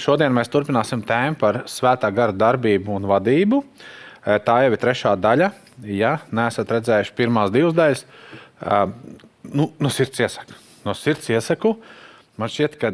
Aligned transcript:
Šodien 0.00 0.34
mēs 0.34 0.50
turpināsim 0.50 1.02
tēmu 1.06 1.38
par 1.38 1.62
svētā 1.70 2.10
gara 2.14 2.34
darbību 2.34 2.96
un 2.96 3.06
vadību. 3.08 3.60
Eh, 4.24 4.38
Tā 4.42 4.60
jau 4.64 4.72
ir 4.72 4.80
trešā 4.80 5.14
daļa. 5.20 5.50
Ja 5.86 6.16
neesat 6.34 6.70
redzējuši 6.70 7.14
pirmās 7.18 7.52
divas 7.54 7.74
daļas, 7.76 8.04
eh, 8.62 8.86
nu, 9.54 9.68
no 9.78 9.90
sirds 9.92 10.20
iesaku. 10.20 10.56
No 10.84 10.94
sirds 10.98 11.30
iesaku. 11.30 11.76
Man 12.36 12.50
šķiet, 12.50 12.78
ka 12.80 12.90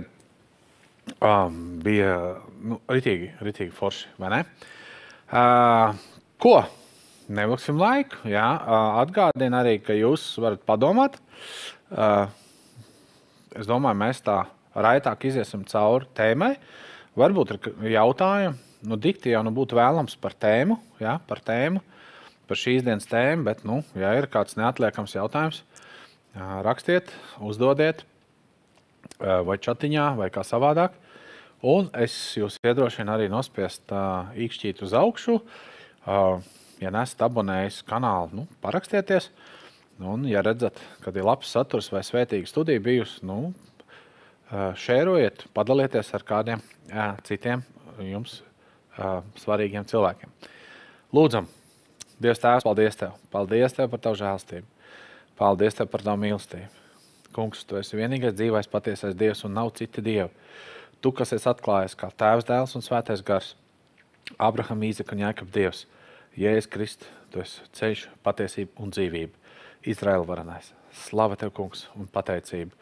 um, 1.24 1.80
bija 1.82 2.16
nu, 2.60 2.76
ritīgi, 2.90 3.30
ritīgi 3.40 3.72
forši. 3.72 4.10
vai 4.21 4.30
ne? 4.35 4.40
Uh, 5.30 5.96
ko? 6.42 6.58
Nevilksim 7.30 7.78
laiku. 7.80 8.21
Jā. 8.28 8.46
Uh, 8.60 9.01
Atgādinu 9.01 9.56
arī, 9.60 9.78
ka 9.82 9.96
jūs 9.96 10.26
varat 10.42 10.62
padomāt. 10.67 11.17
Uh, 11.90 12.26
es 13.56 13.67
domāju, 13.71 13.98
mēs 14.03 14.21
tā 14.26 14.42
raitāk 14.74 15.24
iziesim 15.30 15.64
cauri 15.71 16.10
tēmai. 16.19 16.55
Varbūt 17.19 17.55
ir 17.56 17.95
jautājumi. 17.97 18.59
Nu, 18.87 18.97
dikti 18.97 19.34
jau 19.34 19.42
nu 19.45 19.51
būtu 19.52 19.77
vēlams 19.77 20.14
par 20.20 20.32
tēmu, 20.41 20.78
jā, 21.02 21.18
par 21.28 21.42
tēmu, 21.45 21.82
par 22.48 22.56
šīs 22.56 22.84
dienas 22.87 23.09
tēmu, 23.10 23.45
bet, 23.45 23.60
nu, 23.68 23.82
ja 23.98 24.14
ir 24.16 24.24
kāds 24.32 24.56
neatliekams 24.56 25.12
jautājums, 25.18 25.59
rakstiet, 26.65 27.12
uzdodiet, 27.45 28.06
vai 29.20 29.59
chatiņā, 29.60 30.06
vai 30.16 30.30
kā 30.32 30.46
savādāk. 30.46 30.96
Un 31.60 31.91
es 31.92 32.15
jūs 32.38 32.56
iedrošinu 32.65 33.12
arī 33.12 33.27
nospiest 33.29 33.92
uh, 33.92 34.30
īkšķīt 34.32 34.80
uz 34.87 34.95
augšu. 34.96 35.37
Uh, 36.09 36.40
ja 36.80 36.88
neesat 36.95 37.27
abonējis 37.27 37.82
kanālu, 37.88 38.30
nu, 38.40 38.46
parakstieties. 38.65 39.29
Un, 40.01 40.24
ja 40.24 40.40
redzat, 40.40 40.79
kad 41.04 41.16
ir 41.20 41.27
labs 41.29 41.51
saturs 41.52 41.90
vai 41.92 42.01
svētīga 42.06 42.48
studija 42.48 42.80
bijusi, 42.80 43.20
nu, 43.29 43.52
šērojiet, 44.50 45.46
padalieties 45.54 46.10
ar 46.16 46.24
kādiem 46.27 46.62
uh, 46.90 47.14
citiem 47.27 47.62
jums 48.02 48.40
uh, 48.98 49.20
svarīgiem 49.38 49.86
cilvēkiem. 49.86 50.32
Lūdzam, 51.15 51.46
Dievs, 52.20 52.40
Tēvs, 52.43 52.66
paldies 52.66 52.98
Tev! 52.98 53.15
Paldies 53.32 53.76
Tev 53.76 53.90
par 53.93 54.02
Tavu 54.02 54.18
žēlstību! 54.21 54.66
Paldies 55.38 55.78
Tev 55.78 55.88
par 55.93 56.02
Tavu 56.04 56.21
mīlestību! 56.24 56.68
Kungs, 57.37 57.62
Tu 57.65 57.78
esi 57.78 57.98
vienīgais 57.98 58.34
dzīvais, 58.34 58.68
patiesais 58.71 59.15
Dievs 59.15 59.45
un 59.46 59.54
nav 59.54 59.71
citi 59.78 60.02
Dievi. 60.02 60.28
Tu, 61.01 61.12
kas 61.16 61.32
esi 61.37 61.48
atklājies 61.48 61.95
kā 61.96 62.10
Tēvs, 62.10 62.48
Dēls 62.51 62.74
un 62.76 62.84
Svētais 62.84 63.23
Gars, 63.24 63.54
Abraham, 64.37 64.83
Īzeka 64.84 65.15
un 65.15 65.23
Jēkab 65.25 65.55
Dievs, 65.55 65.87
Jēzus 66.39 66.69
Kristus, 66.75 67.15
Tu 67.31 67.39
esi 67.45 67.71
ceļš, 67.78 68.05
patiesība 68.27 68.83
un 68.83 68.91
dzīvība. 68.91 69.55
Izraēla 69.87 70.27
varenais. 70.27 70.73
Slava 71.06 71.39
Tev, 71.39 71.55
Kungs, 71.55 71.87
un 71.95 72.11
pateicība! 72.11 72.75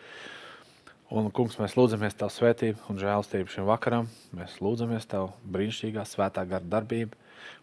Un, 1.09 1.31
kungs, 1.33 1.55
mēs 1.57 1.73
lūdzamies 1.73 2.19
Tavu 2.21 2.35
svētību 2.35 2.91
un 2.93 2.99
žēlstību 3.01 3.49
šim 3.49 3.65
vakaram. 3.65 4.11
Mēs 4.37 4.59
lūdzamies 4.61 5.07
Tavu 5.09 5.31
brīnišķīgā 5.49 6.03
svētā 6.05 6.43
gara 6.45 6.69
darbību. 6.77 7.17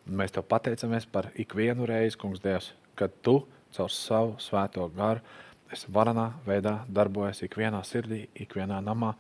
Un 0.09 0.15
mēs 0.17 0.33
Tev 0.33 0.47
pateicamies 0.49 1.05
par 1.05 1.27
ikvienu 1.37 1.85
reizi, 1.85 2.17
kungs, 2.17 2.41
Dievs, 2.41 2.71
kad 2.97 3.13
Tu 3.21 3.35
caur 3.75 3.91
savu 3.93 4.33
svēto 4.41 4.87
garu 4.95 5.21
esi 5.69 5.91
varanā 5.93 6.31
veidā 6.47 6.79
darbojies 6.89 7.43
ikvienā 7.45 7.83
sirdī, 7.85 8.23
ikvienā 8.33 8.79
namā, 8.81 9.11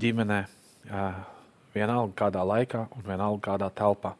ģimenē, 0.00 0.40
vienalga 1.74 2.18
kādā 2.18 2.42
laikā 2.42 2.88
un 2.96 3.06
vienalga 3.06 3.44
kādā 3.46 3.70
telpā. 3.78 4.16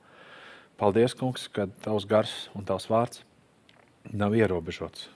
Paldies, 0.78 1.18
kungs, 1.18 1.48
ka 1.50 1.66
Tavs 1.82 2.06
gars 2.06 2.36
un 2.54 2.66
Tavs 2.68 2.86
vārds 2.90 3.24
nav 4.14 4.38
ierobežots. 4.38 5.08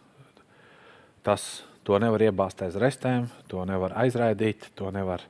Tas 1.23 1.47
to 1.87 1.99
nevar 2.03 2.25
iebāzt 2.27 2.65
aiz 2.67 2.75
restēm, 2.83 3.29
to 3.47 3.63
nevar 3.69 3.95
aizraidīt, 4.03 4.73
to 4.75 4.91
nevar 4.91 5.23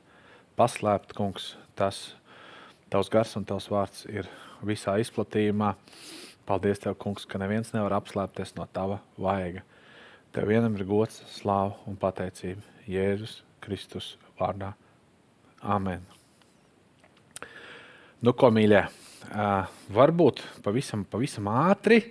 paslēpt, 0.57 1.13
kungs. 1.13 1.51
Tas 1.77 2.15
tavs 2.89 3.11
gars 3.13 3.35
un 3.37 3.45
tavs 3.45 3.69
vārds 3.69 4.07
ir 4.09 4.29
visā 4.65 4.95
izplatījumā. 4.97 5.75
Paldies, 6.49 6.81
tev, 6.81 6.95
kungs, 6.97 7.27
ka 7.29 7.37
neviens 7.37 7.69
nevar 7.75 7.99
apslēpties 7.99 8.55
no 8.57 8.65
tava 8.73 8.97
vaiga. 9.21 9.61
Tev 10.33 10.49
vienam 10.49 10.73
ir 10.79 10.87
gods, 10.87 11.19
slāva 11.35 11.75
un 11.89 11.99
pateicība 11.99 12.63
Jēzus 12.89 13.41
Kristus 13.61 14.15
vārdā. 14.39 14.71
Amen. 15.61 16.01
Nu, 18.23 18.33
ko 18.33 18.49
mīļie, 18.49 18.81
varbūt 19.93 20.41
pavisam, 20.65 21.05
pavisam 21.05 21.51
ātri 21.53 22.01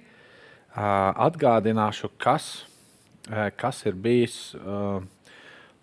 atgādināšu, 0.77 2.13
kas 2.21 2.53
Eh, 2.67 2.76
kas 3.59 3.83
ir 3.87 3.97
bijis 3.99 4.55
uh, 4.55 5.01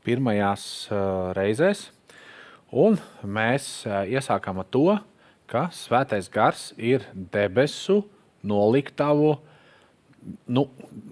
pirmajās 0.05 0.65
uh, 0.91 1.31
reizēs. 1.35 1.89
Un 2.73 2.97
mēs 3.23 3.83
uh, 3.87 4.03
iesākām 4.09 4.61
ar 4.63 4.69
to, 4.71 4.97
ka 5.51 5.67
Svētais 5.75 6.29
Gars 6.31 6.71
ir 6.77 7.05
debesu 7.13 8.01
noliktavu. 8.43 9.35
Nu, 10.47 10.65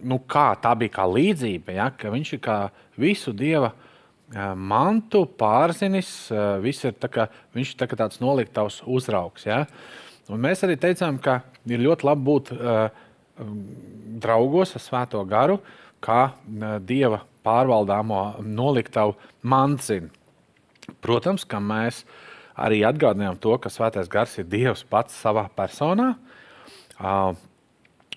nu 0.08 0.18
kā, 0.24 0.54
tā 0.64 0.72
bija 0.80 0.96
kā 1.02 1.06
līdzība, 1.12 1.76
ja, 1.76 1.90
ka 1.92 2.14
viņš 2.14 2.36
ir 2.38 2.44
kā 2.44 2.58
visu 3.00 3.34
dieva 3.36 3.74
mantu 4.56 5.26
pārzinis. 5.28 6.32
Ir 6.32 6.96
kā, 7.12 7.28
viņš 7.52 7.74
ir 7.74 7.80
tā 7.82 7.90
tāds 8.00 8.22
noliktavs 8.24 8.80
uzraugs. 8.88 9.44
Ja. 9.44 9.66
Un 10.32 10.40
mēs 10.40 10.64
arī 10.64 10.78
teicām, 10.80 11.20
ka 11.20 11.42
ir 11.68 11.84
ļoti 11.84 12.08
labi 12.08 12.24
būt 12.30 12.54
uh, 12.56 12.88
draugos 14.24 14.76
ar 14.78 14.84
Svēto 14.84 15.22
garu, 15.28 15.60
kā 16.02 16.32
dieva 16.88 17.22
pārvaldāmo 17.46 18.42
noliktavu 18.46 19.16
mancina. 19.42 20.10
Protams, 21.02 21.46
ka 21.48 21.62
mēs 21.64 22.04
arī 22.58 22.82
atgādinājām 22.86 23.38
to, 23.42 23.56
ka 23.62 23.72
Svētais 23.72 24.10
Gars 24.12 24.36
ir 24.42 24.50
Dievs 24.50 24.84
pats 24.86 25.16
savā 25.18 25.48
personā. 25.56 26.12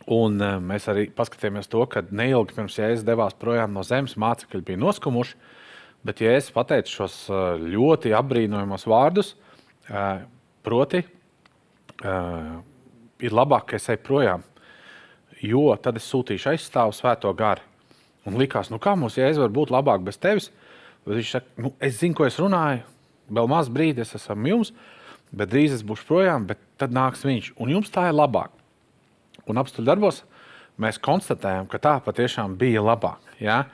Un 0.05 0.43
mēs 0.69 0.89
arī 0.93 1.06
paskatījāmies 1.17 1.71
to, 1.72 1.84
ka 1.89 2.03
neilgi 2.11 2.56
pirms 2.56 2.77
Jēzus 2.77 3.06
devās 3.06 3.37
projām 3.41 3.72
no 3.72 3.84
zemes, 3.87 4.19
mācekļi 4.21 4.65
bija 4.66 4.81
noskumuši. 4.83 5.39
Bet 6.05 6.21
Jēzus 6.21 6.53
pateica 6.53 6.91
šos 6.93 7.15
ļoti 7.62 8.12
apbrīnojamos 8.12 8.84
vārdus, 8.91 9.33
proti, 10.65 11.01
ir 12.05 13.39
labāk, 13.39 13.71
ka 13.71 13.78
es 13.78 13.89
eju 13.95 14.03
projām, 14.05 14.45
jo 15.41 15.71
tad 15.81 15.97
es 15.97 16.11
sūtīšu 16.12 16.53
aizstāvu 16.53 16.93
svēto 16.97 17.33
garu. 17.39 17.65
Un 18.25 18.39
likās, 18.41 18.71
nu 18.73 18.81
kā 18.81 18.95
mums 18.97 19.19
jēzus 19.19 19.43
var 19.43 19.53
būt 19.53 19.73
labāk 19.75 20.05
bez 20.05 20.19
tevis? 20.21 20.51
Bet 21.05 21.19
viņš 21.19 21.33
saka, 21.37 21.51
nu, 21.61 21.73
es 21.85 21.99
zinu, 22.01 22.17
ko 22.17 22.25
es 22.25 22.39
runāju, 22.41 22.83
vēl 23.29 23.49
maz 23.51 23.69
brīdi 23.73 24.01
es 24.05 24.15
esmu 24.17 24.49
jums, 24.49 24.73
bet 25.35 25.51
drīz 25.53 25.75
es 25.77 25.85
būšu 25.85 26.07
projām, 26.09 26.47
bet 26.49 26.61
tad 26.81 26.95
nāks 26.97 27.25
viņš. 27.27 27.53
Un 27.61 27.75
jums 27.75 27.93
tā 27.93 28.09
ir 28.09 28.17
labāk. 28.17 28.55
Un 29.51 29.61
apstuļu 29.61 29.91
darbos 29.91 30.23
mēs 30.81 30.99
konstatējam, 31.03 31.69
ka 31.71 31.81
tā 31.83 31.95
patiešām 32.05 32.57
bija 32.61 32.83
labāk. 32.84 33.21
Ja? 33.43 33.65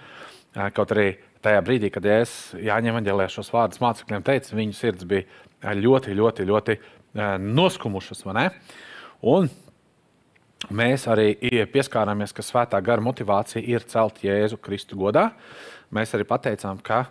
Kaut 0.74 0.90
arī 0.96 1.12
tajā 1.44 1.62
brīdī, 1.64 1.92
kad 1.94 2.06
es 2.10 2.52
Jāņem 2.58 2.96
Evanģēlē 2.96 3.28
šos 3.30 3.52
vārdus 3.54 3.80
mācekļiem 3.82 4.26
teicu, 4.26 4.56
viņu 4.58 4.76
sirds 4.76 5.06
bija 5.08 5.76
ļoti, 5.78 6.16
ļoti, 6.18 6.46
ļoti 6.50 6.78
noskumušas. 7.46 8.26
Un 9.30 9.50
Mēs 10.68 11.06
arī 11.08 11.32
pieskārāmies, 11.72 12.34
ka 12.36 12.44
svētā 12.44 12.82
gara 12.84 13.00
motivācija 13.00 13.62
ir 13.64 13.86
celt 13.88 14.20
Jēzu 14.20 14.58
Kristu 14.60 14.98
godā. 15.00 15.30
Mēs 15.90 16.12
arī 16.14 16.26
pateicām, 16.28 16.82
ka 16.84 17.06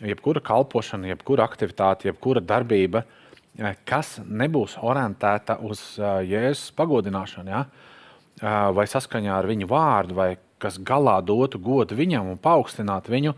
jebkura 0.00 0.42
kalpošana, 0.44 1.10
jebkura 1.10 1.46
aktivitāte, 1.46 2.08
jebkura 2.08 2.40
darbība, 2.40 3.02
eh, 3.58 3.74
kas 3.84 4.18
nebūs 4.22 4.78
orientēta 4.80 5.58
uz 5.60 5.98
eh, 5.98 6.22
Jēzus 6.30 6.70
pagodināšanu, 6.78 7.50
ja? 7.50 7.64
Eh, 8.40 8.70
vai 8.72 8.86
saskaņā 8.86 9.34
ar 9.34 9.50
viņu 9.50 9.68
vārdu, 9.68 10.14
vai 10.14 10.36
kas 10.62 10.78
galā 10.78 11.18
dotu 11.24 11.58
godu 11.58 11.98
viņam 11.98 12.30
un 12.30 12.38
paaugstinātu 12.38 13.10
viņu, 13.10 13.34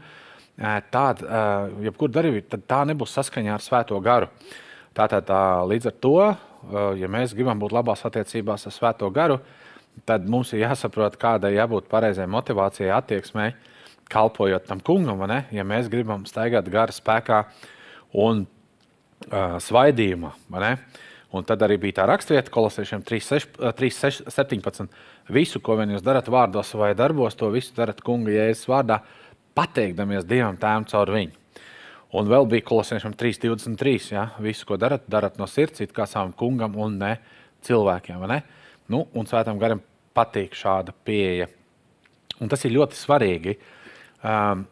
tāda, 0.93 1.71
jebkura 1.83 2.13
darbība, 2.13 2.59
tā 2.69 2.83
nebūs 2.87 3.15
saskaņā 3.17 3.55
ar 3.57 3.63
Svēto 3.65 3.97
garu. 4.05 4.29
Tātad, 4.95 5.25
tā, 5.27 5.39
līdz 5.67 5.89
ar 5.89 5.95
to 6.05 6.19
ja 6.99 7.09
mēs 7.11 7.35
gribam 7.37 7.61
būt 7.61 7.75
labās 7.75 8.05
attiecībās 8.07 8.67
ar 8.69 8.75
Svēto 8.75 9.11
garu, 9.15 9.39
tad 10.09 10.27
mums 10.31 10.53
ir 10.55 10.65
jāsaprot, 10.65 11.17
kādai 11.21 11.55
jābūt 11.55 11.89
pareizai 11.91 12.27
motivācijai, 12.31 12.91
attieksmei, 12.97 13.53
kalpojot 14.11 14.67
tam 14.69 14.81
kungam. 14.85 15.23
Ja 15.55 15.65
mēs 15.67 15.89
gribam 15.93 16.27
staigāt 16.29 16.69
gara 16.73 16.93
spēkā 16.95 17.45
un 18.25 18.45
uh, 18.45 19.57
svaidījumā, 19.63 20.35
un 21.35 21.47
tad 21.47 21.63
arī 21.67 21.79
bija 21.83 22.01
tā 22.01 22.09
rakstvieta, 22.11 22.53
kolosiešiem 22.55 23.05
3.17. 23.07 24.89
Visu, 25.35 25.61
ko 25.65 25.79
vien 25.81 25.95
jūs 25.95 26.05
darat 26.05 26.29
vārdos 26.31 26.75
vai 26.79 26.95
darbos, 26.99 27.35
to 27.39 27.49
visu 27.55 27.73
darat 27.77 28.03
kunga 28.05 28.31
jēzus 28.35 28.69
vārdā, 28.71 29.01
pateikdamies 29.55 30.27
Dievam 30.29 30.59
tēvam 30.61 30.85
caur 30.91 31.11
viņu. 31.15 31.44
Un 32.15 32.31
vēl 32.31 32.47
bija 32.51 32.67
kolosiešiem 32.69 33.17
3,23. 33.19 34.13
Ja? 34.15 34.29
Visu, 34.43 34.67
ko 34.69 34.79
darat, 34.81 35.07
darat 35.11 35.39
no 35.41 35.49
sirds, 35.51 35.83
kā 35.95 36.07
savam 36.11 36.33
kungam 36.37 36.77
un 36.81 36.99
ne 37.01 37.17
cilvēkiem. 37.67 38.23
Ne? 38.31 38.43
Nu, 38.93 39.05
un 39.17 39.27
svētam 39.27 39.59
garam 39.59 39.83
patīk 40.15 40.55
šāda 40.55 40.95
pieeja. 41.07 41.49
Un 42.43 42.51
tas 42.51 42.63
ir 42.67 42.75
ļoti 42.77 42.99
svarīgi. 42.99 43.57
Um, 44.25 44.67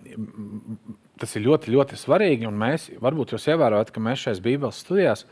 tas 1.21 1.35
ir 1.37 1.45
ļoti, 1.47 1.73
ļoti 1.75 1.99
svarīgi. 1.99 2.47
Un 2.47 2.59
mēs, 2.63 2.91
varbūt 3.03 3.35
jūs 3.35 3.49
ievērojat, 3.51 3.91
ka 3.95 4.03
mēs 4.03 4.27
šajās 4.27 4.45
Bībeles 4.45 4.85
studijās 4.85 5.27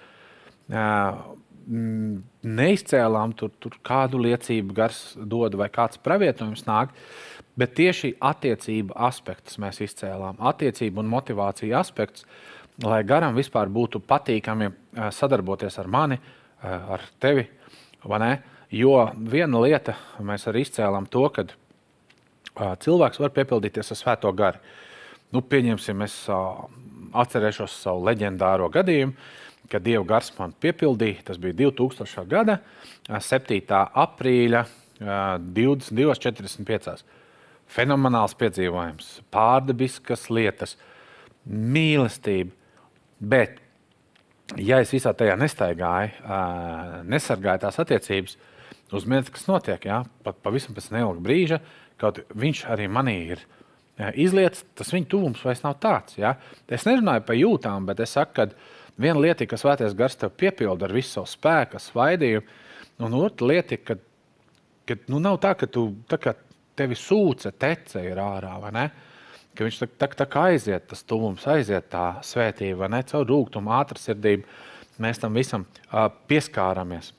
neizcēlām 1.71 3.35
tur, 3.39 3.53
tur 3.63 3.77
kādu 3.87 4.21
liecību, 4.25 4.75
gars 4.75 5.01
dod 5.17 5.55
vai 5.59 5.69
kāds 5.73 6.01
pravietojums 6.03 6.67
nāk. 6.67 6.95
Bet 7.61 7.75
tieši 7.77 8.15
attiecību 8.25 8.95
aspektus 8.97 9.59
mēs 9.61 9.83
izcēlām. 9.85 10.39
Attiecību 10.41 11.03
un 11.03 11.11
motivāciju 11.13 11.77
aspektus, 11.77 12.25
lai 12.81 13.03
garam 13.05 13.37
vispār 13.37 13.69
būtu 13.69 14.01
patīkami 14.01 14.71
sadarboties 15.13 15.77
ar 15.83 15.91
mani, 15.91 16.17
ar 16.65 17.05
tevi. 17.21 17.45
Jo 18.71 19.11
viena 19.19 19.61
lieta, 19.61 19.97
mēs 20.25 20.47
arī 20.49 20.63
izcēlām 20.65 21.11
to, 21.11 21.27
ka 21.35 21.45
cilvēks 22.81 23.21
var 23.21 23.31
piepildīties 23.37 23.93
ar 23.93 23.99
svēto 23.99 24.33
garu. 24.37 24.59
Nu, 25.35 25.43
pieņemsim, 25.43 26.01
es 26.07 26.17
atcerēšos 26.31 27.77
savu 27.85 28.07
leģendāro 28.09 28.71
gadījumu, 28.73 29.13
kad 29.71 29.85
Dieva 29.85 30.05
gars 30.17 30.33
man 30.39 30.55
piepildīja. 30.59 31.27
Tas 31.29 31.39
bija 31.43 31.55
2000. 31.67 32.25
gada 32.31 32.61
7. 33.07 33.61
aprīļa 34.07 34.65
22.45. 35.01 37.20
Fenomenāls 37.71 38.35
piedzīvojums, 38.39 39.11
pārdabiskas 39.31 40.27
lietas, 40.33 40.77
mīlestība. 41.47 42.51
Bet, 43.21 43.61
ja 44.59 44.81
es 44.83 44.91
visā 44.95 45.13
tajā 45.15 45.37
nestaigāju, 45.39 46.33
nesargāju 47.11 47.63
tās 47.67 47.79
attiecības, 47.83 48.39
uzminiet, 48.97 49.31
kas 49.31 49.47
notiek. 49.47 49.87
Ja? 49.87 50.03
Pat 50.27 50.41
pavisam 50.43 50.75
pēc 50.75 50.91
neilga 50.97 51.23
brīža 51.23 51.61
Kaut 52.01 52.23
viņš 52.33 52.65
arī 52.73 52.89
manī 52.89 53.17
ir 53.35 53.43
izlietis, 54.17 54.65
tas 54.79 54.93
viņa 54.95 55.09
tuvums 55.13 55.43
vairs 55.45 55.61
nav 55.65 55.77
tāds. 55.83 56.17
Ja? 56.21 56.35
Es 56.65 56.87
nerunāju 56.89 57.27
par 57.29 57.37
jūtām, 57.37 57.89
bet 57.89 58.01
es 58.01 58.15
saku, 58.17 58.33
ka 58.39 59.01
viena 59.01 59.21
lieta, 59.21 59.49
kas 59.49 59.65
svētais 59.65 59.97
gars 59.97 60.17
tev 60.21 60.33
piepilda 60.41 60.89
ar 60.89 60.95
visu 60.97 61.19
savu 61.19 61.29
spēku, 61.29 61.81
svaidījumu, 61.85 62.47
un 63.05 63.17
otra 63.21 63.51
lieta, 63.51 63.77
ka, 63.85 63.99
ka 64.89 64.97
nu, 65.13 65.21
nav 65.21 65.37
tā, 65.45 65.53
ka 65.61 65.69
tu 65.69 65.91
tā 66.09 66.21
kā 66.21 66.35
tevi 66.81 66.99
sūce, 66.99 67.53
tece 67.61 68.03
ir 68.09 68.19
ārā. 68.25 68.57
Ka 69.55 69.67
viņš 69.67 69.79
tā, 69.83 69.89
tā, 70.01 70.11
tā 70.23 70.27
kā 70.31 70.49
aiziet, 70.55 70.89
tas 70.91 71.05
tuvums, 71.05 71.47
aiziet 71.51 71.91
tā 71.93 72.09
svētība, 72.25 72.89
ne 72.91 73.05
caur 73.07 73.29
rūkumu, 73.29 73.73
ātrsirdību. 73.79 74.59
Mēs 75.01 75.21
tam 75.23 75.37
visam 75.37 75.65
uh, 75.65 76.09
pieskāramies. 76.29 77.15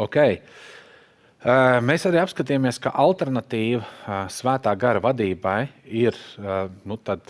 Okay. 0.00 0.40
Mēs 1.82 2.04
arī 2.06 2.20
apskatījāmies, 2.22 2.78
ka 2.78 2.92
alternatīva 3.02 4.28
svētā 4.30 4.70
gara 4.78 5.00
vadībai 5.02 5.64
ir, 5.90 6.14
nu, 6.86 6.94
tad, 7.02 7.26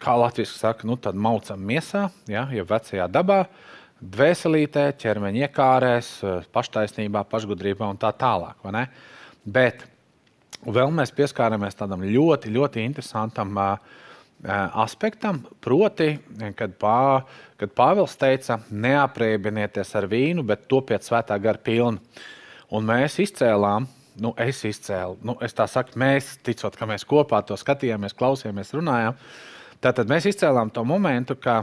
kā 0.00 0.12
Latvijas 0.20 0.52
saka, 0.60 0.84
nu, 0.88 0.98
maucam 1.16 1.62
miesā, 1.64 2.10
ja, 2.28 2.44
jau 2.52 2.66
vecajā 2.68 3.06
dabā, 3.08 3.38
dvēselītē, 4.00 4.84
ķermeņa 5.00 5.46
iekārēs, 5.46 6.10
paštaisnībā, 6.52 7.24
pašgudrībā 7.32 7.88
un 7.88 8.00
tā 8.00 8.12
tālāk. 8.12 8.60
Bet 9.48 9.86
vēl 10.66 10.92
mēs 10.94 11.12
pieskārāmies 11.16 11.78
tādam 11.78 12.04
ļoti, 12.04 12.52
ļoti 12.52 12.84
interesantam 12.84 13.58
aspektam, 14.80 15.42
proti, 15.60 16.14
kad, 16.56 16.74
pā, 16.80 17.22
kad 17.60 17.72
Pāvils 17.76 18.16
teica, 18.20 18.60
neaprēķinieties 18.70 19.96
ar 20.00 20.08
vīnu, 20.10 20.44
bet 20.48 20.68
topiet 20.68 21.04
svētā 21.04 21.36
gara 21.42 21.60
pilnu. 21.60 22.00
Un 22.70 22.86
mēs 22.86 23.18
izcēlām, 23.20 23.88
nu, 24.22 24.32
es 24.40 24.62
izcēlu, 24.64 25.18
nu, 25.26 25.34
es 25.44 25.56
tā 25.56 25.66
saku, 25.68 25.98
mēs, 26.00 26.36
ticot, 26.46 26.76
ka 26.78 26.88
mēs 26.88 27.04
kopā 27.08 27.42
to 27.44 27.58
skatījāmies, 27.58 28.16
klausījāmies, 28.16 28.72
runājām. 28.78 29.18
Tātad 29.80 30.08
mēs 30.08 30.28
izcēlām 30.30 30.70
to 30.72 30.84
momentu, 30.88 31.36
ka 31.40 31.62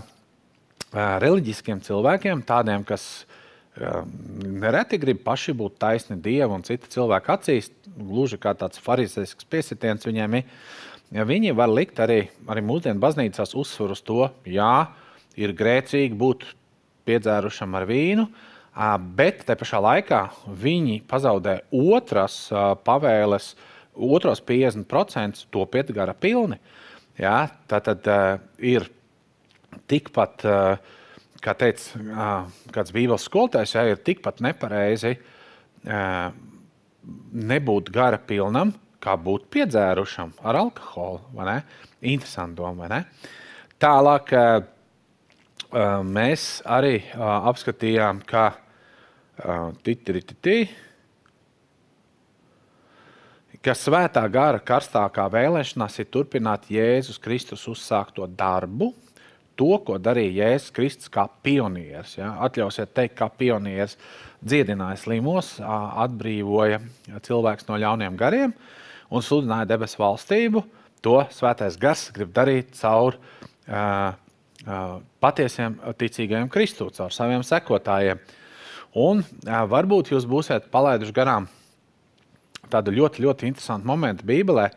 reliģiskiem 0.94 1.82
cilvēkiem, 1.86 2.44
tādiem, 2.48 2.86
kas 2.88 3.08
uh, 3.24 3.38
nereti 3.78 4.98
grib 5.02 5.22
paši 5.26 5.54
būt 5.58 5.78
taisni 5.82 6.18
Dieva 6.22 6.56
un 6.56 6.66
citu 6.66 6.90
cilvēku 6.92 7.34
acīs, 7.34 7.70
gluži 7.98 8.40
kā 8.42 8.54
tāds 8.58 8.82
farizēsks 8.82 9.48
piesitiens 9.50 10.08
viņiem 10.08 10.40
ir. 10.40 10.52
Viņi 11.28 11.54
var 11.56 11.72
likt 11.72 12.02
arī, 12.04 12.26
arī 12.52 12.64
mūsdienu 12.68 13.00
baznīcās 13.00 13.56
uzsvaru 13.56 13.96
uz 13.96 14.02
to, 14.04 14.28
jā, 14.50 14.90
ir 15.40 15.54
grēcīgi 15.56 16.18
būt 16.20 16.44
piedzērušam 17.08 17.78
ar 17.80 17.86
vīnu, 17.88 18.28
bet 19.16 19.46
te 19.48 19.56
pašā 19.58 19.80
laikā 19.84 20.22
viņi 20.52 21.00
pazaudē 21.08 21.62
otras 21.72 22.50
pavēles, 22.84 23.54
otros 23.96 24.44
50% 24.44 25.48
to 25.54 25.64
pietgara 25.72 26.14
pilni. 26.14 26.60
Ja, 27.18 27.48
tā 27.70 27.80
tad 27.82 28.06
ir 28.60 28.92
tikpat, 29.90 30.44
uh, 30.46 30.97
kā 31.44 31.54
teica 31.58 32.00
kāds 32.74 32.94
bībeles 32.96 33.26
skolotājs, 33.28 33.76
ja, 33.76 33.86
ir 33.88 34.02
tikpat 34.04 34.42
nepareizi 34.46 35.16
nebūt 37.48 37.92
gara 37.94 38.20
pilnam, 38.20 38.74
kā 39.04 39.14
būt 39.16 39.46
piedzērušam 39.54 40.34
ar 40.44 40.60
alkoholu. 40.64 41.22
Interesanti 42.02 42.58
doma, 42.60 42.84
vai 42.84 42.90
ne? 42.92 43.02
Tālāk 43.80 44.34
mēs 46.08 46.48
arī 46.66 46.98
apskatījām, 47.16 48.24
ka 48.28 48.50
Titrititī. 49.86 50.68
Ka 53.62 53.74
svētā 53.76 54.22
gara 54.32 54.60
karstākā 54.64 55.26
vēlēšanās 55.34 55.98
ir 56.00 56.08
turpināt 56.14 56.70
Jēzus 56.72 57.18
Kristus 57.22 57.66
uzsākto 57.68 58.28
darbu, 58.30 58.94
to, 59.58 59.74
ko 59.86 59.98
darīja 60.02 60.48
Jēzus 60.48 60.74
Kristus 60.76 61.12
kā 61.14 61.28
pionieris. 61.44 62.16
Ja? 62.20 62.36
Atļausiet 62.48 62.94
teikt, 62.96 63.18
kā 63.20 63.30
pionieris 63.34 63.98
dziedināja 64.46 65.00
slimos, 65.02 65.56
atbrīvoja 65.62 66.82
cilvēks 67.26 67.68
no 67.70 67.80
ļauniem 67.82 68.18
gariem 68.20 68.56
un 69.10 69.26
sludināja 69.26 69.70
debesu 69.74 70.02
valstību. 70.02 70.64
To 71.06 71.20
svētais 71.34 71.78
gars 71.80 72.08
grib 72.14 72.32
darīt 72.34 72.74
caur 72.80 73.18
uh, 73.18 74.14
uh, 74.66 74.98
patiesiem 75.22 75.78
ticīgajiem 75.98 76.50
Kristus, 76.54 76.98
caur 76.98 77.14
saviem 77.14 77.46
sekotājiem. 77.46 78.18
Uh, 78.18 78.44
Un 78.98 79.22
jā, 79.46 79.62
varbūt 79.70 80.10
jūs 80.14 80.26
būsiet 80.26 80.72
palaiduši 80.74 81.14
garām 81.14 81.48
tādu 82.72 82.92
ļoti, 82.96 83.22
ļoti 83.24 83.50
interesantu 83.52 83.88
momentu 83.88 84.26
Bībelē, 84.28 84.72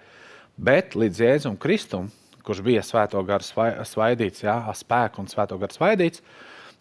bet 0.60 0.92
līdz 0.98 1.22
Jēzum 1.24 1.56
Kristum, 1.58 2.10
kurš 2.46 2.62
bija 2.66 2.84
svēto 2.86 3.22
garu 3.26 3.46
svaidīts, 3.86 4.44
jā, 4.46 4.56
spēku 4.76 5.22
un 5.22 5.30
svēto 5.30 5.58
garu 5.60 5.76
svaidīts 5.76 6.22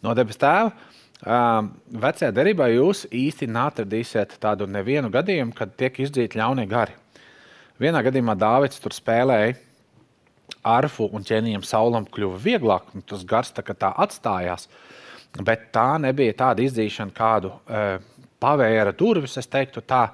no 0.05 0.13
debes 0.15 0.39
tēva, 0.39 0.71
vecajā 2.05 2.31
derībā 2.35 2.69
jūs 2.71 3.05
īsti 3.11 3.49
neatradīsiet 3.51 4.37
tādu 4.39 4.67
nevienu 4.71 5.11
gadījumu, 5.11 5.55
kad 5.57 5.73
tiek 5.75 5.99
izdzīti 6.05 6.39
ļaunie 6.39 6.67
gari. 6.69 6.95
Vienā 7.79 8.03
gadījumā 8.03 8.35
Dāvids 8.39 8.79
tur 8.79 8.95
spēlēja 8.95 9.57
arfu 10.67 11.07
un 11.15 11.23
ķēniņam 11.27 11.63
saulam 11.67 12.07
kļuva 12.07 12.39
vieglāk, 12.43 12.93
un 12.95 13.03
tas 13.07 13.23
gars 13.27 13.51
tā, 13.55 13.63
tā 13.63 13.91
atstājās. 14.03 14.67
Uh, 14.67 14.99
Bet 15.37 15.69
tā 15.75 15.93
nebija 16.01 16.33
tāda 16.33 16.63
izdzīšana, 16.65 17.13
kādu 17.13 17.51
uh, 17.53 17.99
pavēra 18.41 18.93
durvis, 18.97 19.37
es 19.37 19.47
teiktu, 19.49 19.83
tā, 19.85 20.07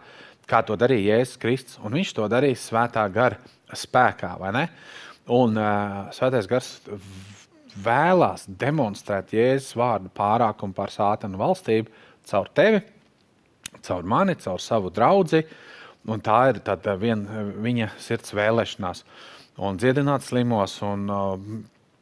kā 0.49 0.59
to 0.65 0.75
darīja 0.77 1.15
Jēzus 1.15 1.39
Kristus. 1.39 1.77
Un 1.79 1.95
viņš 1.95 2.11
to 2.17 2.27
darīja 2.31 2.59
svētā 2.59 3.05
gara 3.13 3.39
spēkā. 3.71 4.33
Un 5.25 5.57
uh, 5.57 6.05
svētais 6.13 6.45
gars 6.49 6.67
vēlās 7.81 8.45
demonstrēt 8.47 9.33
Jēzus 9.33 9.73
vārdu 9.77 10.11
pārākumu 10.15 10.75
pār 10.77 10.93
sātanu 10.93 11.39
valstību 11.41 11.89
caur 12.29 12.49
tevi, 12.53 12.83
caur 13.85 14.05
mani, 14.05 14.35
caur 14.41 14.61
savu 14.61 14.91
draugu. 14.93 15.41
Un 16.05 16.21
tā 16.21 16.51
ir 16.51 16.59
vien, 17.01 17.23
viņa 17.65 17.89
sirds 17.97 18.35
vēlēšanās. 18.37 19.01
Un 19.65 19.79
dziedināt 19.81 20.21
slimos, 20.21 20.77
un 20.85 21.09
uh, 21.09 21.33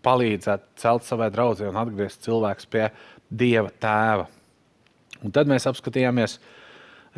palīdzēt 0.04 0.74
celt 0.82 1.06
savai 1.08 1.30
draudzē 1.32 1.70
un 1.70 1.80
atgriezt 1.80 2.26
cilvēku 2.26 2.70
pie 2.74 2.88
Dieva 3.34 3.72
tēva. 3.82 4.28
Un 5.24 5.32
tad 5.32 5.48
mēs 5.48 5.66
apskatījāmies, 5.70 6.36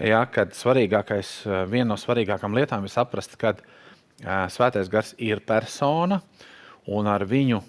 ja, 0.05 0.21
ka 0.29 0.45
svarīgākais, 0.53 1.31
viena 1.71 1.89
no 1.95 1.97
svarīgākajām 1.99 2.55
lietām 2.55 2.85
ir 2.85 2.93
saprast, 2.93 3.33
ka 3.41 3.55
Svētais 4.23 4.91
gars 4.91 5.15
ir 5.17 5.41
persona. 5.45 6.21
Un 6.85 7.07
ar 7.09 7.23
viņu 7.25 7.63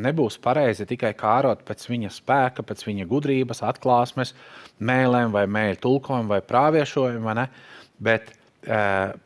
nebūs 0.00 0.38
pareizi 0.40 0.86
tikai 0.88 1.10
kārot 1.12 1.60
pēc 1.68 1.82
viņa 1.90 2.08
spēka, 2.08 2.64
pēc 2.64 2.86
viņa 2.86 3.04
gudrības, 3.10 3.60
atklāsmes, 3.68 4.32
mēlēm, 4.80 5.28
vai 5.34 5.44
mēļu 5.44 5.76
tulkojuma, 5.82 6.30
vai 6.30 6.40
prāviešojuma. 6.40 7.34
Vai 7.36 7.48
Bet 8.04 8.32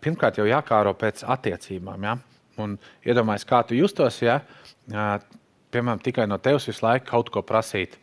pirmkārt 0.02 0.40
jau 0.40 0.46
jākāro 0.48 0.94
pēc 0.98 1.22
attiecībām. 1.30 2.04
Ja? 2.04 2.16
Un 2.58 2.74
iedomājieties, 3.06 3.46
kā 3.48 3.62
tu 3.66 3.78
justos, 3.78 4.18
ja 4.22 4.40
piemēram, 4.88 6.02
tikai 6.02 6.26
no 6.26 6.40
tevis 6.42 6.66
visu 6.68 6.84
laiku 6.84 7.06
kaut 7.12 7.30
ko 7.30 7.42
prasīt. 7.46 7.94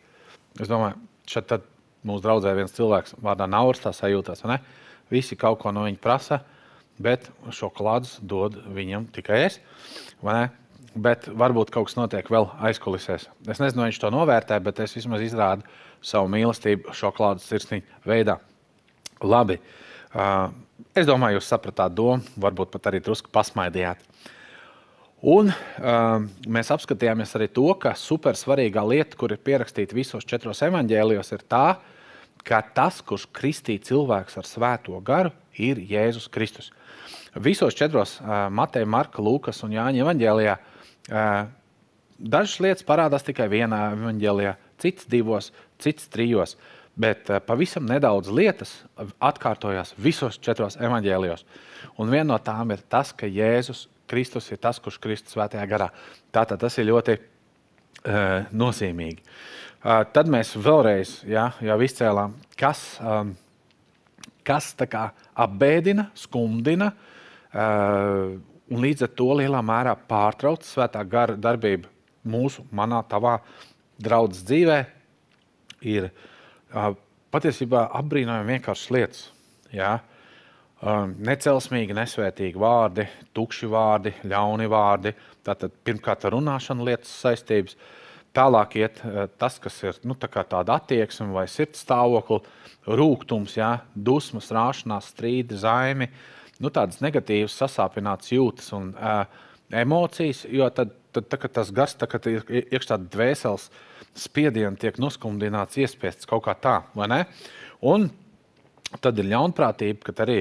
Es 0.55 0.71
domāju, 0.71 0.95
šeit 1.27 1.51
mūsu 2.05 2.23
draudzē 2.23 2.53
viens 2.55 2.75
cilvēks 2.75 3.17
vārdā 3.19 3.49
Nauris 3.49 3.83
tā 3.83 3.91
sajūtās. 3.95 4.45
Ne? 4.47 4.61
Visi 5.11 5.35
kaut 5.35 5.59
ko 5.59 5.73
no 5.75 5.83
viņa 5.89 5.99
prasa, 6.01 6.39
bet 7.01 7.27
šokolādus 7.53 8.17
dod 8.21 8.57
viņam 8.75 9.09
tikai 9.15 9.45
es. 9.47 9.59
bet 10.95 11.27
varbūt 11.27 11.71
kaut 11.75 11.89
kas 11.89 11.97
notiek 11.99 12.29
vēl 12.31 12.47
aizkulisēs. 12.69 13.27
Es 13.51 13.59
nezinu, 13.59 13.83
vai 13.83 13.89
viņš 13.89 14.01
to 14.01 14.11
novērtē, 14.13 14.59
bet 14.63 14.79
es 14.83 14.95
vismaz 14.95 15.23
izrādu 15.25 15.65
savu 16.05 16.29
mīlestību 16.31 16.95
šokolādes 16.95 17.47
sirsniņa 17.49 18.05
veidā. 18.07 18.37
Labi. 19.23 19.59
Uh, 20.15 20.51
es 20.95 21.07
domāju, 21.07 21.39
jūs 21.39 21.49
sapratāt 21.51 21.95
domu, 21.95 22.23
varbūt 22.39 22.71
pat 22.71 22.91
arī 22.91 23.01
drusku 23.03 23.31
pasmaidījāt. 23.33 24.03
Un 25.25 25.49
uh, 25.49 26.21
mēs 26.51 26.71
apskatījāmies 26.75 27.33
arī 27.37 27.49
to, 27.51 27.67
ka 27.81 27.95
supersvarīgā 27.97 28.83
lieta, 28.85 29.17
kur 29.19 29.33
ir 29.33 29.41
pierakstīta 29.41 29.97
visos 29.97 30.27
četros 30.27 30.61
evaņģēlijos, 30.67 31.31
ir 31.35 31.43
tā, 31.49 31.65
ka 32.45 32.61
tas, 32.75 33.01
kurš 33.01 33.25
kristīja 33.35 33.83
cilvēks 33.89 34.37
ar 34.39 34.47
svēto 34.47 34.99
garu, 35.03 35.33
ir 35.57 35.81
Jēzus 35.81 36.29
Kristus. 36.31 36.69
Visos 37.35 37.75
četros, 37.77 38.17
Mateja, 38.51 38.87
Marka, 38.89 39.23
Lūkas 39.23 39.63
un 39.65 39.75
Jāņa 39.75 40.03
evaņģēlijā, 40.05 40.55
uh, 41.11 41.45
dažas 42.17 42.59
lietas 42.63 42.87
parādās 42.87 43.25
tikai 43.27 43.47
vienā 43.51 43.81
evaņģēlijā, 43.95 44.55
citas 44.81 45.09
divos, 45.11 45.51
citas 45.81 46.07
trijos. 46.11 46.55
Bet 46.95 47.27
pavisam 47.43 47.83
nedaudz 47.89 48.29
lietas 48.31 48.71
atkārtojās 49.19 49.91
visos 49.99 50.37
četros 50.39 50.77
evaņģēlijos. 50.79 51.43
Un 51.99 52.07
viena 52.07 52.29
no 52.29 52.37
tām 52.39 52.71
ir 52.71 52.85
tas, 52.87 53.11
ka 53.11 53.27
Jēzus 53.27 53.89
Kristus 54.07 54.47
ir 54.53 54.61
tas, 54.61 54.79
kurš 54.79 54.99
Kristus 55.03 55.35
svētajā 55.35 55.65
garā. 55.67 55.89
Tātad 56.31 56.61
tas 56.61 56.77
ir 56.79 56.87
ļoti 56.87 57.17
uh, 57.17 58.45
nozīmīgi. 58.53 59.25
Uh, 59.85 60.05
tad 60.13 60.29
mēs 60.31 60.53
vēlreiz 60.55 61.17
ja, 61.29 61.49
jau 61.61 61.77
izcēlām, 61.83 62.37
kas, 62.57 62.83
um, 63.01 63.33
kas 64.45 64.73
apbēdina, 64.79 66.09
skumdina 66.17 66.91
uh, 66.93 68.35
un 68.71 68.81
līdz 68.85 69.05
ar 69.07 69.13
to 69.17 69.29
lielā 69.41 69.61
mērā 69.65 69.95
pārtrauc 70.09 70.65
svētā 70.65 71.03
gara 71.09 71.37
darbību 71.37 71.91
mūsu, 72.25 72.65
manā, 72.73 73.03
tavā 73.09 73.37
draudzes 74.01 74.45
dzīvē, 74.47 74.79
ir 75.85 76.09
uh, 76.09 76.93
patiesībā 77.33 77.85
apbrīnojami 77.99 78.55
vienkāršas 78.55 78.93
lietas. 78.95 79.23
Ja? 79.73 79.99
Uh, 80.81 81.05
necelsmīgi, 81.25 81.95
nesvētīgi 81.97 82.59
vārdi, 82.61 83.05
tukši 83.35 83.69
vārdi, 83.71 84.15
ļauni 84.27 84.67
vārdi. 84.71 85.13
Tātad 85.45 85.73
pirmkārt 85.85 86.25
ar 86.25 86.35
runāšanu 86.35 86.85
lietas 86.87 87.13
saistības. 87.21 87.77
Tālāk 88.35 88.77
iet 88.81 89.01
uh, 89.05 89.25
tas, 89.39 89.57
kas 89.63 89.77
ir 89.85 89.99
nu, 90.03 90.17
tā 90.19 90.29
tāda 90.31 90.75
attieksme 90.75 91.31
vai 91.35 91.45
sirds 91.51 91.85
stāvoklis, 91.85 92.49
rūkums, 92.85 93.55
ja? 93.57 93.79
dusmas, 93.95 94.51
rāšanās, 94.53 95.09
strīdi, 95.13 95.57
zaimi. 95.57 96.09
Nu, 96.61 96.71
tādas 96.71 97.01
negatīvas, 97.03 97.55
sasāpinātas 97.57 98.31
jūtas 98.31 98.69
un 98.77 98.91
uh, 98.93 99.23
emocijas, 99.73 100.45
jo 100.51 100.67
tad, 100.69 100.93
tad, 101.15 101.31
kad 101.31 101.55
tas 101.57 101.71
gars, 101.75 101.95
tā, 101.97 102.07
kad 102.11 102.27
ir 102.29 102.45
iekšā 102.47 102.99
dvēseles 103.07 103.69
spiediens, 104.15 104.79
tiek 104.79 104.99
noskumdināts, 105.01 105.79
iespiests 105.81 106.29
kaut 106.29 106.45
kā 106.45 106.55
tā, 106.59 106.77
vai 106.95 107.09
ne? 107.11 107.23
Un 107.85 108.07
tad 109.01 109.19
ir 109.19 109.27
ļaunprātība, 109.33 110.05
ka 110.05 110.15
arī 110.23 110.39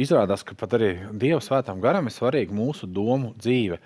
izrādās, 0.00 0.44
ka 0.44 0.56
pat 0.58 0.76
arī 0.78 0.90
Dieva 1.12 1.40
svētām 1.44 1.80
garam 1.80 2.08
ir 2.08 2.14
svarīga 2.14 2.54
mūsu 2.54 2.88
domu 2.90 3.32
dzīve. 3.38 3.78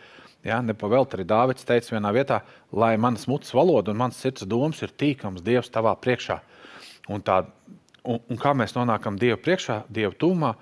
Ja, 0.42 0.58
Nepavēlti 0.64 1.18
arī 1.18 1.26
Dāvids 1.28 1.66
teica 1.66 1.94
vienā 1.94 2.10
vietā, 2.14 2.40
lai 2.74 2.96
manas 2.98 3.28
mutes 3.30 3.52
valoda 3.54 3.92
un 3.92 4.00
manas 4.00 4.18
sirds 4.18 4.46
domas 4.50 4.82
ir 4.82 4.90
tīkams 4.98 5.44
Dievs 5.46 5.70
tavā 5.70 5.94
priekšā. 6.02 6.40
Un, 7.14 7.22
tā, 7.22 7.44
un, 8.02 8.18
un 8.26 8.40
kā 8.40 8.50
mēs 8.58 8.74
nonākam 8.74 9.18
Dieva 9.20 9.38
priekšā, 9.38 9.84
Dieva 9.86 10.14
tūmā, 10.18 10.52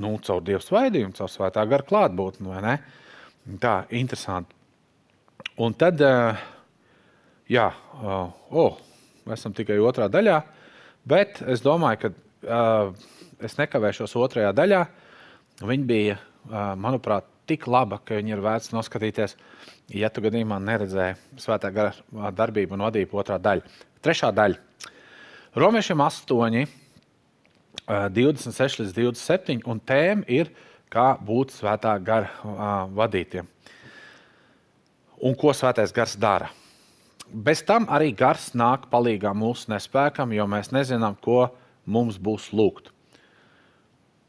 nu, 0.00 0.14
caur 0.24 0.40
Dieva 0.44 0.62
svaidījumu, 0.64 1.16
caur 1.18 1.32
svētā 1.32 1.66
gara 1.68 1.84
klātbūtni? 1.84 2.78
Tā, 3.60 3.74
interesanti. 3.92 4.56
Un 5.60 5.76
tad, 5.76 6.00
eh, 6.00 6.40
jā, 7.52 7.68
oh, 8.50 8.80
esam 9.36 9.52
tikai 9.56 9.76
otrā 9.84 10.08
daļā, 10.12 10.40
bet 11.08 11.42
es 11.44 11.62
domāju, 11.64 12.02
ka 12.02 12.10
uh, 12.10 13.06
es 13.44 13.56
nekavēšos 13.58 14.16
otrajā 14.18 14.52
daļā. 14.56 14.82
Viņa 15.66 15.86
bija, 15.88 16.18
manuprāt, 16.76 17.28
tik 17.46 17.66
laba, 17.70 17.98
ka 18.02 18.18
viņa 18.18 18.34
ir 18.34 18.42
vērts 18.44 18.72
noskatīties, 18.74 19.36
ja 19.94 20.10
tu 20.10 20.22
gadījumā 20.24 20.58
neredzēji 20.62 21.16
svētā 21.42 21.70
gara 21.74 22.30
darbību 22.34 22.74
un 22.76 22.84
vadību 22.88 23.20
otrā 23.22 23.38
daļa. 23.42 23.62
Trešā 24.02 24.32
daļa. 24.34 24.88
Romiešiem 25.56 26.02
8, 26.04 26.66
26 27.86 28.82
līdz 28.82 28.94
27, 28.98 29.62
un 29.70 29.78
tēma 29.80 30.26
ir, 30.28 30.50
kā 30.92 31.14
būt 31.22 31.54
svētā 31.54 31.94
gara 32.02 32.86
vadītiem. 32.94 33.46
Un 35.26 35.34
ko 35.38 35.54
svētais 35.56 35.94
gars 35.96 36.16
dara? 36.20 36.50
Bez 37.26 37.62
tam 37.66 37.88
arī 37.90 38.12
gars 38.14 38.52
nāk 38.54 38.84
palīdzīgā 38.92 39.32
mūsu 39.34 39.72
nespēkam, 39.72 40.34
jo 40.36 40.44
mēs 40.46 40.70
nezinām, 40.74 41.16
ko 41.18 41.48
mums 41.86 42.20
būs 42.22 42.52
lūgt. 42.54 42.92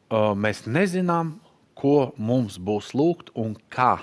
Mēs 0.09 0.63
nezinām, 0.65 1.35
ko 1.77 2.11
mums 2.17 2.57
būs 2.57 2.93
lūgt 2.97 3.31
un 3.37 3.55
kā. 3.73 3.97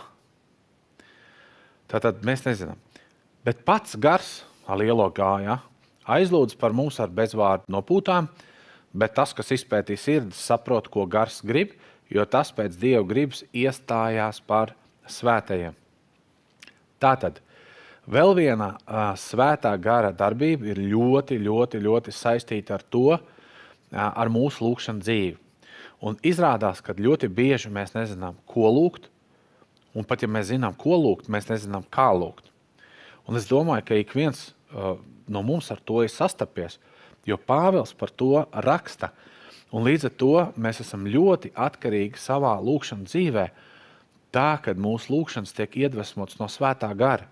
Tātad 1.90 2.24
mēs 2.26 2.44
nezinām. 2.46 2.78
Bet 3.44 3.64
pats 3.66 3.98
gars, 4.00 4.40
ar 4.66 4.80
lielo 4.80 5.06
gāju, 5.12 5.58
aizlūdz 6.08 6.56
par 6.60 6.72
mums 6.76 7.00
ar 7.00 7.12
bezvārdu 7.12 7.68
nopūtām, 7.72 8.30
bet 8.94 9.16
tas, 9.18 9.34
kas 9.36 9.52
izpētīs 9.52 10.06
sirdis, 10.06 10.40
saprot, 10.40 10.88
ko 10.88 11.04
gars 11.10 11.42
grib, 11.44 11.74
jo 12.08 12.24
tas 12.24 12.52
pēc 12.54 12.78
dieva 12.80 13.04
gribas 13.08 13.42
iestājās 13.52 14.40
par 14.44 14.74
svētajiem. 15.10 15.76
Tātad 17.02 17.40
vēl 18.08 18.34
viena 18.38 18.74
uh, 18.74 19.12
svētā 19.18 19.74
gara 19.80 20.12
darbība 20.14 20.72
ir 20.72 20.80
ļoti, 20.80 21.38
ļoti, 21.42 21.80
ļoti 21.84 22.14
saistīta 22.14 22.78
ar 22.78 22.84
to, 22.88 23.08
uh, 23.16 23.20
ar 23.92 24.32
mūsu 24.32 24.64
lūgšanu 24.64 25.04
dzīvi. 25.04 25.43
Un 26.04 26.18
izrādās, 26.20 26.82
ka 26.84 26.92
ļoti 26.92 27.30
bieži 27.32 27.70
mēs 27.72 27.94
nezinām, 27.94 28.36
ko 28.50 28.68
lūgt. 28.68 29.08
Un 29.96 30.04
pat 30.04 30.24
ja 30.24 30.28
mēs 30.28 30.50
zinām, 30.50 30.74
ko 30.76 30.98
lūgt, 31.00 31.30
mēs 31.32 31.48
nezinām, 31.48 31.86
kā 31.88 32.10
lūgt. 32.12 32.50
Un 33.24 33.38
es 33.38 33.46
domāju, 33.48 33.86
ka 33.88 33.96
ik 33.96 34.12
viens 34.12 34.50
uh, 34.50 34.98
no 35.32 35.40
mums 35.46 35.70
ar 35.72 35.80
to 35.80 36.02
ir 36.04 36.12
sastapies, 36.12 36.76
jo 37.24 37.38
Pāvils 37.40 37.94
par 37.96 38.12
to 38.12 38.42
raksta. 38.66 39.14
Un 39.72 39.86
līdz 39.86 40.10
ar 40.10 40.12
to 40.20 40.34
mēs 40.60 40.82
esam 40.84 41.06
ļoti 41.08 41.54
atkarīgi 41.56 42.20
savā 42.20 42.52
lūkšanas 42.60 43.14
dzīvē, 43.14 43.46
tā, 44.34 44.50
kad 44.60 44.76
mūsu 44.76 45.14
lūkšanas 45.14 45.56
tiek 45.56 45.78
iedvesmotas 45.86 46.36
no 46.42 46.50
svētā 46.52 46.90
gara. 46.98 47.30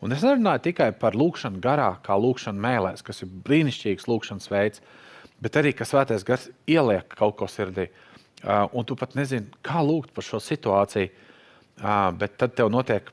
Un 0.00 0.16
es 0.16 0.24
nerunāju 0.24 0.70
tikai 0.70 0.88
par 0.96 1.18
lūkšanu 1.18 1.60
garā, 1.60 1.90
kā 2.06 2.16
lūkšanu 2.16 2.62
mēlēs, 2.62 3.04
kas 3.04 3.20
ir 3.26 3.36
brīnišķīgs 3.44 4.08
lūkšanas 4.08 4.48
veids, 4.54 4.82
bet 5.44 5.60
arī, 5.60 5.74
ka 5.76 5.84
svētais 5.84 6.24
gars 6.24 6.48
ieliek 6.70 7.10
kaut 7.18 7.36
ko 7.42 7.50
sirdī. 7.50 7.90
Uh, 7.90 8.13
un 8.44 8.84
tu 8.84 8.96
pat 8.98 9.14
nezini, 9.16 9.48
kā 9.64 9.82
lūgt 9.84 10.12
par 10.14 10.26
šo 10.26 10.40
situāciju. 10.42 11.10
Uh, 11.74 12.12
bet 12.14 12.36
tad 12.38 12.52
tev 12.54 12.68
notiek, 12.70 13.08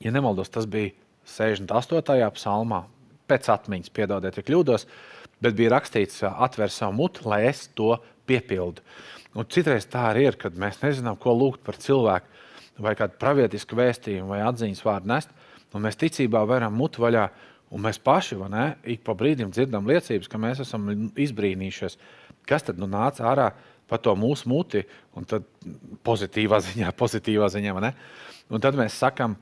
ja 0.00 0.10
nemaldos, 0.14 0.48
tas 0.48 0.64
bija 0.70 0.94
68. 1.28 2.30
psalmā, 2.38 2.86
pēc 3.28 3.50
atmiņas, 3.52 3.92
piedodiet, 3.92 4.38
ja 4.40 4.44
kļūdos, 4.46 4.86
bet 5.44 5.58
bija 5.58 5.74
rakstīts, 5.74 6.22
uh, 6.24 6.38
atver 6.46 6.72
savu 6.72 6.96
mutu, 7.02 7.26
lai 7.28 7.42
es 7.50 7.66
to 7.76 7.98
piepildu. 8.30 8.80
Un 9.36 9.44
citreiz 9.52 9.84
tā 9.92 10.06
arī 10.08 10.24
ir, 10.30 10.38
kad 10.40 10.56
mēs 10.56 10.80
nezinām, 10.80 11.18
ko 11.20 11.34
lūgt 11.36 11.60
par 11.66 11.76
cilvēku, 11.78 12.32
vai 12.80 12.94
kādu 12.96 13.20
pravietisku 13.20 13.76
vēstījumu, 13.76 14.32
vai 14.32 14.40
atziņas 14.48 14.84
vārdu 14.86 15.12
nest, 15.12 15.36
un 15.74 15.84
mēs 15.84 16.00
ticībā 16.00 16.40
varam 16.48 16.72
mutu 16.80 17.04
vaļā, 17.04 17.26
un 17.70 17.84
mēs 17.84 18.00
paši, 18.02 18.40
ne, 18.50 18.70
ik 18.88 19.04
pa 19.06 19.14
brīdim 19.14 19.52
dzirdam 19.52 19.86
liecības, 19.86 20.32
ka 20.32 20.40
mēs 20.40 20.64
esam 20.64 20.88
izbrīnījušies. 21.12 21.98
Kas 22.48 22.64
tad 22.66 22.80
nu 22.80 22.88
nāca 22.90 23.28
ārā? 23.30 23.50
Pa 23.90 23.98
to 23.98 24.14
mūsu 24.18 24.48
muti, 24.50 24.84
un 25.18 25.26
tad 25.28 25.46
pozitīvā 26.06 26.60
ziņā, 26.62 26.92
pozitīvā 27.02 27.50
ziņā, 27.50 27.76
ne? 27.82 27.94
Un 28.50 28.62
tad 28.62 28.78
mēs 28.78 28.98
sakam, 28.98 29.36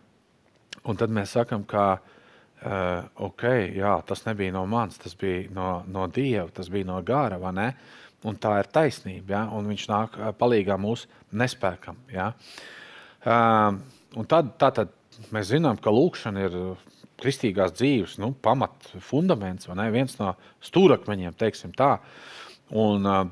un 0.88 0.99
tad 1.00 1.12
mēs 1.14 1.37
sakam, 1.37 1.64
ka 1.69 1.85
uh, 1.99 3.07
ok, 3.28 3.45
jā, 3.76 3.95
tas 4.09 4.25
nebija 4.26 4.57
no 4.57 4.64
manis, 4.69 4.99
tas 5.00 5.17
bija 5.19 5.47
no, 5.55 5.71
no 5.88 6.09
Dieva, 6.12 6.49
tas 6.55 6.71
bija 6.73 6.88
no 6.88 7.00
gara, 7.07 7.40
vai 7.40 7.55
ne? 7.57 7.71
Un 8.26 8.35
tā 8.40 8.57
ir 8.59 8.69
taisnība, 8.75 9.31
ja? 9.37 9.45
un 9.55 9.69
viņš 9.71 9.87
nāk 9.93 10.19
palīgā 10.40 10.75
mūsu 10.81 11.07
nespēkam, 11.38 12.00
ja? 12.11 12.33
Uh, 13.23 13.78
un 14.19 14.26
tad, 14.31 14.57
tā 14.59 14.73
tad 14.75 14.95
mēs 15.35 15.52
zinām, 15.52 15.78
ka 15.83 15.93
lūkšana 15.95 16.47
ir 16.47 16.57
kristīgās 17.19 17.75
dzīves 17.76 18.17
nu, 18.23 18.33
pamat 18.43 18.93
fundaments, 19.07 19.69
vai 19.71 19.78
ne? 19.83 19.88
Viens 19.95 20.19
no 20.21 20.33
stūrakmeņiem, 20.67 21.37
teiksim 21.38 21.75
tā. 21.78 21.97
Un, 22.75 23.07
uh, 23.07 23.23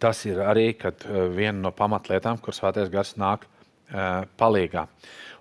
tas 0.00 0.24
ir 0.28 0.40
arī 0.44 0.70
uh, 0.74 0.92
viena 1.34 1.58
no 1.66 1.72
pamatlietām, 1.74 2.40
kur 2.42 2.56
svētais 2.56 2.90
gars 2.92 3.14
nāk 3.20 3.46
uh, 3.46 4.24
palīgā. 4.40 4.86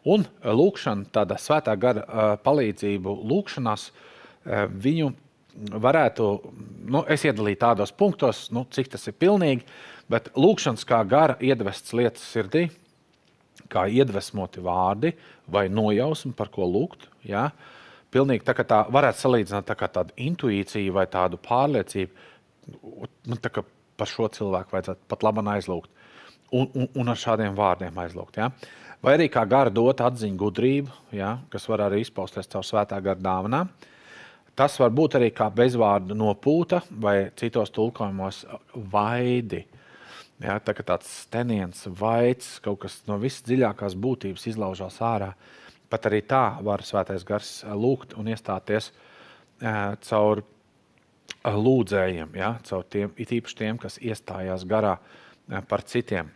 Un 0.04 0.26
uh, 0.26 0.52
lūkšana, 0.52 1.10
tāda 1.16 1.40
svētā 1.40 1.76
gara 1.80 2.38
palīdzību 2.44 3.18
lūkšanās, 3.32 3.92
viņu 4.84 5.14
varētu, 5.56 6.26
nu, 6.92 7.04
es 7.08 7.24
iedalīju 7.24 7.60
tādos 7.62 7.94
punktos, 7.96 8.48
nu, 8.52 8.66
cik 8.74 8.90
tas 8.92 9.08
ir 9.08 9.16
pilnīgi, 9.16 9.64
bet 10.12 10.32
lūkšanas 10.36 10.84
kā 10.88 11.00
gara 11.08 11.38
iedvests 11.40 11.94
lietas 11.96 12.26
sirdī, 12.34 12.66
kā 13.72 13.86
iedvesmoti 13.90 14.64
vārdi 14.64 15.14
vai 15.52 15.68
nojausma, 15.72 16.34
par 16.38 16.52
ko 16.54 16.68
lūgt. 16.70 17.08
Ja? 17.28 17.50
Pilnīgi 18.14 18.46
tā, 18.46 18.56
tā 18.68 18.84
varētu 18.94 19.24
salīdzināt 19.24 19.70
tā 19.70 19.78
tādu 19.88 20.16
intuīciju 20.22 20.94
vai 20.98 21.06
tādu 21.12 21.40
pārliecību. 21.42 22.30
Nu, 23.28 23.38
tā 23.42 23.52
kā 23.52 23.64
par 23.98 24.10
šo 24.10 24.30
cilvēku 24.34 24.76
vajadzētu 24.76 25.08
pat 25.12 25.26
labi 25.26 25.46
aizlūgt. 25.56 25.92
Un, 26.54 26.68
un, 26.78 26.88
un 27.02 27.10
ar 27.10 27.18
šādiem 27.18 27.56
vārdiem 27.58 27.98
aizlūgt. 27.98 28.38
Ja? 28.38 28.52
Vai 29.04 29.16
arī 29.18 29.28
kā 29.32 29.42
gara 29.50 29.74
dot 29.74 30.04
atziņu 30.06 30.38
gudrību, 30.40 31.00
ja? 31.18 31.38
kas 31.50 31.66
var 31.70 31.88
arī 31.88 32.04
izpausties 32.04 32.50
caur 32.52 32.66
svētā 32.68 33.00
gara 33.04 33.20
dāvanām. 33.20 33.72
Tas 34.54 34.76
var 34.78 34.92
būt 34.94 35.18
arī 35.18 35.32
kā 35.34 35.48
bezvārdu 35.50 36.14
nopūta 36.14 36.84
vai 37.02 37.32
citos 37.40 37.74
tulkojumos 37.74 38.44
vaidi. 38.94 39.64
Ja, 40.44 40.60
tā 40.62 40.76
kā 40.78 40.86
tāds 40.86 41.10
steniens, 41.24 41.86
vaids, 41.88 42.58
kaut 42.62 42.84
kas 42.84 43.00
no 43.08 43.18
visdziļākās 43.22 43.96
būtības 43.98 44.46
izlaužās 44.52 45.00
ārā. 45.02 45.32
Pat 45.90 46.10
arī 46.10 46.22
tā 46.26 46.44
var 46.66 46.84
svētais 46.86 47.26
gars 47.26 47.52
lūgt 47.70 48.16
un 48.20 48.30
iestāties 48.30 48.92
uh, 48.92 49.94
caur 50.04 50.44
lūdzējiem, 51.44 52.38
ja, 52.39 52.56
caur 52.68 52.86
tiem, 52.88 53.12
it 53.20 53.34
īpaši 53.36 53.60
tiem, 53.60 53.80
kas 53.82 54.00
iestājās 54.00 54.63
garā 54.70 54.98
uh, 54.98 55.24
par 55.68 55.84
citiem. 55.88 56.30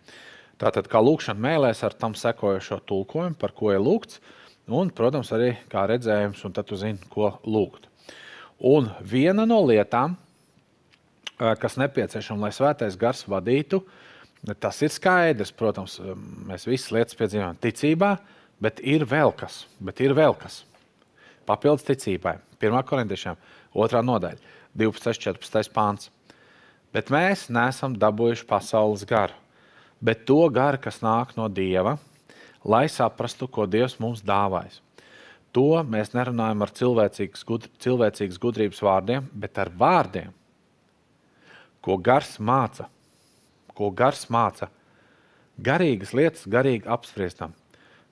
Tātad, 0.57 0.89
kā 0.89 0.99
lūkšana 1.03 1.41
mēlēs 1.41 1.83
ar 1.85 1.93
tam 1.93 2.15
sekojošo 2.17 2.79
tulkojumu, 2.89 3.37
par 3.39 3.53
ko 3.55 3.71
ir 3.73 3.81
lūgts, 3.83 4.19
un, 4.67 4.89
protams, 4.89 5.31
arī 5.35 5.53
kā 5.71 5.85
redzējums, 5.89 6.41
un 6.47 6.55
tad 6.55 6.67
tu 6.69 6.79
zini, 6.79 6.99
ko 7.13 7.35
lūgt. 7.45 7.87
Un 8.65 8.89
viena 9.05 9.45
no 9.45 9.59
lietām, 9.67 10.15
kas 11.37 11.77
nepieciešama, 11.77 12.47
lai 12.47 12.55
svētais 12.55 12.97
gars 12.97 13.21
vadītu, 13.29 13.83
tas 14.57 14.81
ir 14.81 14.89
skaidrs. 14.89 15.53
Protams, 15.53 15.99
mēs 16.49 16.65
visas 16.65 16.89
lietas 16.95 17.19
piedzīvojam 17.19 17.59
ticībā, 17.61 18.15
bet 18.57 18.81
ir 18.81 19.05
vēl 19.05 19.35
kas. 19.37 19.67
Ir 20.01 20.17
vēl 20.17 20.33
kas. 20.41 20.63
Papildus 21.45 21.85
ticībai. 21.85 22.39
1. 22.57 22.81
korintiešiem, 22.89 23.37
2. 23.77 24.01
nodaļa, 24.01 24.55
12. 24.77 25.17
14. 25.17 25.73
pāns. 25.73 26.11
Bet 26.93 27.09
mēs 27.13 27.47
neesam 27.51 27.95
dabūjuši 27.97 28.45
pasaules 28.47 29.03
garu, 29.07 29.35
bet 29.99 30.25
to 30.29 30.39
garu, 30.53 30.79
kas 30.81 31.01
nāk 31.03 31.33
no 31.37 31.49
Dieva, 31.49 31.97
lai 32.63 32.85
saprastu, 32.91 33.49
ko 33.49 33.65
Dievs 33.65 33.97
mums 33.99 34.23
dāvājas. 34.25 34.79
To 35.55 35.81
mēs 35.87 36.13
nerunājam 36.13 36.61
ar 36.61 36.73
cilvēcīgas, 36.77 37.43
gudr, 37.47 37.69
cilvēcīgas 37.81 38.39
gudrības 38.41 38.81
vārdiem, 38.85 39.27
bet 39.33 39.57
ar 39.57 39.71
vārdiem, 39.73 40.33
ko 41.81 41.97
gars 41.97 42.35
māca, 42.37 42.87
ko 43.73 43.89
gars 43.89 44.27
māca. 44.33 44.69
Garīgas 45.57 46.13
lietas, 46.13 46.43
garīgi 46.45 46.85
apspriestam. 46.85 47.55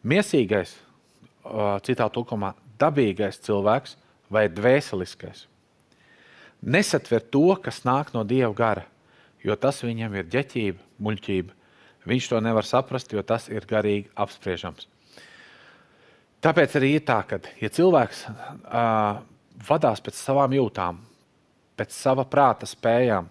Miesīgais, 0.01 0.72
citā 1.86 2.07
tulkumā, 2.10 2.55
dabīgais 2.81 3.38
cilvēks 3.45 4.00
vai 4.34 4.48
dvēseliskais. 4.50 5.45
Nesatver 6.65 7.22
to, 7.22 7.53
kas 7.62 7.84
nāk 7.86 8.12
no 8.15 8.24
dieva 8.25 8.51
gara, 8.57 8.88
jo 9.45 9.55
tas 9.60 9.84
viņam 9.86 10.17
ir 10.17 10.31
ģeķība, 10.34 10.81
muļķība. 11.05 11.53
Viņš 12.10 12.27
to 12.31 12.41
nevar 12.41 12.65
saprast, 12.65 13.13
jo 13.13 13.22
tas 13.25 13.48
ir 13.50 13.65
garīgi 13.69 14.10
apspriežams. 14.17 14.88
Tāpēc 16.45 16.75
arī 16.77 16.91
ir 16.98 17.05
tā, 17.05 17.19
ka, 17.25 17.39
ja 17.62 17.69
cilvēks 17.74 18.25
uh, 18.29 19.22
vadās 19.65 20.01
pēc 20.05 20.17
savām 20.17 20.53
jūtām, 20.53 21.00
pēc 21.77 21.93
sava 21.93 22.25
prāta 22.29 22.69
spējām, 22.69 23.29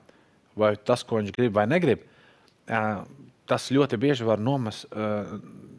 vai 0.58 0.74
tas, 0.76 1.02
ko 1.06 1.20
viņš 1.20 1.34
grib 1.34 1.54
vai 1.54 1.66
negrib, 1.70 2.02
tas 3.46 3.70
ļoti 3.74 3.98
bieži 4.00 4.26
var 4.26 4.40
nomas, 4.40 4.84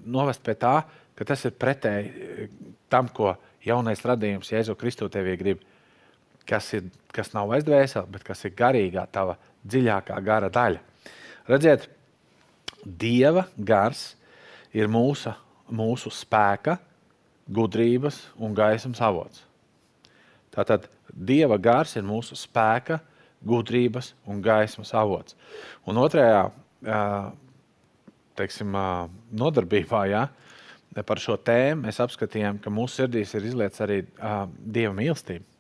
novest 0.05 0.43
pie 0.45 0.55
tā, 0.59 0.75
ka 1.15 1.27
tas 1.27 1.45
ir 1.47 1.55
pretēji 1.57 2.50
tam, 2.91 3.09
ko 3.09 3.35
jaunais 3.65 4.03
radījums 4.05 4.51
Jēzu 4.51 4.75
Kristu 4.77 5.09
tevī 5.09 5.38
grib. 5.39 5.63
Kas, 6.45 6.69
ir, 6.77 6.89
kas 7.15 7.31
nav 7.33 7.53
aizdvēseli, 7.55 8.11
bet 8.13 8.25
kas 8.27 8.43
ir 8.45 8.53
garīgā, 8.57 9.07
tava 9.11 9.37
dziļākā 9.65 10.17
gara 10.25 10.51
daļa. 10.53 10.81
Redziet, 11.49 11.89
Dieva 12.86 13.47
gars 13.58 14.12
ir 14.75 14.89
mūsu, 14.91 15.31
mūsu 15.73 16.12
spēka, 16.13 16.77
gudrības 17.49 18.19
un 18.38 18.53
gaismas 18.58 19.01
avots. 19.01 19.41
Tātad 20.53 20.86
Dieva 21.10 21.58
gars 21.62 21.95
ir 21.97 22.05
mūsu 22.05 22.38
spēka, 22.38 22.99
gudrības 23.45 24.13
un 24.29 24.41
gaismas 24.45 24.93
avots. 24.97 25.36
Un 25.86 25.97
otrajā 26.01 26.45
teiksim, 28.36 28.77
nodarbībā 29.31 30.05
ja, 30.12 30.27
par 31.05 31.21
šo 31.21 31.38
tēmu 31.38 31.88
mēs 31.88 32.01
apskatījām, 32.03 32.62
ka 32.62 32.73
mūsu 32.73 33.01
sirdīs 33.01 33.34
ir 33.36 33.49
izlietas 33.49 33.84
arī 33.86 34.01
dieva 34.60 34.93
mīlestība. 34.95 35.55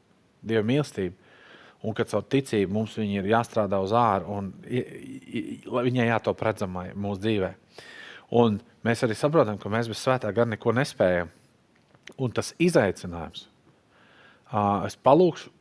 Dieva 0.45 0.65
mīlestība. 0.67 1.15
Un 1.85 1.93
ka 1.93 2.05
caur 2.09 2.23
ticību 2.31 2.73
mums 2.73 2.95
ir 3.01 3.27
jāstrādā 3.29 3.77
uz 3.83 3.91
ārā, 3.93 4.25
un 4.31 4.53
viņai 4.65 6.07
jātop 6.07 6.41
redzamai 6.47 6.87
mūsu 6.97 7.21
dzīvē. 7.25 7.51
Un 8.39 8.57
mēs 8.85 9.03
arī 9.05 9.17
saprotam, 9.17 9.59
ka 9.61 9.69
mēs 9.69 9.89
bez 9.91 10.01
svētā 10.01 10.31
gara 10.33 10.49
neko 10.49 10.73
nespējam. 10.73 11.29
Un 12.21 12.33
tas 12.33 12.53
izaicinājums, 12.61 13.45
es 14.85 14.97
palūkšu 15.05 15.51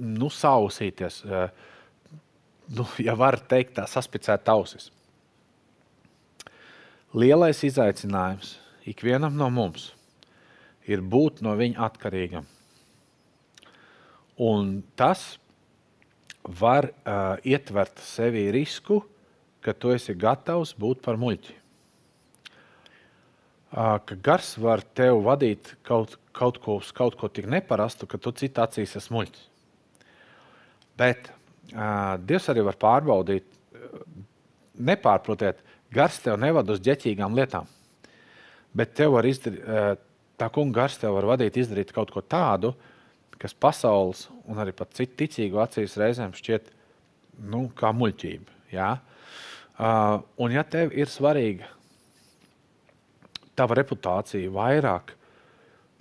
nu, 0.00 0.30
sausīties, 0.32 1.20
nu, 2.76 2.86
ja 3.04 3.16
var 3.18 3.40
teikt, 3.50 3.76
tā 3.76 3.86
saspicēt 3.88 4.48
ausis. 4.52 4.90
Lielais 7.16 7.64
izaicinājums 7.66 8.54
ikvienam 8.88 9.34
no 9.36 9.48
mums 9.50 9.90
ir 10.86 11.02
būt 11.02 11.42
no 11.44 11.56
viņa 11.58 11.82
atkarīgam. 11.88 12.46
Un 14.40 14.78
tas 14.96 15.36
var 16.42 16.88
uh, 16.88 17.36
ietvert 17.44 18.00
sevī 18.00 18.46
risku, 18.54 19.02
ka 19.60 19.74
tu 19.76 19.92
esi 19.92 20.14
gatavs 20.16 20.72
būt 20.80 21.02
par 21.04 21.20
muļķi. 21.20 21.56
Uh, 23.70 23.98
ka 24.00 24.16
gars 24.24 24.54
var 24.58 24.80
tevi 24.96 25.20
vadīt 25.26 25.74
kaut, 25.86 26.16
kaut, 26.32 26.58
ko, 26.64 26.78
kaut 26.96 27.18
ko 27.20 27.28
tik 27.28 27.50
neparastu, 27.52 28.08
ka 28.08 28.18
tu 28.18 28.32
citā 28.32 28.64
acīs 28.64 28.96
esi 28.96 29.12
muļķis. 29.12 29.44
Bet 31.00 31.28
uh, 31.28 32.16
Dievs 32.24 32.48
arī 32.50 32.64
var 32.64 32.80
pārbaudīt, 32.80 33.44
nepārprotiet, 34.80 35.60
gars 35.92 36.16
tev 36.24 36.40
nevad 36.40 36.72
uz 36.72 36.80
ģeķīgām 36.84 37.36
lietām. 37.36 37.68
Bet 38.72 38.96
tev 38.96 39.18
var 39.18 39.28
izdarīt, 39.28 39.60
uh, 39.68 39.92
tā 40.40 40.48
kunga 40.48 40.80
gars 40.80 40.96
tev 40.96 41.18
var 41.18 41.28
vadīt, 41.34 41.60
izdarīt 41.60 41.92
kaut 41.92 42.12
ko 42.14 42.24
tādu, 42.24 42.72
kas 43.40 43.56
pasaules 43.56 44.26
un 44.44 44.60
arī 44.60 44.74
pat 44.76 44.92
citu 44.96 45.16
ticīgu 45.22 45.60
acīs 45.62 45.96
reizēm 46.00 46.34
šķiet 46.36 46.68
nu, 47.50 47.68
kā 47.76 47.92
muļķība. 47.96 48.58
Ja? 48.74 48.90
Uh, 49.80 50.20
un 50.42 50.52
ja 50.52 50.64
tev 50.68 50.92
ir 50.92 51.08
svarīga 51.08 51.68
tava 53.56 53.76
reputācija 53.80 54.52
vairāk 54.52 55.14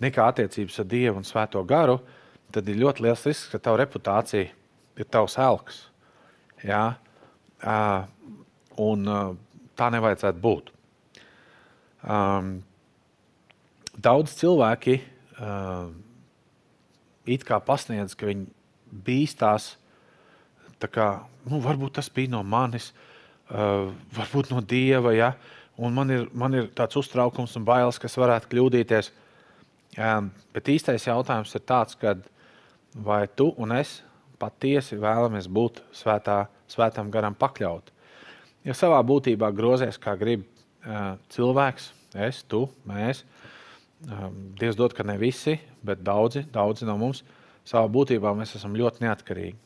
nekā 0.04 0.30
attiecības 0.32 0.80
ar 0.82 0.88
Dievu 0.92 1.20
un 1.20 1.28
Svēto 1.28 1.64
garu, 1.68 1.98
tad 2.56 2.68
ir 2.72 2.80
ļoti 2.80 3.04
liels 3.06 3.26
risks, 3.28 3.50
ka 3.52 3.60
tava 3.60 3.82
reputācija 3.82 4.48
ir 5.00 5.08
tavs 5.12 5.38
elks. 5.40 5.84
Ja? 6.64 6.84
Uh, 7.60 8.04
un 8.80 9.08
uh, 9.08 9.32
tā 9.80 9.90
nevajadzētu 9.96 10.44
būt. 10.44 10.72
Um, 12.00 12.60
daudz 14.00 14.36
cilvēki 14.40 15.00
uh, 15.00 15.90
it 17.28 17.46
kā 17.48 17.60
pasniedz, 17.64 18.16
ka 18.18 18.30
viņi 18.30 18.48
bīstās. 19.06 19.74
Kā, 20.80 21.10
nu, 21.50 21.60
varbūt 21.60 21.98
tas 21.98 22.08
bija 22.14 22.32
no 22.32 22.44
manis, 22.48 22.94
uh, 23.52 23.90
varbūt 24.16 24.54
no 24.54 24.62
dieva. 24.64 25.12
Ja? 25.16 25.34
Un 25.80 25.96
man 25.96 26.12
ir, 26.12 26.28
man 26.32 26.56
ir 26.56 26.70
tāds 26.76 27.00
uztraukums 27.00 27.58
un 27.60 27.66
bailes, 27.68 28.00
kas 28.00 28.18
varētu 28.20 28.52
kļūdīties. 28.52 29.12
Um, 30.00 30.30
bet 30.54 30.70
īstais 30.70 31.08
jautājums 31.08 31.56
ir 31.58 31.66
tāds, 31.68 31.98
kad 32.00 32.22
vai 32.94 33.26
tu 33.28 33.50
un 33.58 33.74
es 33.76 34.00
patiesi 34.40 34.98
vēlamies 35.00 35.50
būt 35.52 35.82
svētā, 35.96 36.44
svētam 36.70 37.10
garam 37.12 37.36
pakļauti. 37.36 37.96
Ja 38.68 38.76
savā 38.76 39.00
būtībā 39.08 39.50
grozies, 39.56 39.98
kā 40.00 40.16
grib 40.20 40.44
uh, 40.46 41.16
cilvēks, 41.34 41.90
es, 42.28 42.44
tu, 42.48 42.66
mēs, 42.88 43.24
um, 44.08 44.40
Dievs 44.60 44.78
dod, 44.80 44.96
ka 44.96 45.04
ne 45.08 45.18
visi, 45.22 45.58
bet 45.86 46.04
daudzi, 46.06 46.46
daudzi 46.54 46.88
no 46.88 46.98
mums 47.00 47.24
savā 47.68 47.86
būtībā 47.92 48.32
mēs 48.38 48.56
esam 48.58 48.78
ļoti 48.78 49.06
neatkarīgi. 49.06 49.58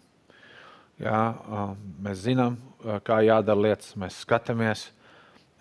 Jā, 1.03 1.21
uh, 1.33 1.73
mēs 2.05 2.25
zinām, 2.25 2.57
uh, 2.83 2.99
kā 3.05 3.21
jādara 3.25 3.67
lietas, 3.67 3.95
mēs 3.99 4.21
skatāmies, 4.25 4.87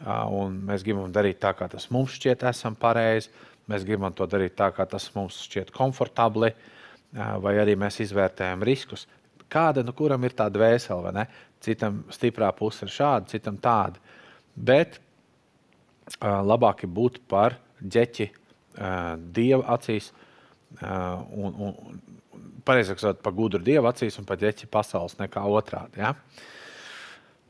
uh, 0.02 0.26
un 0.32 0.60
mēs 0.68 0.84
gribam 0.86 1.12
darīt 1.12 1.40
tā, 1.42 1.54
kā 1.56 1.68
tas 1.72 1.88
mums 1.94 2.18
šķiet, 2.18 2.46
esam 2.50 2.76
pareizi. 2.78 3.32
Mēs 3.70 3.84
gribam 3.86 4.12
to 4.12 4.26
darīt 4.26 4.56
tā, 4.58 4.72
kā 4.74 4.84
tas 4.90 5.06
mums 5.14 5.38
šķiet 5.46 5.70
komfortabli. 5.74 6.50
Uh, 6.52 6.70
vai 7.12 7.56
arī 7.60 7.76
mēs 7.78 8.00
izvērtējam 8.04 8.64
riskus. 8.64 9.06
Kāda 9.52 9.84
nu 9.84 9.92
kuram 9.96 10.22
ir 10.24 10.34
tā 10.36 10.48
dvēsele, 10.52 11.02
vai 11.04 11.12
ne? 11.16 11.26
Citam 11.62 12.02
stiprā 12.12 12.48
puse 12.56 12.86
ir 12.86 12.92
šāda, 12.92 13.28
citam 13.28 13.58
tāda. 13.60 14.00
Bet 14.56 14.98
labāk 16.22 16.84
ir 16.84 16.92
būt 16.92 17.20
par 17.28 17.58
ģeķi 17.82 18.30
dieva 19.36 19.76
acīs, 19.76 20.10
un, 20.82 21.52
un 21.52 22.00
pareizāk 22.66 23.00
sakot, 23.02 23.22
par 23.24 23.34
gudru 23.36 23.60
dieva 23.62 23.92
acīs 23.92 24.18
un 24.20 24.28
par 24.28 24.40
ģeķi 24.40 24.70
pasaules 24.72 25.18
nekā 25.18 25.42
otrādi. 25.50 26.00
Ja? 26.02 26.14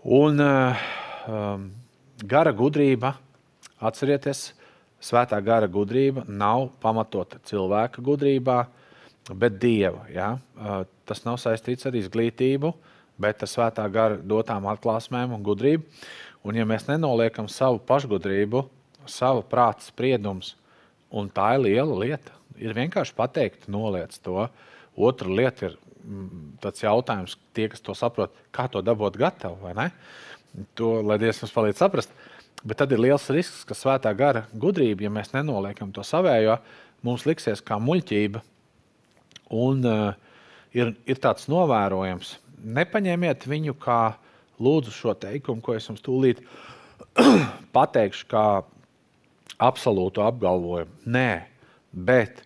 Un 0.03 0.43
um, 0.43 1.69
gara 2.27 2.53
gudrība, 2.57 3.15
atcerieties, 3.83 4.53
svētā 5.03 5.39
gara 5.43 5.69
gudrība 5.71 6.25
nav 6.29 6.69
pamatota 6.83 7.41
cilvēka 7.47 8.03
gudrībā, 8.05 8.59
bet 9.39 9.59
dieva. 9.63 10.07
Ja? 10.13 10.33
Tas 11.07 11.25
nav 11.27 11.39
saistīts 11.43 11.87
ar 11.87 11.97
izglītību, 11.99 12.73
bet 13.23 13.43
ar 13.45 13.51
svētā 13.51 13.87
gara 13.93 14.19
dotām 14.19 14.67
atklāsmēm 14.71 15.35
un 15.37 15.47
gudrību. 15.47 15.85
Un, 16.43 16.57
ja 16.59 16.67
mēs 16.67 16.89
nenoliekam 16.89 17.47
savu 17.51 17.79
pašgudrību, 17.87 18.65
savu 19.07 19.45
prāta 19.47 19.87
spriedumus, 19.87 20.57
un 21.13 21.29
tā 21.33 21.53
ir 21.57 21.65
liela 21.67 21.97
lieta, 22.01 22.35
ir 22.61 22.75
vienkārši 22.77 23.17
pateikt, 23.17 23.69
noliec 23.73 24.15
to. 24.25 24.47
Otra 24.97 25.31
lieta 25.31 25.71
ir 25.71 25.79
mm, 25.79 26.59
tāds 26.65 26.85
jautājums, 26.85 27.37
tie, 27.57 27.69
kas 27.73 27.85
to 27.85 27.97
saprot, 27.97 28.35
kā 28.55 28.69
to 28.73 28.83
dabūt 28.85 29.19
gatavu, 29.21 29.59
vai 29.65 29.75
ne? 29.79 29.89
To, 30.77 30.99
lai 31.05 31.19
Dievs 31.21 31.41
mums 31.43 31.55
palīdz 31.55 31.81
saprast. 31.81 32.13
Bet 32.63 32.79
tad 32.79 32.93
ir 32.95 33.01
liels 33.03 33.25
risks, 33.35 33.65
ka 33.67 33.75
svētā 33.75 34.13
gara 34.15 34.45
gudrība, 34.53 35.07
ja 35.07 35.11
mēs 35.11 35.33
nenoliekam 35.33 35.91
to 35.95 36.05
savējo, 36.07 36.59
mums 37.03 37.25
liksies 37.27 37.65
kā 37.65 37.81
muļķība. 37.83 38.43
Un 39.53 39.83
uh, 39.89 40.13
ir, 40.77 40.93
ir 41.09 41.19
tāds 41.21 41.49
novērojams, 41.51 42.37
nepaņemiet 42.63 43.49
viņu 43.51 43.75
kā 43.83 44.15
lūdzu 44.63 44.95
šo 44.95 45.17
teikumu, 45.19 45.65
ko 45.65 45.75
es 45.75 45.89
jums 45.89 46.05
tūlīt 46.05 46.45
pateikšu, 47.77 48.29
kā 48.31 48.45
absolūtu 49.63 50.25
apgalvojumu. 50.25 50.93
Nē, 51.15 51.45
bet 51.93 52.43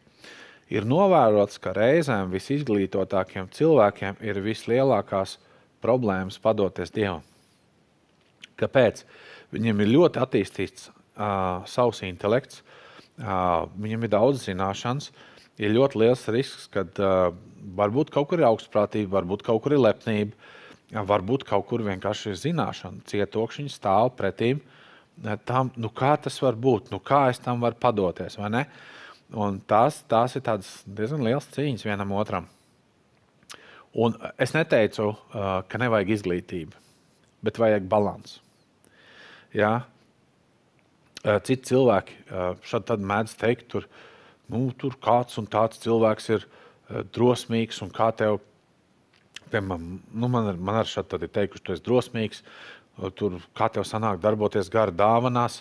ir 0.73 0.87
novērots, 0.89 1.61
ka 1.63 1.75
reizēm 1.77 2.33
visizglītotākiem 2.35 3.51
cilvēkiem 3.55 4.21
ir 4.27 4.43
vislielākās 4.45 5.37
problēmas 5.85 6.39
padoties 6.43 6.93
Dievam. 6.95 7.25
Kāpēc? 8.57 9.05
Viņiem 9.55 9.83
ir 9.85 9.93
ļoti 9.93 10.21
attīstīts 10.21 10.89
uh, 10.91 11.63
savs 11.71 12.03
intelekts, 12.07 12.63
uh, 13.21 13.69
viņiem 13.79 14.07
ir 14.07 14.13
daudz 14.17 14.47
zināšanas, 14.49 15.13
ir 15.63 15.75
ļoti 15.77 16.01
liels 16.03 16.25
risks, 16.35 16.67
ka 16.73 16.83
uh, 16.83 17.37
varbūt 17.77 18.11
kaut 18.15 18.31
kur 18.31 18.43
ir 18.43 18.49
augstprātība, 18.49 19.21
varbūt 19.21 19.45
kaut 19.47 19.63
kur 19.65 19.77
ir 19.77 19.85
lepnība, 19.85 20.35
varbūt 21.07 21.47
kaut 21.47 21.67
kur 21.71 21.85
vienkārši 21.87 22.33
ir 22.33 22.41
zināšana, 22.43 23.05
cietokšņi 23.11 23.71
stāv 23.75 24.13
pretīm 24.19 24.61
tam, 25.49 25.71
nu 25.77 25.91
kā 25.95 26.15
tas 26.21 26.37
var 26.43 26.59
būt, 26.61 26.91
nu 26.93 27.01
kā 27.01 27.27
es 27.31 27.41
tam 27.43 27.63
varu 27.65 27.79
padoties, 27.81 28.37
tās, 29.67 30.03
tās 30.09 30.37
ir 30.39 30.45
diezgan 30.87 31.25
liels 31.27 31.49
cīņas 31.55 31.87
vienam 31.87 32.13
otram. 32.17 32.49
Un 33.97 34.17
es 34.39 34.53
neteicu, 34.53 35.15
ka 35.33 35.81
nevajag 35.81 36.13
izglītību, 36.19 36.83
bet 37.47 37.61
vajag 37.61 37.87
balansu. 37.89 38.43
Ja? 39.57 39.87
Citi 41.25 41.73
cilvēki 41.73 42.19
šādi 42.69 42.99
mēdz 43.09 43.39
teikt, 43.41 43.71
tur, 43.73 43.89
nu, 44.53 44.69
tur 44.79 44.99
kāds 45.03 45.41
un 45.41 45.49
tāds 45.51 45.81
cilvēks 45.83 46.29
ir 46.37 46.45
drosmīgs 47.17 47.81
un 47.83 47.91
kā 47.91 48.13
tev 48.15 48.39
piemēram, 49.51 49.87
nu 50.13 50.29
man, 50.31 50.51
ar, 50.51 50.59
man 50.59 50.81
ar 50.83 50.91
šādi 50.91 51.25
ir 51.25 51.33
teikuši, 51.33 51.65
tu 51.65 51.75
esi 51.75 51.85
drosmīgs, 51.87 52.43
tur 53.17 53.41
kā 53.57 53.69
tev 53.73 53.85
sanāk 53.85 54.21
darboties 54.23 54.71
gara 54.73 54.95
dāvanās. 54.95 55.61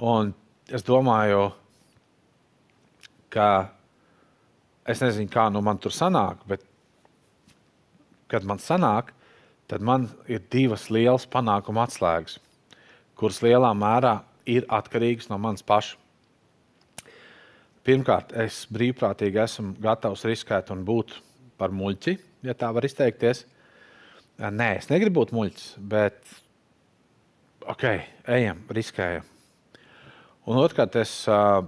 Un 0.00 0.32
es 0.68 0.84
domāju, 0.84 1.50
ka 3.32 3.48
es 4.88 5.00
nezinu, 5.02 5.30
kā 5.32 5.48
nu 5.52 5.62
man 5.64 5.80
tur 5.80 5.94
sanāk, 5.94 6.44
bet 6.48 6.64
kad 8.32 8.44
man 8.48 8.60
sanāk, 8.60 9.12
tad 9.68 9.84
man 9.84 10.08
ir 10.28 10.42
divas 10.52 10.88
lielas 10.92 11.26
panākuma 11.28 11.86
atslēgas, 11.86 12.38
kuras 13.16 13.40
lielā 13.44 13.72
mērā 13.76 14.18
ir 14.48 14.66
atkarīgas 14.68 15.30
no 15.30 15.38
manas 15.40 15.64
pašas. 15.64 15.98
Pirmkārt, 17.82 18.30
es 18.38 18.60
brīvprātīgi 18.70 19.40
esmu 19.42 19.72
gatavs 19.82 20.22
riskēt 20.28 20.68
un 20.70 20.84
būt 20.86 21.16
par 21.58 21.72
muļķi, 21.74 22.14
ja 22.46 22.54
tā 22.54 22.68
var 22.74 22.86
izteikties. 22.86 23.42
Nē, 24.38 24.68
es 24.78 24.86
negribu 24.90 25.18
būt 25.18 25.32
muļķis, 25.34 25.64
bet 25.90 26.20
ok, 27.68 27.84
ejam, 28.28 28.62
riskējam. 28.72 29.26
Un 30.48 30.58
otrkārt, 30.58 30.96
es 30.98 31.12
uh, 31.30 31.62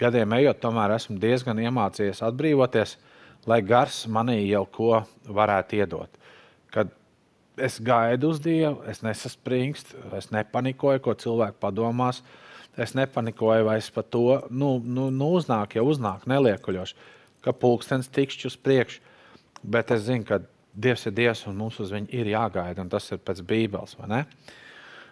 gadiem 0.00 0.32
ejot, 0.38 0.60
tomēr 0.62 0.94
esmu 0.96 1.18
diezgan 1.20 1.60
iemācījies 1.60 2.22
atbrīvoties, 2.24 2.96
lai 3.50 3.60
gars 3.64 4.04
manī 4.08 4.38
jau 4.46 4.64
ko 4.72 4.92
varētu 5.28 5.80
iedot. 5.80 6.20
Kad 6.72 6.92
es 7.60 7.80
gaidu 7.84 8.30
uz 8.32 8.40
Dievu, 8.40 8.80
es 8.88 9.02
nesaspringstu, 9.04 9.98
es 10.16 10.30
nepanikoju, 10.32 11.02
ko 11.04 11.16
cilvēki 11.18 11.60
padomās. 11.60 12.22
Es 12.80 12.94
nepanikoju, 12.94 13.66
vai 13.66 13.80
es 13.80 13.90
par 13.92 14.06
to 14.06 14.40
nu, 14.48 14.76
nu, 14.78 15.08
nu 15.10 15.32
uznāk, 15.36 15.74
jau 15.76 15.88
uznāk, 15.90 16.22
neliekuļoši, 16.30 16.96
ka 17.44 17.52
pulkstenis 17.56 18.08
tikšķi 18.14 18.46
uz 18.46 18.56
priekšu. 18.56 19.02
Bet 19.60 19.90
es 19.92 20.06
zinu, 20.06 20.24
ka 20.24 20.40
Dievs 20.70 21.02
ir 21.10 21.12
Dievs 21.16 21.42
un 21.50 21.58
mums 21.58 21.80
uz 21.82 21.90
viņu 21.92 22.12
ir 22.14 22.30
jāgaida, 22.30 22.80
un 22.80 22.88
tas 22.92 23.10
ir 23.10 23.18
pēc 23.20 23.42
Bībeles. 23.44 23.96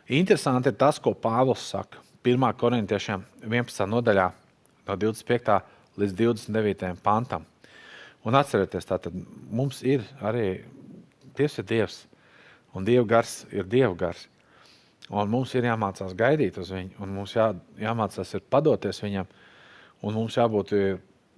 Interesanti 0.09 0.71
ir 0.73 0.77
tas, 0.81 0.99
ko 1.01 1.13
Pāvils 1.13 1.67
saka 1.69 2.01
1. 2.25 2.45
korintiešiem 2.61 3.25
11. 3.45 3.87
nodaļā, 3.89 4.27
no 4.89 4.97
25. 4.97 5.59
līdz 6.01 6.15
29. 6.17 6.93
pantam. 7.05 7.45
Un 8.25 8.37
atcerieties, 8.39 8.89
tātad 8.89 9.15
mums 9.51 9.83
ir 9.85 10.05
arī 10.21 10.65
Dievs 11.39 11.59
ir 11.61 11.67
Dievs, 11.69 11.99
un 12.75 12.85
Dieva 12.85 13.05
gars 13.07 13.45
ir 13.53 13.69
Dieva 13.69 13.95
gars. 13.95 14.27
Un 15.09 15.29
mums 15.31 15.55
ir 15.57 15.65
jāmācās 15.65 16.17
gaidīt 16.17 16.59
uz 16.61 16.73
viņu, 16.75 16.97
un 17.01 17.13
mums 17.15 17.37
jā, 17.37 17.53
jāmācās 17.81 18.35
padoties 18.51 19.01
viņam, 19.05 19.29
un 20.03 20.17
mums 20.17 20.37
jābūt 20.37 20.75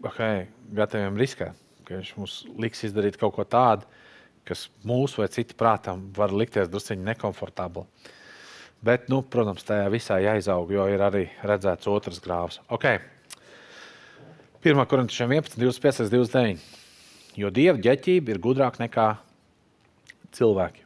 okay, 0.03 0.49
gataviem 0.75 1.19
riskēt 1.21 1.59
ka 1.91 1.99
viņš 1.99 2.15
mums 2.21 2.37
liks 2.63 2.85
izdarīt 2.87 3.19
kaut 3.19 3.35
ko 3.35 3.45
tādu, 3.45 3.89
kas 4.47 4.69
mūsu 4.87 5.25
vai 5.25 5.29
citu 5.35 5.57
prātam 5.59 6.07
var 6.17 6.31
likties 6.31 6.71
druskuļi 6.71 7.03
nekomfortabli. 7.09 7.83
Bet, 8.85 9.11
nu, 9.13 9.21
protams, 9.21 9.65
tajā 9.67 9.89
visā 9.93 10.17
jāizaug, 10.25 10.71
jo 10.73 10.87
ir 10.89 11.03
arī 11.05 11.27
redzēts 11.45 11.89
otrs 11.91 12.21
grāvs. 12.25 12.61
Okay. 12.73 13.03
1. 14.65 14.81
korintiešiem 14.89 15.37
11, 15.37 15.59
25, 15.61 16.09
29. 16.13 16.65
Jo 17.41 17.53
dieva 17.53 17.77
ģeķība 17.81 18.33
ir 18.33 18.41
gudrāka 18.43 18.83
nekā 18.83 19.07
cilvēki, 20.37 20.83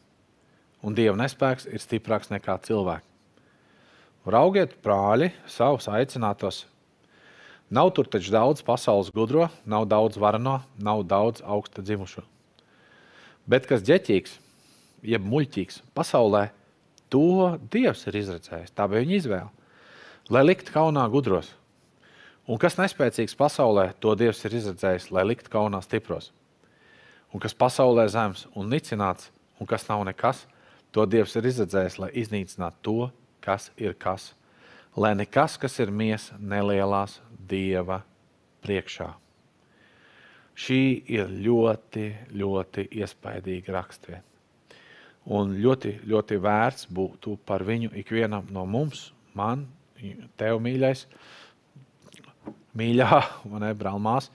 un 0.84 0.94
dieva 0.98 1.16
nespēks 1.22 1.70
ir 1.70 1.82
stiprāks 1.82 2.30
nekā 2.34 2.58
cilvēki. 2.66 3.06
Raugiet, 4.24 4.78
brāļi, 4.82 5.32
savus 5.50 5.88
aicinātos 5.92 6.64
Nav 7.74 7.90
tur 7.96 8.06
taču 8.06 8.30
daudz 8.30 8.60
pasaules 8.62 9.08
gudro, 9.10 9.48
nav 9.64 9.86
daudz 9.88 10.18
varano, 10.20 10.60
nav 10.76 11.02
daudz 11.08 11.40
augsta 11.42 11.82
dzimušo. 11.82 12.22
Bet 13.48 13.64
kas 13.66 13.82
ģeķīgs, 13.82 14.36
jeb 15.02 15.24
muļķīgs 15.24 15.80
pasaulē, 15.96 16.50
to 17.14 17.54
Dievs 17.70 18.08
ir 18.10 18.18
izredzējis. 18.18 18.72
Tā 18.74 18.88
bija 18.90 19.04
viņa 19.04 19.18
izvēle. 19.20 19.50
Lai 20.34 20.42
liktu 20.42 20.74
kaunā 20.74 21.04
gudros. 21.12 21.52
Un 22.50 22.58
kas 22.60 22.74
nespēcīgs 22.76 23.36
pasaulē, 23.38 23.92
to 24.02 24.16
Dievs 24.18 24.42
ir 24.44 24.56
izredzējis, 24.58 25.12
lai 25.14 25.22
liktu 25.28 25.52
kaunā 25.52 25.78
stipros. 25.84 26.32
Un 27.32 27.42
kas 27.42 27.54
pasaulē 27.56 28.08
zems 28.10 28.44
un 28.58 28.68
nicināts, 28.72 29.30
un 29.60 29.70
kas 29.70 29.86
nav 29.88 30.02
nekas, 30.08 30.42
to 30.92 31.06
Dievs 31.06 31.36
ir 31.38 31.46
izredzējis, 31.50 32.00
lai 32.02 32.10
iznīcinātu 32.18 32.82
to, 32.82 32.98
kas 33.44 33.70
ir 33.78 33.94
kas. 33.94 34.32
Lai 34.96 35.14
nekas, 35.18 35.56
kas 35.60 35.78
ir 35.82 35.94
miesa, 35.94 36.36
nelielās 36.38 37.20
Dieva 37.34 38.02
priekšā. 38.64 39.08
Šī 40.54 40.82
ir 41.10 41.30
ļoti, 41.46 42.06
ļoti 42.38 42.88
iespaidīga 43.00 43.74
rakstvieta. 43.74 44.33
Un 45.24 45.54
ļoti, 45.56 45.98
ļoti 46.04 46.36
vērts 46.36 46.88
būtu 46.92 47.38
par 47.48 47.64
viņu 47.64 47.94
ikvienam 47.96 48.44
no 48.52 48.66
mums, 48.68 49.06
man, 49.32 49.64
tev 50.36 50.58
mīļais, 50.60 51.06
mīļā, 52.76 53.20
man 53.48 53.64
ir 53.70 53.78
brālmās, 53.80 54.28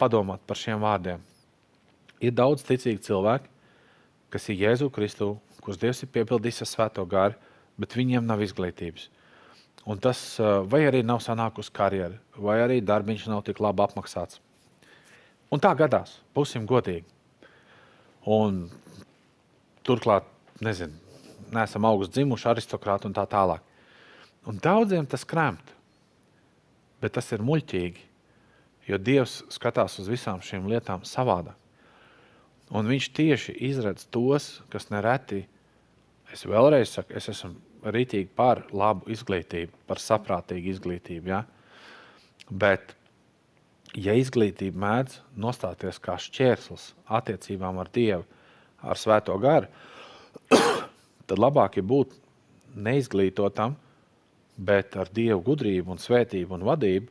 padomāt 0.00 0.40
par 0.48 0.56
šiem 0.56 0.80
vārdiem. 0.80 1.20
Ir 2.22 2.32
daudz 2.38 2.64
ticīgi 2.64 3.02
cilvēki, 3.04 3.50
kas 4.32 4.48
ir 4.48 4.62
Jēzu 4.62 4.88
Kristu, 4.94 5.34
kurus 5.60 5.80
Dievs 5.82 6.00
ir 6.04 6.10
piepildījis 6.14 6.62
ar 6.64 6.70
svēto 6.70 7.04
gāru, 7.06 7.36
bet 7.76 7.96
viņiem 7.98 8.24
nav 8.24 8.40
izglītības. 8.44 9.10
Un 9.84 9.98
tas 9.98 10.20
vai 10.70 10.84
arī 10.86 11.02
nav 11.04 11.20
sanākusi 11.24 11.74
karjera, 11.74 12.16
vai 12.38 12.60
arī 12.62 12.78
darbiņš 12.80 13.26
nav 13.28 13.42
tik 13.44 13.60
labi 13.60 13.82
apmaksāts. 13.84 14.38
Un 15.52 15.60
tā 15.60 15.74
gadās, 15.76 16.14
būsim 16.32 16.64
godīgi. 16.70 17.04
Un 18.30 18.68
turklāt, 19.86 20.26
nezinu, 20.62 20.96
neesam 21.52 21.86
augstu 21.88 22.18
dzimuši, 22.18 22.48
aristokrāti 22.52 23.08
un 23.08 23.16
tā 23.16 23.24
tālāk. 23.30 23.64
Un 24.48 24.58
daudziem 24.62 25.06
tas 25.06 25.24
kremt, 25.28 25.74
bet 27.02 27.14
tas 27.18 27.28
ir 27.34 27.44
muļķīgi, 27.46 28.06
jo 28.88 28.98
Dievs 28.98 29.42
skatās 29.54 29.98
uz 30.02 30.10
visām 30.10 30.42
šīm 30.42 30.66
lietām 30.70 31.04
savādāk. 31.06 31.58
Un 32.72 32.88
viņš 32.88 33.10
tieši 33.12 33.54
izredz 33.68 34.06
tos, 34.08 34.62
kas 34.72 34.88
nereti, 34.90 35.42
es 36.32 36.46
vēlreiz 36.48 36.94
saku, 36.94 37.12
es 37.18 37.28
esmu 37.28 37.52
rītīgi 37.92 38.30
par 38.36 38.62
labu 38.72 39.10
izglītību, 39.12 39.74
par 39.86 40.00
saprātīgu 40.00 40.72
izglītību. 40.72 41.28
Ja? 41.28 41.42
Bet, 42.48 42.94
ja 43.98 44.14
izglītība 44.16 44.80
mēdz 44.86 45.18
nostāties 45.36 46.00
kā 46.02 46.16
šķērslis 46.22 46.92
attiecībām 47.18 47.82
ar 47.82 47.90
Dievu, 47.92 48.24
ar 48.82 48.98
Svēto 48.98 49.36
garu, 49.42 49.70
tad 51.28 51.38
labāk 51.40 51.78
ir 51.80 51.86
būt 51.88 52.14
neizglītotam, 52.74 53.76
bet 54.56 54.96
ar 55.00 55.10
Dievu 55.12 55.40
gudrību, 55.46 55.94
un 55.94 56.00
svētību 56.00 56.58
un 56.58 56.66
vadību, 56.66 57.10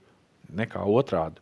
nekā 0.55 0.83
otrādi. 0.85 1.41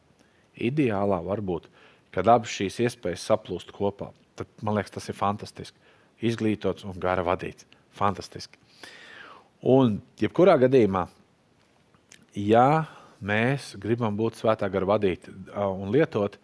Ideālā 0.60 1.20
var 1.26 1.42
būt, 1.46 1.68
kad 2.15 2.28
abas 2.28 2.54
šīs 2.54 2.82
iespējas 2.86 3.26
saplūst 3.30 3.72
kopā. 3.76 4.12
Tad, 4.39 4.50
man 4.63 4.78
liekas, 4.78 4.96
tas 4.96 5.10
ir 5.12 5.18
fantastiski. 5.18 5.78
Izglītots 6.26 6.86
un 6.88 7.00
gara 7.00 7.24
vadīts. 7.24 7.68
Fantastiski. 7.96 8.60
Un, 9.68 9.98
jebkurā 10.20 10.56
gadījumā, 10.62 11.06
ja 12.39 12.86
mēs 13.20 13.74
gribam 13.80 14.15
būt 14.20 14.39
svētā 14.39 14.70
gara 14.72 14.88
vadīti 14.88 15.34
un 15.52 15.92
lietot, 15.92 16.38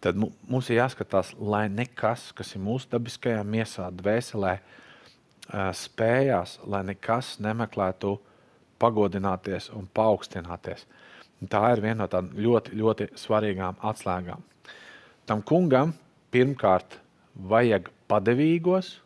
tad 0.00 0.16
mums 0.18 0.70
ir 0.70 0.80
jāskatās, 0.80 1.34
lai 1.36 1.66
nekas, 1.72 2.30
kas 2.36 2.54
ir 2.56 2.62
mūsu 2.64 2.88
dabiskajā 2.92 3.42
miesā, 3.44 3.90
dvēselē, 3.92 4.56
spējās, 5.76 6.58
lai 6.70 6.82
nekas 6.88 7.34
nemeklētu 7.42 8.14
pagodināties 8.80 9.68
un 9.76 9.88
paaugstināties. 9.94 10.86
Un 11.40 11.50
tā 11.50 11.62
ir 11.72 11.82
viena 11.84 12.02
no 12.02 12.08
tādām 12.08 12.32
ļoti, 12.36 12.76
ļoti 12.76 13.08
svarīgām 13.18 13.80
atslēgām. 13.90 14.42
Tam 15.28 15.42
kungam 15.46 15.94
pirmkārt 16.32 16.98
vajag 17.34 17.88
padevīgos, 18.10 18.98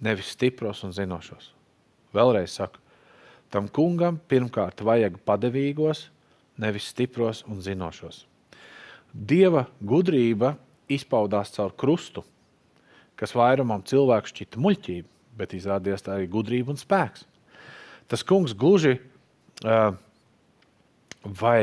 nevis 0.00 0.30
stipros 0.34 0.84
un 0.86 0.94
zinošos. 0.96 1.50
Vēlreiz 2.14 2.56
saku, 2.58 2.80
tam 3.50 3.68
kungam 3.68 4.18
pirmkārt 4.30 4.82
vajag 4.86 5.18
padevīgos, 5.26 6.08
nevis 6.60 6.90
stipros 6.92 7.44
un 7.48 7.62
zinošos. 7.64 8.24
Dieva 9.12 9.66
gudrība 9.80 10.54
izpaudās 10.90 11.52
caur 11.54 11.74
krustu, 11.78 12.24
kas 13.18 13.34
vairumam 13.36 13.82
cilvēku 13.86 14.30
šķita 14.30 14.60
muļķība, 14.62 15.08
bet 15.40 15.54
izrādījās 15.56 16.06
tā 16.06 16.16
arī 16.16 16.28
gudrība 16.30 16.74
un 16.74 16.80
spēks. 16.80 17.26
Tas 18.10 18.24
kungs 18.26 18.54
gluži 18.58 18.96
uh, 18.98 19.92
vai 21.24 21.60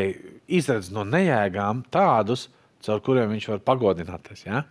izredz 0.47 0.91
no 0.93 1.03
nejēgām 1.07 1.83
tādus, 1.91 2.47
caur 2.85 3.01
kuriem 3.03 3.33
viņš 3.33 3.49
var 3.55 3.63
pagodināties. 3.67 4.45
Ja? 4.45 4.63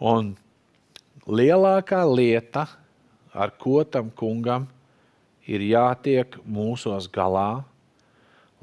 Un 0.00 0.34
lielākā 1.26 2.02
lieta, 2.08 2.66
ar 3.36 3.52
ko 3.60 3.82
tam 3.84 4.10
kungam 4.10 4.66
ir 5.46 5.62
jātiek 5.62 6.38
mūsos 6.42 7.10
galā, 7.12 7.64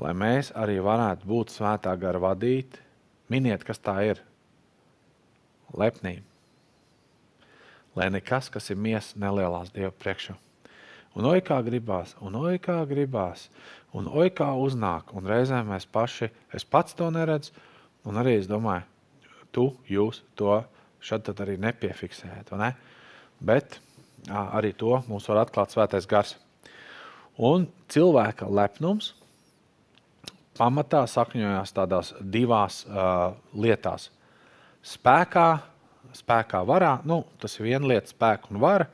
lai 0.01 0.13
mēs 0.17 0.51
arī 0.57 0.79
varētu 0.83 1.29
būt 1.29 1.53
svētā 1.53 1.93
gara 1.99 2.19
vadīti. 2.19 2.82
Miniet, 3.33 3.63
kas 3.65 3.81
tā 3.81 3.95
ir? 4.05 4.19
Lepnība. 5.73 6.27
Lai 7.97 8.09
nekas, 8.13 8.49
kas 8.53 8.69
ir 8.69 8.77
miesa, 8.77 9.17
nelielās 9.21 9.71
Dieva 9.73 9.93
priekšā. 9.93 10.35
Un 11.17 11.27
oi 11.29 11.41
kā 11.45 11.59
gribās, 11.65 12.15
un 12.25 12.37
oi 12.37 12.57
kā 12.61 12.79
gribās, 12.89 13.47
un 13.93 14.09
oi 14.09 14.31
kā 14.33 14.49
uznāk. 14.57 15.13
Un 15.17 15.29
reizēm 15.29 15.69
mēs 15.69 15.85
paši, 15.89 16.29
es 16.53 16.65
pats 16.65 16.97
to 16.97 17.09
neredzu, 17.13 17.53
un 18.09 18.17
arī 18.21 18.35
es 18.39 18.49
domāju, 18.49 18.85
tu, 19.53 19.67
jūs 19.89 20.23
to 20.37 20.59
šad 21.03 21.33
arī 21.33 21.57
nepiefiksējat. 21.61 22.53
Ne? 22.57 22.73
Bet 23.41 23.79
arī 24.29 24.73
to 24.77 25.01
mums 25.09 25.29
var 25.29 25.43
atklāt 25.43 25.73
svētais 25.73 26.09
gars. 26.09 26.37
Un 27.37 27.67
cilvēka 27.89 28.49
lepnums 28.49 29.13
pamatā 30.57 31.03
sakņojās 31.09 31.73
tādās 31.75 32.13
divās 32.19 32.83
uh, 32.87 33.33
lietās. 33.53 34.09
Spēkā, 34.83 35.47
spēkā 36.17 36.63
varā, 36.67 36.97
nu, 37.07 37.23
tas 37.41 37.57
ir 37.57 37.69
viena 37.69 37.89
lieta, 37.93 38.11
spēka 38.11 38.51
un 38.51 38.61
vara, 38.63 38.89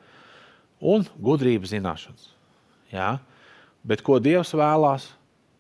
un 0.80 1.06
gudrība 1.20 1.70
zināšanas. 1.70 2.32
Jā? 2.94 3.18
Bet 3.84 4.04
ko 4.06 4.20
Dievs 4.24 4.54
vēlās? 4.58 5.12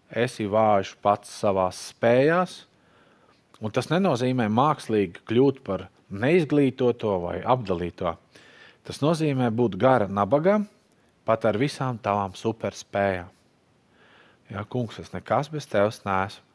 Esi 0.10 0.48
vājš 0.50 0.96
pats 1.06 1.30
savā 1.38 1.68
spējās, 1.76 2.64
un 3.62 3.70
tas 3.70 3.92
nenozīmē 3.92 4.48
mākslīgi 4.50 5.22
kļūt 5.30 5.60
par 5.68 5.86
neizglītoto 6.10 7.14
vai 7.28 7.36
apdalīto. 7.46 8.16
Tas 8.88 9.04
nozīmē 9.04 9.52
būt 9.54 9.78
gara 9.78 10.08
nabagam, 10.10 10.66
pat 11.30 11.46
ar 11.46 11.60
visām 11.62 12.00
tavām 12.02 12.34
superspējām. 12.34 13.30
Jā, 14.50 14.64
kungs, 14.66 14.98
es 14.98 15.12
nekas 15.14 15.50
bez 15.54 15.68
tevis 15.70 16.02
neesmu. 16.06 16.46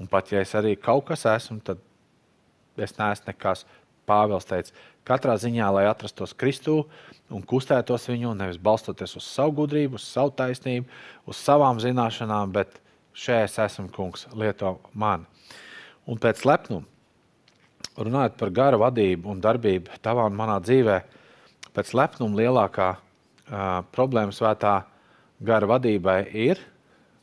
Un 0.00 0.08
pat 0.10 0.30
ja 0.32 0.40
es 0.42 0.52
arī 0.58 0.76
kaut 0.78 1.04
kas 1.10 1.24
esmu, 1.28 1.58
tad 1.62 1.80
es 2.78 2.94
neesmu 2.98 3.32
nekas. 3.32 3.64
Pāvils 4.02 4.48
teica, 4.48 4.72
katrā 5.06 5.36
ziņā, 5.38 5.68
lai 5.70 5.84
atrastos 5.86 6.32
Kristū 6.34 6.80
un 7.30 7.44
kustētos 7.46 8.08
viņu, 8.10 8.32
nevis 8.34 8.58
balstoties 8.58 9.14
uz 9.18 9.28
savu 9.30 9.54
gudrību, 9.60 9.94
uz 9.94 10.06
savu 10.10 10.32
taisnību, 10.34 10.88
uz 11.30 11.38
savām 11.38 11.78
zināšanām, 11.82 12.50
bet 12.54 12.80
šeit 13.14 13.46
es 13.46 13.54
esmu 13.62 13.92
kungs, 13.94 14.26
lieto 14.34 14.74
mani. 14.98 15.28
Un 16.10 16.18
pēc 16.18 16.42
lepnuma, 16.48 16.86
runājot 17.94 18.34
par 18.40 18.50
gara 18.50 18.82
vadību 18.82 19.30
un 19.30 19.42
darbību 19.44 20.02
tavā 20.02 20.26
un 20.26 20.38
manā 20.38 20.58
dzīvē, 20.64 20.98
pēc 21.78 21.94
lepnuma 21.94 22.42
lielākā 22.42 22.90
uh, 22.96 23.06
problēma 23.94 24.34
svētā 24.34 24.80
gara 25.42 25.70
vadībai 25.70 26.24
ir, 26.48 26.58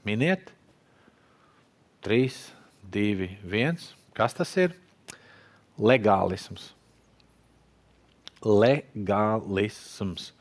miniet, 0.07 0.51
3, 2.05 2.31
2, 2.91 3.29
1. 3.43 3.81
Kas 4.15 4.35
tas 4.37 4.51
ir? 4.59 4.75
Legālisms. 5.79 6.71
Legālisms 8.43 10.31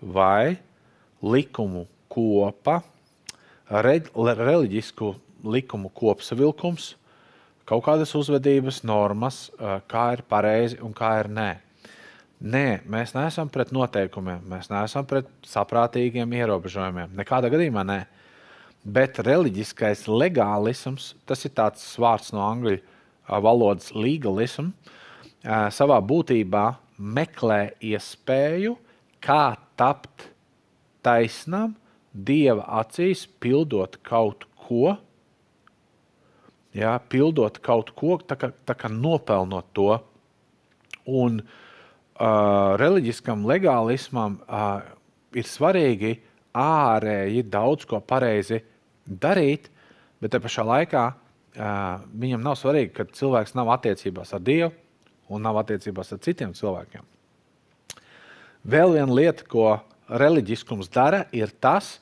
vai 0.00 0.58
likumu 1.22 1.86
kopa, 2.12 2.82
reliģisku 3.68 5.14
likumu 5.44 5.90
kopsavilkums, 5.94 6.92
kaut 7.68 7.84
kādas 7.86 8.14
uzvedības 8.16 8.82
normas, 8.86 9.48
kā 9.90 10.04
ir 10.16 10.22
pareizi 10.28 10.78
un 10.84 10.94
kā 10.96 11.18
ir 11.22 11.32
nē. 11.32 11.48
Nē, 12.38 12.66
mēs 12.86 13.16
neesam 13.16 13.48
pret 13.50 13.72
noteikumiem, 13.74 14.44
mēs 14.46 14.70
neesam 14.70 15.06
pret 15.08 15.26
saprātīgiem 15.48 16.36
ierobežojumiem. 16.38 17.16
Nekādā 17.18 17.50
gadījumā 17.50 17.82
nē. 17.88 17.98
Bet 18.84 19.18
reliģiskais 19.24 20.06
legālisms, 20.08 21.12
tas 21.26 21.44
ir 21.44 21.52
tāds 21.56 21.82
vārds 22.00 22.30
no 22.32 22.44
angļu 22.46 22.78
valodas 23.28 23.90
legalism, 23.94 24.70
savā 25.44 25.98
būtībā 26.04 26.64
meklē 26.98 27.74
iespēju, 27.84 28.76
kā 29.22 29.56
tapt 29.78 30.28
taisnam, 31.04 31.74
dieva 32.12 32.64
acīs, 32.80 33.26
pildot 33.40 33.98
kaut 34.06 34.46
ko, 34.66 34.96
jā, 36.74 36.94
pildot 37.10 37.60
kaut 37.64 37.92
ko, 37.98 38.18
tā 38.18 38.38
kā, 38.38 38.50
tā 38.66 38.76
kā 38.78 38.90
nopelnot 38.92 39.70
to. 39.76 39.90
Un 41.08 41.40
uh, 41.40 42.76
reliģiskam 42.80 43.46
legālismam 43.48 44.40
uh, 44.44 44.82
ir 45.32 45.46
svarīgi 45.48 46.18
ārēji 46.58 47.44
daudz 47.50 47.86
ko 47.88 48.00
pareizi 48.04 48.62
darīt, 49.08 49.68
bet 50.20 50.34
te 50.34 50.40
pašā 50.42 50.64
laikā 50.66 51.04
uh, 51.12 52.02
viņam 52.12 52.42
nav 52.44 52.58
svarīgi, 52.60 52.92
ka 52.96 53.06
cilvēks 53.14 53.54
nav 53.58 53.70
attiecībās 53.76 54.34
ar 54.36 54.42
Dievu 54.44 54.72
un 55.28 55.44
nav 55.44 55.60
attiecībās 55.62 56.12
ar 56.14 56.20
citiem 56.24 56.54
cilvēkiem. 56.56 57.04
Vēl 58.68 58.96
viena 58.96 59.14
lieta, 59.14 59.46
ko 59.48 59.78
reliģiskums 60.08 60.90
dara, 60.92 61.24
ir 61.32 61.52
tas, 61.62 61.98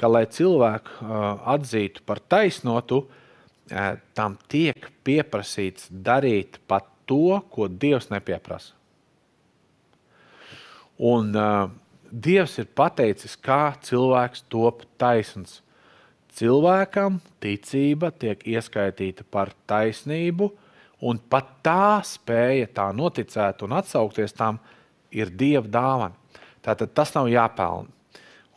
ka, 0.00 0.08
lai 0.08 0.24
cilvēku 0.32 1.04
uh, 1.04 1.40
atzītu 1.54 2.04
par 2.08 2.20
taisnotu, 2.20 3.04
uh, 3.04 3.92
tam 4.16 4.38
tiek 4.50 4.90
pieprasīts 5.06 5.90
darīt 5.90 6.58
pat 6.68 6.88
to, 7.08 7.40
ko 7.52 7.68
Dievs 7.68 8.10
nepieprasa. 8.12 8.74
Un 11.00 11.32
uh, 11.36 11.70
Dievs 12.10 12.56
ir 12.58 12.66
pateicis, 12.74 13.36
kā 13.38 13.76
cilvēks 13.86 14.44
top 14.50 14.82
taisns. 14.98 15.60
Cilvēkam 16.34 17.18
ticība 17.42 18.10
tiek 18.14 18.42
ieskaitīta 18.46 19.26
par 19.30 19.52
taisnību, 19.70 20.50
un 21.06 21.18
pat 21.30 21.52
tā 21.66 22.00
spēja 22.06 22.68
tā 22.74 22.90
noticēt 22.94 23.62
un 23.66 23.74
atsaukties 23.78 24.34
tam 24.36 24.58
ir 25.10 25.30
Dieva 25.30 25.66
dāvana. 25.66 26.14
Tātad 26.62 26.92
tas 26.94 27.14
nav 27.16 27.30
jāpelna. 27.30 27.88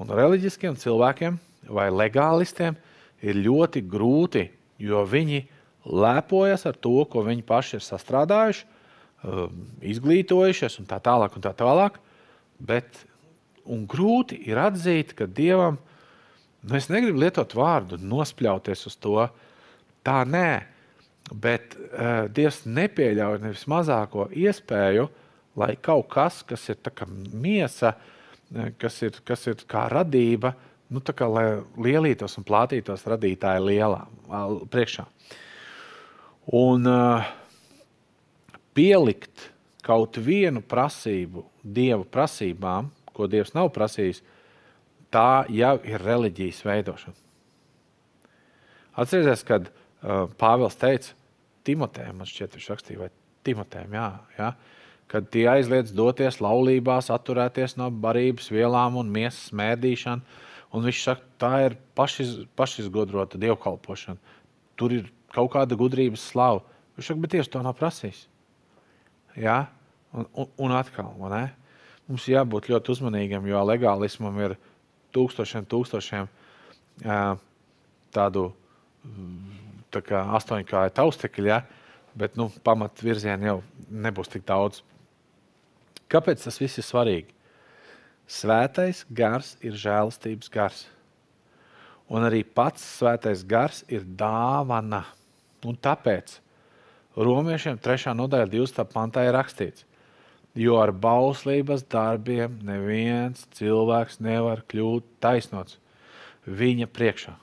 Un 0.01 0.09
reliģiskiem 0.09 0.75
cilvēkiem 0.77 1.37
vai 1.71 1.87
legālistiem 1.93 2.75
ir 3.23 3.39
ļoti 3.39 3.83
grūti, 3.87 4.47
jo 4.81 5.03
viņi 5.07 5.43
lepojas 5.85 6.65
ar 6.67 6.75
to, 6.75 7.03
ko 7.05 7.23
viņi 7.23 7.45
paši 7.47 7.77
ir 7.77 7.85
sastrādājuši, 7.85 8.65
um, 9.23 9.61
izglītojušies 9.93 10.79
un 10.81 10.89
tā 10.89 10.99
tālāk. 11.03 11.37
Un 11.37 11.45
tā 11.45 11.53
tālāk 11.57 12.01
bet 12.59 13.05
grūti 13.65 14.39
ir 14.49 14.59
atzīt, 14.59 15.13
ka 15.17 15.27
Dievam, 15.27 15.79
nu 16.63 16.77
es 16.77 16.89
negribu 16.91 17.23
lietot 17.23 17.55
vārdu, 17.55 17.99
nospļauties 17.99 18.87
uz 18.89 18.97
to. 18.99 19.27
Tā 20.03 20.23
nē, 20.27 20.49
bet 21.31 21.77
uh, 21.77 22.25
Dievs 22.33 22.63
nepieļauj 22.67 23.39
nevis 23.43 23.63
mazāko 23.71 24.27
iespēju, 24.35 25.07
lai 25.59 25.73
kaut 25.81 26.09
kas, 26.11 26.41
kas 26.47 26.65
ir 26.73 26.79
kā 26.83 27.07
miesa, 27.07 27.93
eh, 28.55 28.71
kas 28.81 29.01
ir, 29.05 29.19
kas 29.25 29.45
ir 29.47 29.61
kā 29.69 29.85
radība, 29.91 30.55
nu, 30.89 31.01
kā, 31.01 31.27
lai 31.29 31.45
lielītos 31.77 32.39
un 32.39 32.47
plātītos 32.47 33.05
radītāja 33.05 33.61
lielā 33.61 34.01
priekšā. 34.73 35.05
Un 36.57 36.89
uh, 36.89 37.29
pielikt 38.75 39.47
kaut 39.85 40.17
vienu 40.17 40.63
prasību 40.65 41.45
Dieva 41.63 42.03
prasībām, 42.03 42.89
ko 43.13 43.27
Dievs 43.31 43.53
nav 43.55 43.71
prasījis, 43.75 44.21
tā 45.13 45.45
jau 45.53 45.75
ir 45.85 46.03
reliģijas 46.03 46.63
veidošana. 46.65 47.19
Atcerieties, 48.99 49.43
kad 49.47 49.69
uh, 49.69 50.29
Pāvils 50.37 50.77
teica 50.77 51.15
Timotēm, 51.65 52.19
man 52.19 52.29
šķiet, 52.29 52.57
viņš 52.57 52.69
rakstīja, 52.73 53.01
vai 53.05 53.09
Timotēm, 53.47 53.95
jā, 53.95 54.07
jā, 54.37 54.49
kad 55.11 55.29
tie 55.33 55.45
aizliedz 55.49 55.93
doties 55.95 56.39
laulībās, 56.43 57.11
atturēties 57.13 57.77
no 57.79 57.89
barības 58.03 58.49
vielām 58.53 58.97
un 59.01 59.11
miesas 59.13 59.53
mēdīšanu. 59.55 60.41
Un 60.73 60.87
viņš 60.87 61.01
saka, 61.05 61.27
tā 61.37 61.51
ir 61.67 61.75
pašiz, 61.93 62.47
pašizgodrota 62.57 63.37
dievkalpošana. 63.37 64.17
Tur 64.79 64.95
ir 64.95 65.11
kaut 65.33 65.51
kāda 65.53 65.77
gudrības 65.77 66.23
slava. 66.31 66.63
Viņš 66.97 67.11
saka, 67.11 67.21
bet 67.21 67.33
Dievs 67.35 67.51
to 67.53 67.61
nav 67.61 67.75
prasījis. 67.77 68.23
Ja? 69.37 69.59
Un, 70.13 70.25
un, 70.33 70.49
un 70.65 70.73
atkal, 70.77 71.13
mums 72.07 72.27
jābūt 72.29 72.69
ļoti 72.71 72.93
uzmanīgiem, 72.93 73.47
jo 73.49 73.61
legālismam 73.67 74.39
ir 74.43 74.57
tūkstošiem, 75.15 75.67
tūkstošiem 75.69 76.29
tādu 78.13 78.47
tā 79.93 80.01
kā 80.05 80.23
astoņkāju 80.39 80.95
taustekļu, 80.97 81.49
ja? 81.51 81.61
bet 82.17 82.35
nu, 82.37 82.49
pamat 82.65 83.01
virzienu 83.01 83.47
jau 83.47 83.55
nebūs 83.89 84.29
tik 84.29 84.45
daudz. 84.45 84.83
Kāpēc 86.11 86.43
tas 86.45 86.59
viss 86.61 86.77
ir 86.77 86.85
svarīgi? 86.85 87.33
Svētais 88.29 89.01
gars 89.09 89.55
ir 89.65 89.73
žēlastības 89.77 90.51
gars. 90.53 90.83
Un 92.13 92.25
arī 92.27 92.43
pats 92.45 92.83
svētais 92.99 93.41
gars 93.47 93.81
ir 93.89 94.05
dāvana. 94.05 95.03
Un 95.65 95.77
tāpēc 95.79 96.37
Romiešiem 97.13 97.77
3. 97.77 98.13
nodaļa 98.17 98.47
2. 98.49 98.85
pantā 98.89 99.25
ir 99.27 99.35
rakstīts, 99.35 99.85
jo 100.53 100.77
ar 100.77 100.91
bauslības 100.93 101.85
darbiem 101.89 102.59
neviens 102.65 103.47
cilvēks 103.57 104.19
nevar 104.21 104.61
kļūt 104.69 105.07
taisnots 105.23 105.79
viņa 106.45 106.89
priekšā. 106.93 107.33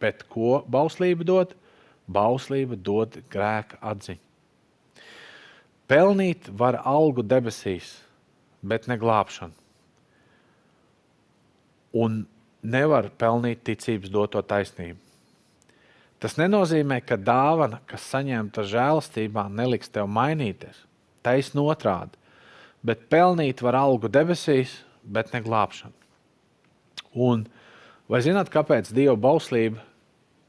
Bet 0.00 0.26
ko 0.30 0.60
bauslība 0.68 1.26
dod? 1.26 1.54
Bauslība 2.06 2.76
dod 2.76 3.16
grēka 3.32 3.80
atziņu. 3.80 4.22
Pelnīt 5.86 6.48
var 6.50 6.80
algu 6.82 7.22
debesīs, 7.22 7.94
bet 8.62 8.86
ne 8.90 8.98
glābšanu. 8.98 9.54
Un 11.96 12.24
nevar 12.62 13.08
pelnīt 13.18 13.62
ticības 13.66 14.10
doto 14.12 14.42
taisnību. 14.42 14.98
Tas 16.20 16.34
nenozīmē, 16.40 17.00
ka 17.04 17.18
dāvana, 17.20 17.78
kas 17.86 18.06
saņemta 18.10 18.64
žēlastībā, 18.66 19.46
neliks 19.52 19.92
tev 19.92 20.08
mainīties. 20.10 20.85
Taisn 21.26 21.60
otrādi. 21.64 22.14
Bet 22.86 23.08
pelnīt 23.10 23.62
var 23.66 23.78
algu 23.80 24.08
debesīs, 24.12 24.78
bet 25.02 25.32
ne 25.34 25.42
glābšanu. 25.42 25.94
Un 27.26 27.46
vai 28.10 28.22
zināt, 28.22 28.52
kāpēc 28.52 28.92
Dieva 28.94 29.16
bauslība, 29.18 29.82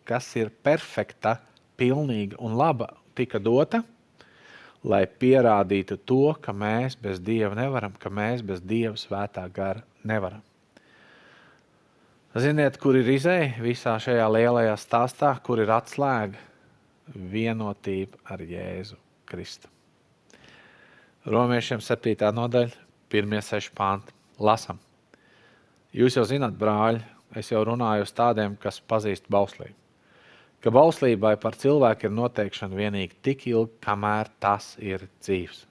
kas 0.08 0.30
ir 0.38 0.52
perfekta, 0.64 1.38
pilnīga 1.80 2.40
un 2.44 2.58
laba, 2.60 2.92
tika 3.18 3.40
dota? 3.42 3.84
Lai 4.88 5.04
pierādītu 5.10 5.98
to, 6.06 6.36
ka 6.42 6.54
mēs 6.54 6.96
bez 7.02 7.20
Dieva 7.24 7.56
nevaram, 7.58 7.96
ka 7.98 8.12
mēs 8.14 8.44
bez 8.46 8.62
Dieva 8.62 8.96
svētā 9.00 9.48
gara 9.54 9.84
nevaram. 10.08 10.44
Ziniet, 12.38 12.78
kur 12.78 13.00
ir 13.00 13.08
izēja 13.10 13.56
visā 13.64 13.96
šajā 14.04 14.28
lielajā 14.30 14.76
stāstā, 14.78 15.32
kur 15.42 15.64
ir 15.64 15.74
atslēga? 15.74 16.38
Vienotība 17.08 18.20
ar 18.30 18.44
Jēzu 18.46 19.00
Kristu. 19.26 19.72
Romiešiem 21.28 21.82
7. 21.84 22.16
nodaļa, 22.34 22.74
1,6 23.12 23.74
pānti. 23.76 24.14
Lasam. 24.40 24.80
Jūs 25.96 26.16
jau 26.16 26.24
zināt, 26.30 26.56
brāļi, 26.60 27.02
es 27.36 27.52
jau 27.52 27.64
runāju 27.68 28.06
uz 28.06 28.14
tādiem, 28.16 28.56
kas 28.62 28.80
pazīst 28.80 29.28
bauslību. 29.34 29.76
Ka 30.64 30.72
bauslībai 30.74 31.36
par 31.42 31.58
cilvēku 31.60 32.08
ir 32.08 32.16
noteikšana 32.18 32.78
vienīgi 32.78 33.20
tik 33.26 33.48
ilgi, 33.50 33.76
kamēr 33.84 34.32
tas 34.42 34.76
ir 34.80 35.08
dzīves. 35.20 35.66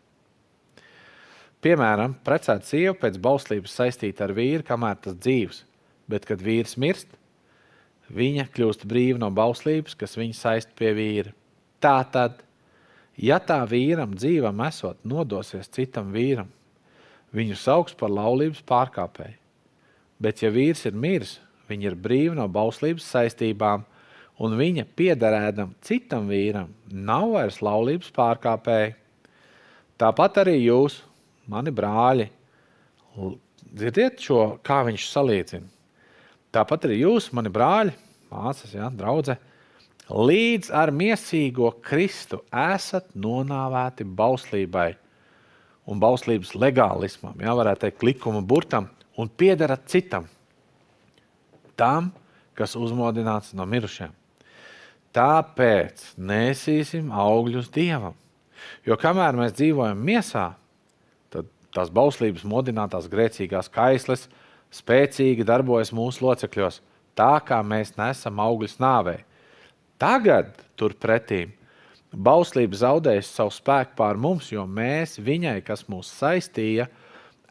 Piemēram, 1.64 2.18
precēta 2.26 2.68
sieva 2.68 2.94
pēc 3.00 3.16
bauslības 3.22 3.80
saistīta 3.80 4.28
ar 4.28 4.36
vīru, 4.36 4.66
kamēr 4.66 5.00
tas 5.06 5.16
dzīves 5.18 5.64
bet 6.10 6.26
kad 6.26 6.42
vīrs 6.42 6.76
mirst, 6.80 7.10
viņa 8.14 8.48
kļūst 8.54 8.86
brīva 8.88 9.20
no 9.22 9.30
bauslības, 9.34 9.96
kas 9.98 10.16
viņu 10.18 10.38
saist 10.38 10.72
pie 10.78 10.92
vīra. 10.96 11.34
Tā 11.82 11.98
tad, 12.12 12.40
ja 13.16 13.38
tā 13.40 13.58
vīram 13.68 14.14
dzīvam 14.16 14.60
esot 14.66 15.00
nodosies 15.04 15.70
citam 15.72 16.12
vīram, 16.14 16.48
viņu 17.36 17.56
sauks 17.58 17.96
par 17.98 18.12
laulības 18.12 18.62
pārkāpēju. 18.66 19.36
Bet, 20.22 20.40
ja 20.40 20.50
vīrs 20.52 20.86
ir 20.88 20.96
miris, 20.96 21.36
viņa 21.68 21.90
ir 21.90 21.98
brīva 22.00 22.36
no 22.38 22.46
bauslības 22.48 23.04
saistībām, 23.12 23.84
un 24.40 24.56
viņa 24.56 24.86
piederēdam 24.96 25.74
citam 25.84 26.28
vīram 26.30 26.70
nav 26.88 27.34
vairs 27.34 27.60
laulības 27.64 28.12
pārkāpēji. 28.16 28.94
Tāpat 30.00 30.42
arī 30.44 30.58
jūs, 30.60 31.00
mani 31.48 31.72
brāļi, 31.72 32.28
dzirdiet 33.72 34.20
šo, 34.20 34.40
kā 34.64 34.82
viņš 34.88 35.08
salīdzina. 35.12 35.68
Tāpat 36.56 36.86
arī 36.88 37.00
jūs, 37.02 37.30
mani 37.36 37.52
brāļi, 37.52 37.92
māsas, 38.30 38.72
ja, 38.76 38.88
draugi, 38.92 39.36
līdz 40.10 40.70
ar 40.74 40.92
mīsīgo 40.94 41.72
Kristu 41.82 42.42
esat 42.50 43.08
nonāvēti 43.14 44.06
bauslībai 44.06 44.92
un 45.86 46.02
bauslības 46.02 46.54
legālismam, 46.58 47.34
ja 47.40 47.54
varētu 47.54 47.86
teikt, 47.86 48.04
likuma 48.06 48.42
burtam, 48.42 48.88
un 49.16 49.28
piederat 49.30 49.86
citam, 49.90 50.26
tam, 51.78 52.10
kas 52.56 52.74
uzmodināts 52.78 53.54
no 53.56 53.66
mirušiem. 53.68 54.12
Tāpēc 55.16 56.02
nesīsim 56.18 57.12
augļus 57.14 57.70
dievam. 57.72 58.16
Jo 58.84 58.96
kamēr 59.00 59.36
mēs 59.38 59.54
dzīvojam 59.56 60.00
miesā, 60.04 60.50
tad 61.32 61.48
tās 61.72 61.92
bauslības 61.92 62.44
modinātās 62.48 63.08
grēcīgās 63.12 63.70
kaisles 63.72 64.26
spēcīgi 64.74 65.46
darbojas 65.46 65.92
mūsu 65.96 66.26
locekļos, 66.26 66.80
tā 67.16 67.32
kā 67.46 67.62
mēs 67.64 67.94
nesam 67.96 68.42
augļus 68.42 68.76
nāvē. 68.82 69.20
Tagad, 70.00 70.52
turpretī, 70.76 71.46
bauslība 72.12 72.76
zaudēs 72.76 73.30
savu 73.32 73.52
spēku 73.54 73.96
pār 73.98 74.18
mums, 74.20 74.50
jo 74.52 74.66
mēs 74.68 75.16
viņai, 75.22 75.60
kas 75.64 75.86
mūs 75.88 76.10
saistīja, 76.18 76.88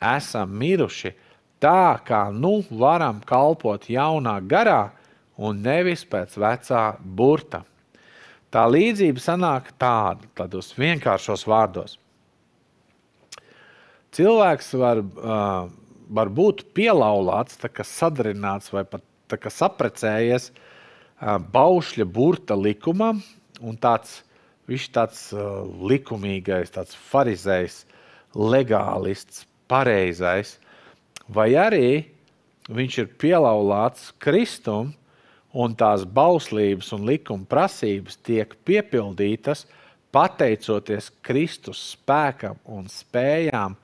esam 0.01 0.53
miruši. 0.59 1.15
Tā 1.63 1.97
kā 2.05 2.27
nu 2.35 2.59
varam 2.69 3.21
kalpot 3.25 3.87
jaunā 3.89 4.35
garā 4.45 4.91
un 5.37 5.63
nevis 5.65 6.03
pēc 6.05 6.35
vecā 6.37 6.83
burta. 7.01 7.63
Tā 8.53 8.67
līdzība 8.69 9.19
sanāk 9.19 9.71
tāda, 9.81 10.27
tādos 10.37 10.69
vienkāršos 10.77 11.47
vārdos. 11.49 11.97
Cilvēks 14.15 14.69
var 14.79 15.01
uh, 15.01 15.73
var 16.09 16.29
būt 16.29 16.65
pielaulāts, 16.75 17.57
sadarināts 17.83 18.71
vai 18.73 18.85
pat 18.85 19.03
saprecējies 19.51 20.51
Baušļa 21.21 22.05
burta 22.11 22.57
likumam, 22.59 23.21
un 23.63 23.77
tāds, 23.79 24.19
viņš 24.67 24.87
tāds 24.91 25.21
likumīgais, 25.79 26.73
tāds 26.75 26.97
farizējs, 27.11 27.85
legālists, 28.35 29.45
pareizais, 29.71 30.57
vai 31.31 31.53
arī 31.55 31.87
viņš 32.67 32.97
ir 32.99 33.09
pielaulāts 33.21 34.11
Kristum, 34.19 34.91
un 35.55 35.71
tās 35.79 36.03
bauslības 36.03 36.91
un 36.97 37.07
likuma 37.07 37.47
prasības 37.47 38.19
tiek 38.27 38.51
piepildītas 38.67 39.63
pateicoties 40.11 41.07
Kristus 41.23 41.79
spēkam 41.93 42.59
un 42.67 42.89
spējām 42.91 43.77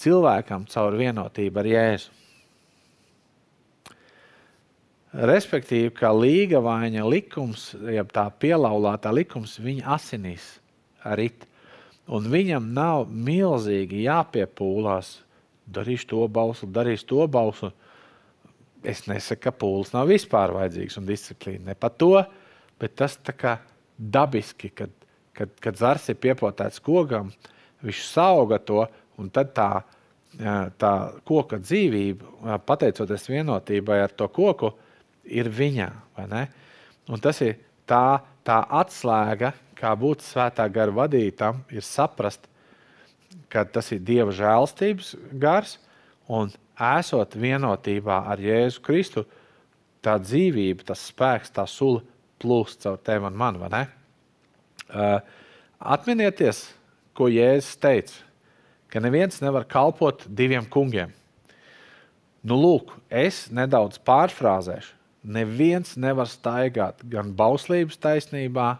cilvēkam 0.00 0.64
caur 0.72 0.96
vienotību 0.96 1.60
ar 1.60 1.68
Jēzu. 1.72 2.15
Respektīvi, 5.16 5.94
ka 5.96 6.10
līgavaņa 6.12 7.04
likums, 7.08 7.70
jeb 7.88 8.10
tā 8.12 8.26
pielaulātā 8.36 9.14
likums, 9.16 9.54
viņa 9.64 9.86
asinīs 9.94 10.44
rit. 11.16 11.46
Un 12.12 12.28
viņam 12.30 12.68
nav 12.76 13.06
milzīgi 13.08 14.04
jāpiepūlās, 14.04 15.14
darīšu 15.72 16.10
to 16.12 16.28
balsu, 16.28 16.68
darīšu 16.68 17.08
to 17.14 17.24
balsu. 17.32 17.72
Es 18.86 19.06
nesaku, 19.08 19.46
ka 19.46 19.54
pūles 19.56 19.94
nav 19.96 20.12
vispār 20.12 20.52
vajadzīgs 20.54 21.00
un 21.00 21.08
disciplīna. 21.08 21.70
Ne 21.70 21.78
par 21.80 21.96
to, 21.96 22.12
bet 22.78 22.98
tas 23.00 23.16
tā 23.16 23.32
kā 23.32 23.56
dabiski, 23.96 24.68
kad, 24.68 24.92
kad, 25.34 25.52
kad 25.64 25.80
zars 25.80 26.10
ir 26.12 26.20
piepotēts 26.20 26.82
kogam, 26.84 27.32
viņš 27.82 28.04
sauga 28.04 28.60
to, 28.60 28.84
un 29.16 29.32
tad 29.32 29.56
tā, 29.56 29.70
tā 30.76 30.96
koka 31.24 31.58
dzīvība, 31.62 32.60
pateicoties 32.68 33.30
vienotībai 33.32 34.02
ar 34.04 34.12
to 34.12 34.28
koku, 34.28 34.76
ir 35.26 35.50
viņā. 35.52 35.90
Tas 37.22 37.40
ir 37.44 37.58
tā, 37.88 38.20
tā 38.46 38.60
atslēga, 38.80 39.52
kā 39.76 39.92
būt 39.98 40.24
svētā 40.24 40.66
gara 40.72 40.94
vadītam, 40.94 41.62
ir 41.70 41.84
saprast, 41.84 42.48
ka 43.52 43.64
tas 43.68 43.92
ir 43.94 44.02
Dieva 44.04 44.32
žēlstības 44.34 45.14
gars 45.38 45.76
un 46.26 46.50
esot 46.76 47.36
vienotībā 47.38 48.22
ar 48.32 48.40
Jēzu 48.42 48.82
Kristu, 48.84 49.24
tā 50.04 50.16
dzīvība, 50.22 50.86
tas 50.90 51.04
spēks, 51.10 51.52
tā 51.54 51.66
sula 51.70 52.02
plūst 52.42 52.84
caur 52.84 52.98
tevi 53.02 53.28
un 53.28 53.38
mani. 53.38 53.84
Uh, 54.86 55.18
atminieties, 55.80 56.66
ko 57.16 57.30
Jēzus 57.32 57.78
teica, 57.82 58.18
ka 58.92 59.02
neviens 59.02 59.40
nevar 59.42 59.66
kalpot 59.68 60.26
diviem 60.28 60.66
kungiem. 60.68 61.14
Nu, 62.46 62.58
lūk, 62.60 62.92
es 63.10 63.46
nedaudz 63.50 63.98
pārfrāzēšu. 64.06 64.95
Neviens 65.26 65.96
nevar 65.98 66.28
staigāt 66.30 67.00
gan 67.10 67.32
bauslības 67.34 67.98
taisnībā, 67.98 68.76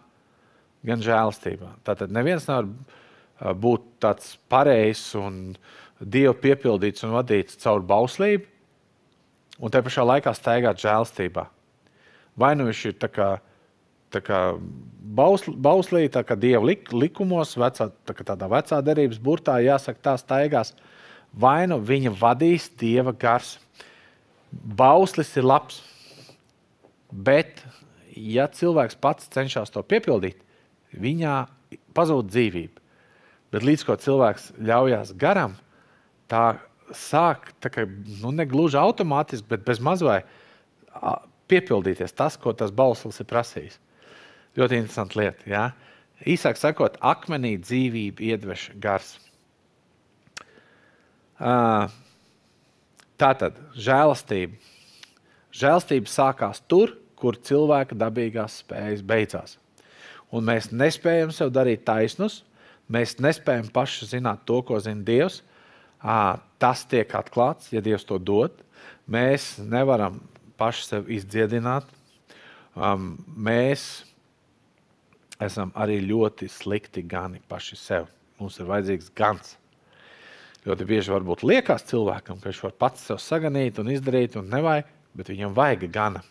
gan 0.87 1.03
žēlstībā. 1.03 1.73
Tātad 1.87 2.13
neviens 2.15 2.47
nevar 2.47 3.57
būt 3.59 3.89
tāds 4.03 4.37
pareizs 4.51 5.09
un 5.19 5.57
dievu 6.01 6.37
piepildīts 6.41 7.05
un 7.07 7.17
vadīts 7.17 7.59
caur 7.63 7.83
bauslību, 7.85 8.47
un 9.59 9.73
te 9.73 9.83
pašā 9.83 10.05
laikā 10.07 10.33
staigāt 10.37 10.81
žēlstībā. 10.85 11.47
Vai 12.37 12.53
nu 12.57 12.69
viņš 12.69 12.83
ir 12.91 12.97
tā 13.01 13.09
kā, 13.11 13.29
tā 14.13 14.21
kā 14.25 14.41
bausl, 15.17 15.55
bauslī, 15.57 16.05
tā 16.13 16.23
kā 16.27 16.37
dieva 16.39 16.63
lik, 16.69 16.93
likumos, 16.93 17.57
vecā, 17.59 17.89
tā 18.07 18.17
kā 18.17 18.27
tādā 18.29 18.49
vecā 18.53 18.81
derības 18.85 19.21
burtā, 19.23 19.57
jāsaka, 19.65 20.03
tā 20.05 20.17
staigās, 20.21 20.75
vai 21.33 21.65
nu 21.67 21.81
viņa 21.81 22.13
vadīs 22.21 22.69
dieva 22.79 23.17
gars. 23.17 23.57
Bauslis 24.53 25.33
ir 25.37 25.49
labs, 25.49 25.81
bet 27.11 27.63
ja 28.17 28.47
cilvēks 28.49 28.99
pats 29.01 29.29
cenšas 29.33 29.73
to 29.75 29.83
piepildīt, 29.87 30.41
viņā 30.97 31.37
pazūd 31.97 32.31
dzīvība. 32.33 32.83
Bet 33.55 33.67
līdz 33.67 33.85
ko 33.87 33.97
cilvēks 34.01 34.51
ļaujās 34.67 35.13
garam, 35.21 35.55
tā 36.31 36.59
sāk 36.95 37.53
tā 37.63 37.71
kā, 37.73 37.87
nu, 38.23 38.33
ne 38.35 38.47
gluži 38.49 38.79
automātiski, 38.81 39.49
bet 39.51 39.65
bez 39.67 39.81
mazliet 39.83 40.29
piepildīties 41.51 42.15
tas, 42.17 42.37
ko 42.41 42.55
tas 42.57 42.73
balss 42.75 43.21
ir 43.21 43.29
prasījis. 43.29 43.79
Ļoti 44.57 44.81
interesanti 44.81 45.21
lieta. 45.21 45.47
Ja? 45.51 45.65
Īsāk 46.27 46.59
sakot, 46.59 46.97
akmenī 47.05 47.57
dzīvība 47.61 48.25
iedvež 48.25 48.71
gars. 48.81 49.17
Tā 53.17 53.31
tad 53.41 53.61
žēlastība. 53.77 54.57
Žēlastība 55.57 56.11
sākās 56.11 56.61
tur, 56.69 56.93
kur 57.17 57.39
cilvēka 57.41 57.97
dabīgās 57.97 58.61
spējas 58.63 59.03
beidzās. 59.07 59.57
Un 60.35 60.45
mēs 60.45 60.69
nespējam 60.75 61.33
sev 61.33 61.53
darīt 61.55 61.87
taisnus, 61.87 62.43
mēs 62.93 63.17
nespējam 63.23 63.71
paši 63.73 64.11
zināt 64.11 64.45
to, 64.49 64.61
ko 64.67 64.81
zina 64.83 65.05
Dievs. 65.07 65.41
Tas 66.61 66.85
tiek 66.91 67.11
atklāts, 67.17 67.71
ja 67.73 67.81
Dievs 67.81 68.05
to 68.05 68.19
dod. 68.21 68.59
Mēs 69.09 69.55
nevaram 69.63 70.19
paši 70.61 70.85
sev 70.85 71.09
izdziedināt. 71.13 71.89
Mēs 72.77 73.87
esam 75.43 75.73
arī 75.77 76.03
ļoti 76.05 76.51
slikti 76.53 77.05
gani 77.07 77.41
paši 77.49 77.79
sev. 77.81 78.11
Mums 78.41 78.59
ir 78.61 78.69
vajadzīgs 78.69 79.09
gans. 79.17 79.55
Ļoti 80.67 80.87
bieži 80.89 81.15
varbūt 81.15 81.47
liekas 81.47 81.87
cilvēkam, 81.89 82.41
ka 82.43 82.51
viņš 82.51 82.63
var 82.67 82.77
pats 82.77 83.07
sev 83.09 83.21
saganīt 83.23 83.79
un 83.79 83.93
izdarīt, 83.95 84.37
un 84.37 84.51
nevajag, 84.51 84.89
bet 85.17 85.33
viņam 85.33 85.55
vajag 85.57 85.89
gana. 85.93 86.23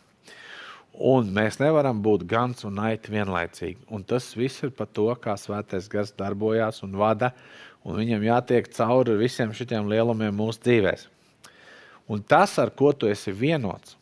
Un 0.95 1.27
mēs 1.35 1.57
nevaram 1.59 1.99
būt 1.99 2.23
gans 2.29 2.63
un 2.63 2.79
aiti 2.79 3.11
vienlaicīgi. 3.11 3.81
Un 3.91 4.05
tas 4.07 4.29
viss 4.37 4.63
ir 4.63 4.71
par 4.71 4.87
to, 4.87 5.09
kā 5.19 5.35
svētais 5.35 5.89
gars 5.91 6.13
darbojās 6.15 6.83
un 6.87 6.95
vada. 6.95 7.33
Un 7.83 7.99
viņam 7.99 8.23
jātiek 8.23 8.71
cauri 8.71 9.17
visiem 9.19 9.51
šiem 9.53 9.89
lielumiem 9.91 10.33
mūsu 10.33 10.63
dzīvēm. 10.63 11.03
Un 12.07 12.21
tas, 12.21 12.53
ar 12.61 12.69
ko 12.69 12.93
tu 12.93 13.09
esi 13.09 13.33
vienots, 13.33 13.97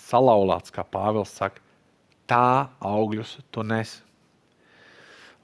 salauzts, 0.00 0.72
kā 0.72 0.82
Pāvils 0.82 1.34
saka, 1.36 1.60
tā 2.28 2.68
augļus 2.80 3.36
tu 3.52 3.62
nes. 3.62 3.98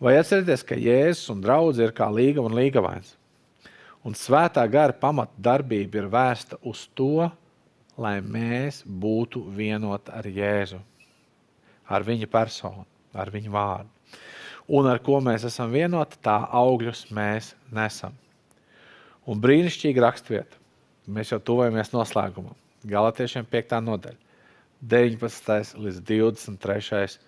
Vai 0.01 0.17
atcerieties, 0.19 0.65
ka 0.67 0.77
Jēzus 0.77 1.31
un 1.33 1.45
draugs 1.45 1.79
ir 1.81 1.93
kā 1.97 2.09
līga 2.11 2.43
un 2.43 2.57
līgavains? 2.57 3.15
Un 4.05 4.17
svētā 4.17 4.65
gara 4.69 4.93
pamatdarbība 4.93 6.03
ir 6.03 6.09
vērsta 6.13 6.59
uz 6.69 6.89
to, 6.97 7.29
lai 8.01 8.19
mēs 8.21 8.83
būtu 8.85 9.45
vienoti 9.55 10.13
ar 10.15 10.27
Jēzu, 10.27 10.81
ar 11.89 12.07
viņa 12.07 12.29
personu, 12.31 12.87
ar 13.15 13.31
viņa 13.31 13.53
vārdu. 13.55 13.91
Un 14.75 14.89
ar 14.89 15.01
ko 15.05 15.19
mēs 15.21 15.45
esam 15.45 15.73
vienoti, 15.75 16.19
tā 16.25 16.39
augļus 16.57 17.07
mēs 17.13 17.53
nesam. 17.75 18.15
Un 19.29 19.41
brīnišķīgi 19.41 20.05
rakstvieta. 20.05 20.61
Mēs 21.05 21.35
jau 21.35 21.41
tuvojamies 21.41 21.93
noslēgumam. 21.93 22.57
Galatiešiem 22.89 23.45
5. 23.49 23.75
nodaļa, 23.85 24.17
19. 24.81 25.77
līdz 25.85 26.01
23. 26.09 27.19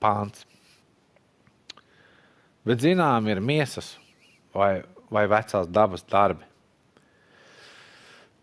pāns. 0.00 0.44
Bet 2.64 2.80
zinām, 2.84 3.28
ir 3.28 3.40
miesas 3.44 3.94
vai, 4.56 4.84
vai 5.12 5.24
vecās 5.28 5.68
dabas 5.68 6.04
darbi. 6.08 6.44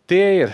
Tie 0.10 0.26
ir 0.44 0.54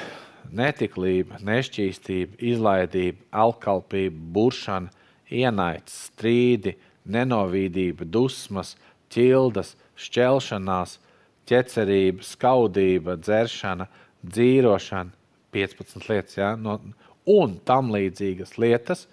netiklība, 0.56 1.40
nešķīstība, 1.46 2.38
izlaidība, 2.52 3.24
alkalpība, 3.44 4.20
buršana, 4.36 4.92
ienaids, 5.32 5.96
strīdi, 6.10 6.76
nenovīdība, 7.08 8.08
dusmas, 8.08 8.76
ķildas, 9.14 9.76
šķelšanās, 9.98 10.98
ķecerība, 11.48 12.26
skaudība, 12.28 13.18
dzeršana, 13.22 13.88
dzīrošana, 14.24 15.14
15 15.56 16.10
lietas, 16.12 16.38
ja, 16.38 16.54
no, 16.60 16.78
un 17.28 17.58
tam 17.66 17.92
līdzīgas 17.96 18.58
lietas, 18.62 19.06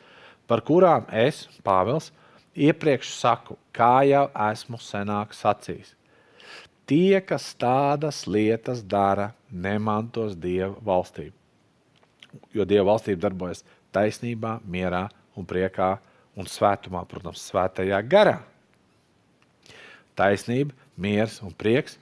par 0.51 0.64
kurām 0.66 1.07
es, 1.14 1.47
Pāvils, 1.64 2.11
iepriekš 2.55 3.14
saku, 3.16 3.57
kā 3.74 4.05
jau 4.09 4.26
esmu 4.51 4.80
senāk 4.82 5.35
sacījis. 5.37 5.95
Tie, 6.85 7.16
kas 7.24 7.47
tādas 7.57 8.26
lietas 8.28 8.82
dara, 8.85 9.30
nemantos 9.49 10.35
Dieva 10.37 10.74
valstību. 10.85 11.32
Jo 12.53 12.66
Dieva 12.68 12.91
valstība 12.93 13.22
darbojas 13.24 13.64
taisnībā, 13.95 14.59
mierā 14.68 15.07
un 15.39 15.47
priekā 15.49 15.95
un 16.37 16.49
svētumā, 16.51 17.05
protams, 17.09 17.47
svētajā 17.49 18.03
garā. 18.11 18.41
Taisnība, 20.18 20.74
miers 21.01 21.41
un 21.43 21.55
prieks 21.57 21.97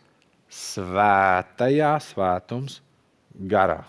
svētajā 0.52 1.94
svētums 2.04 2.80
garā. 3.48 3.84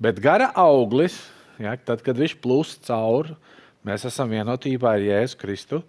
Bet 0.00 0.20
gara 0.20 0.50
auglis, 0.58 1.16
ja, 1.60 1.76
tad, 1.76 2.02
kad 2.04 2.18
viņš 2.18 2.36
plūst 2.42 2.84
cauri, 2.88 3.36
mēs 3.86 4.04
esam 4.08 4.32
vienotībā 4.32 4.96
ar 4.96 5.04
Jēzu 5.04 5.38
Kristu, 5.40 5.80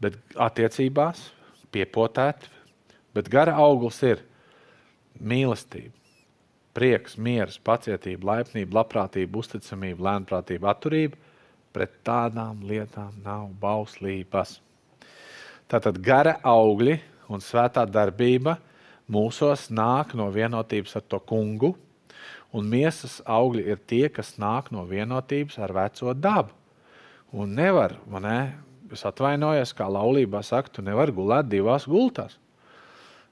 bet 0.00 0.16
attiecībās 0.40 1.28
piepotēti, 1.74 2.50
bet 3.14 3.30
gara 3.30 3.56
auglis 3.58 4.00
ir 4.06 4.22
mīlestība, 5.20 5.94
prieks, 6.76 7.16
miers, 7.18 7.58
pacietība, 7.58 8.34
laipnība, 8.34 8.80
labprātība, 8.80 9.42
uzticamība, 9.42 10.06
lēnprātība, 10.06 10.70
atturība. 10.72 11.18
Pret 11.70 12.00
tādām 12.02 12.64
lietām 12.66 13.14
nav 13.22 13.50
bauslības. 13.62 14.56
Tātad 15.70 16.00
gara 16.02 16.34
augļi 16.42 16.96
un 17.30 17.42
svētā 17.44 17.84
darbība 17.86 18.56
mūsos 19.10 19.68
nāk 19.70 20.16
no 20.18 20.26
vienotības 20.34 20.96
ar 20.98 21.04
to 21.06 21.20
kungu, 21.22 21.76
un 22.50 22.66
miesas 22.66 23.20
augļi 23.22 23.68
ir 23.70 23.78
tie, 23.86 24.08
kas 24.10 24.34
nāk 24.42 24.72
no 24.74 24.82
vienotības 24.88 25.60
ar 25.62 25.74
veco 25.76 26.14
dabu. 26.14 26.54
Un 27.30 27.54
nevar, 27.54 27.94
ne, 28.10 28.38
es 28.94 29.04
atvainojos, 29.06 29.74
kā 29.76 29.86
laulībā 29.90 30.42
saka, 30.46 30.72
tu 30.74 30.84
nevari 30.86 31.14
gulēt 31.14 31.50
divās 31.50 31.86
gultās. 31.90 32.36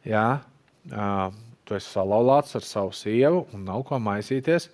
Jā, 0.06 0.40
tu 0.88 1.76
esi 1.76 1.90
salauzts 1.90 2.56
ar 2.58 2.66
savu 2.66 2.92
sievu 2.96 3.46
un 3.52 3.64
nav 3.68 3.84
ko 3.88 3.98
maisīties. 4.02 4.70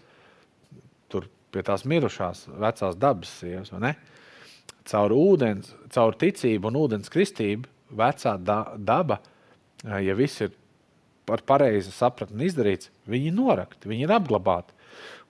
pie 1.55 1.63
tās 1.63 1.85
mirušās 1.87 2.49
vecās 2.59 2.99
dabas 2.99 3.31
sievas. 3.39 3.71
Caur 4.85 5.15
ūdens, 5.17 5.71
caur 5.95 6.17
ticību 6.19 6.69
un 6.69 6.77
ūdens 6.83 7.13
kristību 7.13 7.71
vecā 7.95 8.35
da, 8.43 8.59
daba, 8.77 9.21
ja 9.85 10.17
viss 10.19 10.43
ir 10.45 10.53
par 11.25 11.41
pareizi 11.47 11.93
sapratni 11.95 12.49
izdarīts, 12.49 12.91
viņi 13.09 13.31
ir 13.31 13.37
norakti, 13.37 13.89
viņi 13.89 14.05
ir 14.05 14.13
apglabāti. 14.13 14.75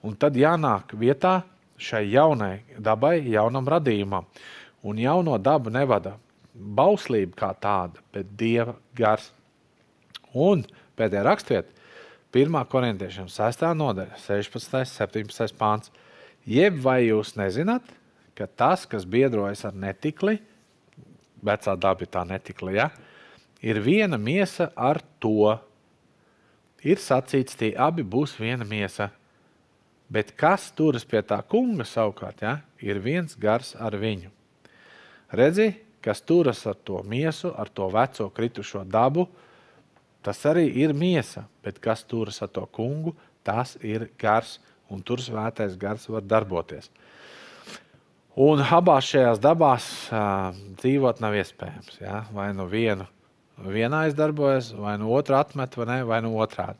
Un 0.05 0.17
tad 0.19 0.35
jānāk 0.35 0.91
vietā 0.99 1.43
šai 1.77 2.03
jaunai 2.11 2.65
dabai, 2.79 3.19
jaunam 3.31 3.67
radījumam. 3.69 4.27
Un 4.85 4.99
jauno 5.01 5.39
dabu 5.41 5.71
nevada 5.73 6.13
bauslība 6.53 7.33
kā 7.39 7.49
tāda, 7.57 8.03
bet 8.13 8.35
dieva 8.37 8.75
gars. 8.95 9.31
Un 10.35 10.61
pēdējā 10.99 11.23
rakstvieta, 11.25 11.71
1. 12.35 12.57
korintiešiem 12.69 13.29
6. 13.31 13.63
nodaļa, 13.79 14.19
16. 14.19 14.75
un 14.75 14.89
17. 14.91 15.55
pāns. 15.57 15.91
Jeb 16.45 16.77
vai 16.83 17.05
jūs 17.07 17.33
nezināt, 17.39 17.87
ka 18.35 18.45
tas, 18.45 18.83
kas 18.85 19.07
biedrojas 19.07 19.63
ar 19.65 19.77
netikli, 19.79 20.37
vecā 21.45 21.73
daba 21.79 22.03
ir 22.05 22.11
tā 22.11 22.25
netikli, 22.27 22.75
ja, 22.77 22.89
ir 23.63 23.79
viena 23.81 24.19
miesa 24.21 24.69
ar 24.75 24.99
to. 25.23 25.55
Ir 26.85 27.01
sacīts, 27.01 27.57
tie 27.57 27.71
abi 27.73 28.03
būs 28.03 28.35
viena 28.37 28.67
miesa. 28.67 29.09
Bet 30.11 30.35
kas 30.37 30.67
turas 30.75 31.07
pie 31.07 31.23
tā 31.25 31.39
kunga 31.49 31.87
savukārt, 31.87 32.43
ja, 32.45 32.59
ir 32.83 33.01
viens 33.01 33.33
gars 33.39 33.73
ar 33.79 33.97
viņu. 33.97 34.34
Redzi, 35.35 35.71
kas 36.05 36.21
turas 36.21 36.61
ar 36.69 36.77
to 36.85 37.01
miesu, 37.03 37.51
ar 37.57 37.69
to 37.69 37.87
veco 37.93 38.29
kritušo 38.33 38.83
dabu, 38.85 39.27
tas 40.25 40.41
arī 40.49 40.67
ir 40.83 40.93
miesa. 40.93 41.45
Bet 41.65 41.79
kas 41.81 42.03
turas 42.05 42.41
ar 42.45 42.51
to 42.53 42.65
kungu, 42.65 43.15
tas 43.45 43.75
ir 43.81 44.09
gars, 44.21 44.59
un 44.89 45.01
tur 45.01 45.21
svētais 45.21 45.77
gars 45.77 46.07
var 46.09 46.25
darboties. 46.25 46.89
Un 48.35 48.59
abās 48.59 49.07
šajās 49.07 49.39
dabās 49.39 49.85
uh, 50.11 50.51
dzīvot 50.81 51.21
nav 51.23 51.37
iespējams. 51.39 51.99
Ja? 52.01 52.25
Vai 52.35 52.49
nu 52.53 52.65
vienu 52.67 53.07
vienā 53.63 54.05
aizdarbojas, 54.09 54.73
vai 54.75 54.97
nu 54.99 55.13
otru 55.15 55.37
atmet, 55.39 55.77
vai, 55.79 55.85
ne, 55.87 56.01
vai 56.03 56.19
nu 56.25 56.33
otrādi. 56.43 56.79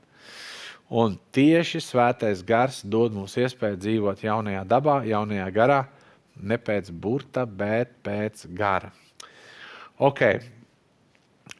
Un 0.91 1.15
tieši 1.33 1.79
svētais 1.81 2.43
gars 2.45 2.81
dod 2.83 3.15
mums 3.15 3.37
iespēju 3.39 3.79
dzīvot 3.81 4.25
jaunajā 4.25 4.65
dabā, 4.69 4.99
jaunajā 5.07 5.47
garā, 5.55 5.79
ne 6.41 6.57
pēc 6.59 6.91
burta, 6.91 7.45
bet 7.45 7.95
pēc 8.05 8.47
gara. 8.55 8.91
Okay. 9.95 10.41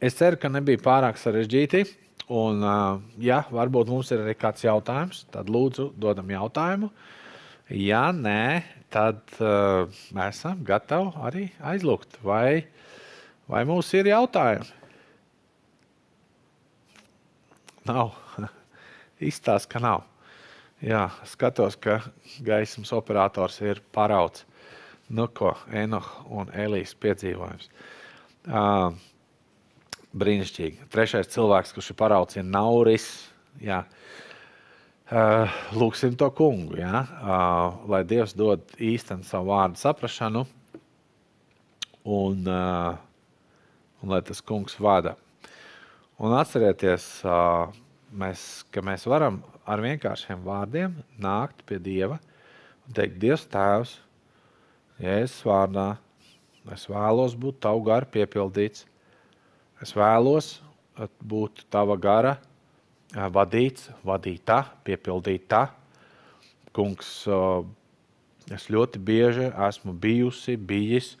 Es 0.02 0.18
ceru, 0.18 0.36
ka 0.40 0.50
nebija 0.52 0.82
pārāk 0.82 1.16
sarežģīti. 1.20 1.84
Un, 2.36 2.64
ja 3.22 3.44
varbūt 3.54 3.90
mums 3.92 4.10
ir 4.10 4.24
arī 4.24 4.34
kāds 4.34 4.64
jautājums, 4.64 5.22
tad 5.30 5.50
lūdzu, 5.52 5.92
dodam 5.94 6.32
jautājumu. 6.34 6.90
Ja 7.70 8.08
nē, 8.14 8.64
tad 8.90 9.22
uh, 9.38 9.86
mēs 10.14 10.40
esam 10.40 10.64
gatavi 10.66 11.12
arī 11.28 11.44
aizlūgt. 11.70 12.18
Vai, 12.26 12.66
vai 13.50 13.62
mums 13.66 13.92
ir 13.94 14.10
jautājumi? 14.10 14.66
Nav. 17.86 18.12
Izstāsta, 19.30 19.70
ka 19.76 19.82
nav. 19.82 20.04
Jā, 20.82 21.06
skatos, 21.30 21.78
ka 21.80 22.00
gaismas 22.44 22.90
operators 22.92 23.62
ir 23.64 23.80
parauts. 23.94 24.44
Nu, 25.08 25.28
ko 25.30 25.52
Enoha 25.70 26.24
un 26.34 26.50
Elīze 26.50 26.96
piedzīvojums. 26.98 27.68
Uh, 28.46 28.96
brīnišķīgi. 30.16 30.88
Trešais 30.90 31.30
cilvēks, 31.30 31.74
kurš 31.76 31.92
ir 31.92 31.98
parauts, 32.00 32.38
ir 32.38 32.46
Nauris. 32.46 33.06
Jā. 33.62 33.84
Uh, 35.06 35.52
lūksim 35.78 36.16
to 36.18 36.26
kungu, 36.34 36.80
ja? 36.80 37.04
uh, 37.06 37.76
lai 37.86 38.02
Dievs 38.08 38.34
dod 38.34 38.64
īstenu 38.82 39.22
savu 39.22 39.52
vārdu 39.52 39.78
saprāšanu, 39.78 40.42
un, 42.02 42.40
uh, 42.50 42.96
un 44.02 44.10
lai 44.10 44.18
tas 44.26 44.42
kungs 44.42 44.74
vada. 44.82 45.14
Un 46.18 46.34
atcerieties, 46.34 47.06
uh, 47.22 47.70
mēs, 48.10 48.64
ka 48.74 48.82
mēs 48.82 49.06
varam 49.06 49.38
ar 49.62 49.84
vienkāršiem 49.84 50.42
vārdiem 50.42 50.98
nākt 51.22 51.62
pie 51.68 51.78
Dieva 51.82 52.18
un 52.18 52.98
teikt, 52.98 53.20
Dievs, 53.22 53.46
Tēvs, 53.52 53.94
Jēzus 55.02 55.42
vārdā, 55.44 55.86
es 56.72 56.86
vēlos 56.88 57.34
būt 57.36 57.60
tavu 57.66 57.82
garu 57.84 58.08
piepildīts, 58.14 58.86
es 59.84 59.92
vēlos 59.96 60.54
būt 61.20 61.66
tava 61.70 61.98
gara 62.00 62.36
vadīts, 63.12 63.90
vadītā, 64.06 64.62
piepildītā. 64.86 65.66
Kungs, 66.76 67.10
es 68.52 68.66
ļoti 68.72 69.00
bieži 69.00 69.50
esmu 69.68 69.94
bijusi, 70.00 70.56
bijis 70.56 71.14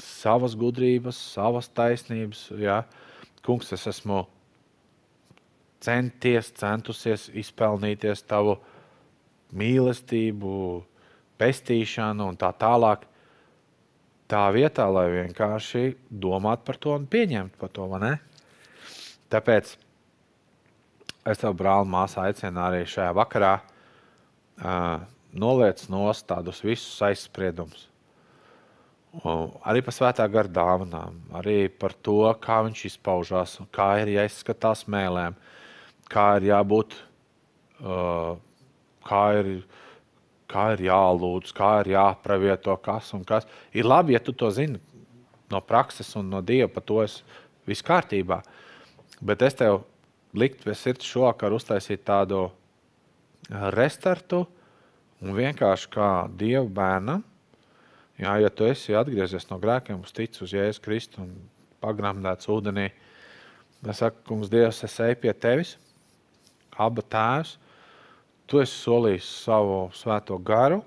savas 0.00 0.56
gudrības, 0.56 1.18
savas 1.34 1.68
taisnības. 1.68 2.48
Ja? 2.60 2.82
Kungs, 3.44 3.72
es 3.72 3.86
esmu 3.88 4.24
centies, 5.80 6.52
centusies 6.56 7.28
izpelnīties 7.36 8.24
tavu 8.26 8.56
mīlestību, 9.56 10.52
pestīšanu 11.40 12.30
un 12.32 12.38
tā 12.40 12.52
tālāk. 12.56 13.04
Tā 14.26 14.42
vietā, 14.50 14.88
lai 14.90 15.06
vienkārši 15.12 15.92
domātu 16.10 16.66
par 16.66 16.78
to 16.82 16.94
un 16.96 17.04
pieņemtu 17.06 17.60
par 17.60 17.70
to? 17.70 17.86
Tāpēc 19.30 19.76
es 21.26 21.42
tev, 21.42 21.54
brāl, 21.58 21.86
māsā, 21.86 22.26
aicinu 22.26 22.62
arī 22.62 22.84
šajā 22.90 23.12
vakarā 23.14 23.52
uh, 23.60 25.04
noliec 25.34 25.82
nost 25.92 26.26
tādus 26.30 26.62
visus 26.64 26.98
aizspriedumus. 27.06 27.86
Uh, 29.16 29.48
arī 29.64 29.80
par 29.80 29.96
svētā 29.96 30.26
gara 30.28 30.50
dāvanām, 30.52 31.16
arī 31.38 31.70
par 31.72 31.94
to, 32.04 32.20
kā 32.42 32.60
viņš 32.66 32.84
izpaužās, 32.90 33.56
kā 33.72 33.94
ir 34.02 34.12
jāizskatās 34.18 34.84
mēlēm, 34.92 35.38
kā 36.12 36.26
ir 36.38 36.50
jābūt, 36.50 36.98
uh, 37.80 38.36
kā 39.06 39.22
ir, 39.40 39.50
kā 40.50 40.70
ir 40.76 40.86
jālūdz, 40.88 41.52
kā 41.56 41.72
ir 41.82 41.92
jāpravieto 41.96 42.76
kas 42.82 43.12
un 43.16 43.24
kas. 43.26 43.46
Ir 43.74 43.88
labi, 43.88 44.14
ja 44.16 44.22
tu 44.22 44.32
to 44.32 44.50
zini 44.54 44.80
no 45.50 45.60
prakses 45.62 46.10
un 46.18 46.30
no 46.30 46.42
Dieva, 46.42 46.68
par 46.72 46.84
to 46.86 47.00
es 47.04 47.20
viss 47.66 47.84
kārtībā. 47.86 48.40
Bet 49.22 49.42
es 49.46 49.56
tev 49.58 49.82
likt 50.36 50.64
pie 50.64 50.74
sirds 50.76 51.06
šovakar 51.06 51.54
uztaisīt 51.56 52.04
tādu 52.06 52.46
eh, 52.46 53.70
restartu 53.74 54.44
un 55.22 55.34
vienkārši 55.36 55.90
kā 55.92 56.10
Dieva 56.38 56.66
bērnam. 56.66 57.24
Jā, 58.16 58.38
ja 58.40 58.48
tu 58.48 58.64
esi 58.64 58.96
atgriezies 58.96 59.48
no 59.50 59.58
grēkiem, 59.60 60.00
uz 60.00 60.14
tic 60.16 60.38
uz 60.40 60.54
Jēzus 60.54 60.80
Kristu 60.80 61.20
un 61.20 61.34
pagrāmdēts 61.84 62.48
ūdenī, 62.48 62.86
es 63.84 64.00
saku, 64.00 64.22
kungs, 64.30 64.48
Dievs, 64.52 64.80
es 64.86 64.94
eju 65.04 65.18
pie 65.20 65.34
tevis, 65.36 65.74
aba 66.80 67.04
tēvs, 67.04 67.58
tu 68.46 68.60
esi 68.62 68.76
solījis 68.78 69.28
savu 69.44 69.78
svēto 69.96 70.38
garu, 70.42 70.82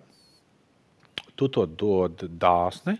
tu 1.39 1.47
to 1.51 1.66
dod 1.68 2.24
dāsni, 2.39 2.97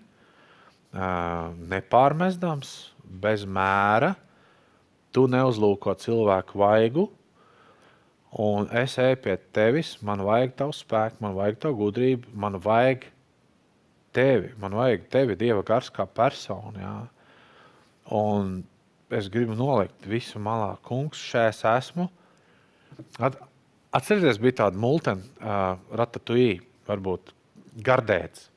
nepārmestams, 1.70 2.74
bez 3.04 3.46
mēra, 3.46 4.14
tu 5.16 5.26
neuzlūko 5.32 5.96
cilvēku 6.00 6.60
vaigu, 6.62 7.08
un 8.40 8.70
es 8.78 8.98
eju 9.02 9.18
pie 9.24 9.38
tevis, 9.56 9.96
man 10.06 10.22
vajag 10.26 10.54
tavu 10.60 10.76
spēku, 10.76 11.24
man 11.26 11.38
vajag 11.38 11.64
tavu 11.66 11.80
gudrību, 11.86 12.36
man 12.38 12.60
vajag 12.62 13.08
tevi, 14.14 14.54
man 14.62 14.76
vajag 14.78 15.08
tevi, 15.14 15.38
Dieva 15.40 15.64
gars 15.66 15.90
kā 15.94 16.06
personu. 16.06 16.78
Jā. 16.82 16.96
Un 18.16 18.60
es 19.14 19.30
gribu 19.34 19.58
nolikt 19.58 20.06
visu 20.10 20.42
malā, 20.42 20.76
kungs, 20.86 21.22
šeit 21.32 21.56
es 21.56 21.64
esmu. 21.66 22.10
At, 23.18 23.38
atcerieties, 23.96 24.40
bija 24.42 24.64
tāda 24.64 24.80
multena, 24.80 25.24
uh, 25.40 25.78
ratatouille, 25.98 26.60
varbūt 26.90 27.34
gardēts. 27.86 28.48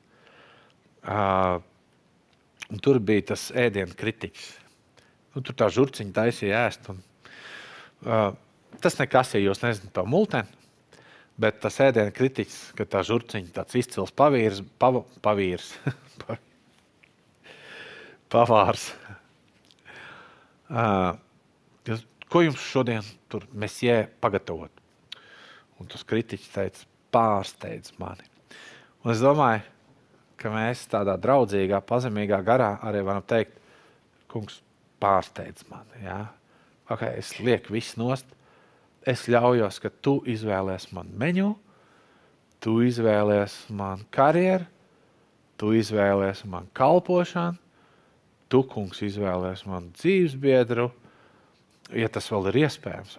Uh, 1.03 1.59
tur 2.83 2.99
bija 3.03 3.29
tas 3.33 3.49
ēdienu 3.55 3.95
kritiķis. 3.99 4.49
Nu, 5.33 5.41
tur 5.41 5.57
tā 5.57 5.69
žurciņa 5.73 6.13
taisīja 6.15 6.65
ēst. 6.67 6.91
Un, 6.93 7.01
uh, 8.05 8.29
tas 8.83 8.99
nekas, 8.99 9.33
ja 9.35 9.41
jūs 9.43 9.63
nezināt 9.65 9.95
to 9.95 10.05
multeni. 10.09 10.61
Bet 11.41 11.57
tas 11.63 11.79
ēdienu 11.81 12.13
kritiķis, 12.13 12.59
ka 12.77 12.85
tā 12.85 13.01
žurciņa 13.07 13.55
tāds 13.55 13.79
izcils 13.79 14.13
pavīrs, 14.13 14.61
pav, 14.77 15.01
pavīrs, 15.25 15.71
pavārs. 18.33 18.91
Uh, 20.69 21.17
ko 22.29 22.45
jums 22.45 22.61
šodien 22.69 23.05
tur 23.29 23.49
mesie 23.53 24.03
pagatavot? 24.21 24.82
Un 25.83 25.89
tas 25.91 26.05
kritiķis 26.07 26.51
teica, 26.53 26.85
pārsteidz 27.13 27.93
mani. 27.99 28.25
Un 29.03 29.11
es 29.11 29.23
domāju, 29.23 29.65
ka 30.39 30.51
mēs 30.53 30.85
tādā 30.91 31.17
draudzīgā, 31.19 31.81
pazemīgā 31.83 32.39
garā 32.47 32.77
arī 32.87 33.03
varam 33.03 33.25
teikt, 33.27 33.59
kungs, 34.31 34.61
pārsteidz 35.03 35.67
mani. 35.69 36.05
Ja? 36.05 36.21
Okay, 36.87 37.19
es 37.19 37.35
lieku 37.43 37.75
visu 37.75 37.99
nost. 37.99 38.31
Es 39.03 39.27
ļaujos, 39.27 39.81
ka 39.83 39.91
tu 40.01 40.21
izvēlēsies 40.31 40.95
man 40.95 41.11
menu. 41.19 41.57
tu 42.63 42.77
izvēlies 42.79 43.57
man 43.75 44.05
karjeru, 44.13 44.63
tu 45.59 45.73
izvēlies 45.75 46.45
man 46.47 46.69
kalpošanu, 46.77 47.59
tu, 48.47 48.61
kungs, 48.69 49.01
izvēlies 49.03 49.65
man 49.67 49.89
dzīves 49.97 50.37
biedru, 50.39 50.87
ja 51.91 52.07
tas 52.07 52.29
vēl 52.31 52.51
ir 52.53 52.61
iespējams. 52.63 53.17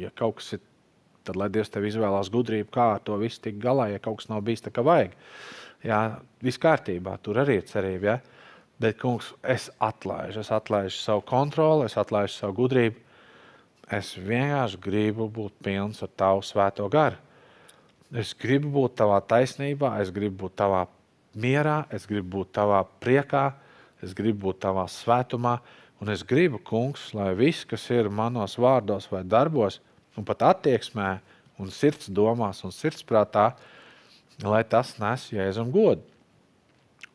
Ja 0.00 0.12
kaut 0.16 0.38
kas 0.38 0.54
ir, 0.56 0.62
tad 1.30 1.38
lai 1.38 1.48
Dievs 1.54 1.70
tev 1.70 1.86
izvēlās 1.86 2.30
gudrību, 2.34 2.68
kā 2.74 2.90
to 3.06 3.16
visu 3.20 3.40
tikt 3.44 3.62
galā, 3.62 3.92
ja 3.92 4.02
kaut 4.02 4.20
kas 4.20 4.30
nav 4.30 4.42
bijis 4.46 4.64
tā, 4.66 4.74
kā 4.74 4.82
vajag. 4.86 5.14
Jā, 5.86 6.00
viss 6.42 6.60
kārtībā, 6.60 7.16
tur 7.22 7.40
arī 7.40 7.60
ir 7.60 7.68
cerība. 7.70 8.10
Ja? 8.10 8.40
Bet, 8.80 8.98
kungs, 9.00 9.30
es 9.44 9.68
atlaižu, 9.80 10.42
es 10.42 10.50
atlaižu 10.52 10.98
savu 10.98 11.22
kontroli, 11.28 11.86
es 11.86 11.96
atlaižu 12.00 12.34
savu 12.34 12.56
gudrību. 12.62 13.06
Es 13.90 14.14
vienkārši 14.16 14.78
gribu 14.82 15.26
būt 15.30 15.56
pilns 15.64 16.02
ar 16.04 16.10
tavu 16.18 16.42
svēto 16.46 16.86
garu. 16.90 17.18
Es 18.10 18.32
gribu 18.38 18.70
būt 18.74 18.96
tavā 18.98 19.20
taisnībā, 19.22 19.96
es 20.02 20.10
gribu 20.14 20.46
būt 20.46 20.56
tavā 20.58 20.84
mierā, 21.38 21.84
es 21.94 22.06
gribu 22.10 22.40
būt 22.40 22.54
tavā 22.58 22.80
priekā, 23.02 23.44
es 24.02 24.14
gribu 24.18 24.48
būt 24.48 24.62
tavā 24.66 24.86
svētumā. 24.90 25.58
Un 26.00 26.08
es 26.08 26.22
gribu, 26.24 26.56
kungs, 26.64 27.10
lai 27.12 27.34
viss, 27.36 27.66
kas 27.68 27.84
ir 27.92 28.08
manos 28.08 28.56
vārdos 28.56 29.10
vai 29.12 29.20
darbos, 29.28 29.82
un 30.20 30.28
pat 30.28 30.44
attieksmē, 30.52 31.10
un 31.60 31.72
sirds 31.72 32.10
domās 32.12 32.62
un 32.64 32.74
sirdsprātā, 32.74 33.50
lai 34.44 34.62
tas 34.68 34.94
nes 35.00 35.26
jēzum 35.32 35.72
godu. 35.72 36.04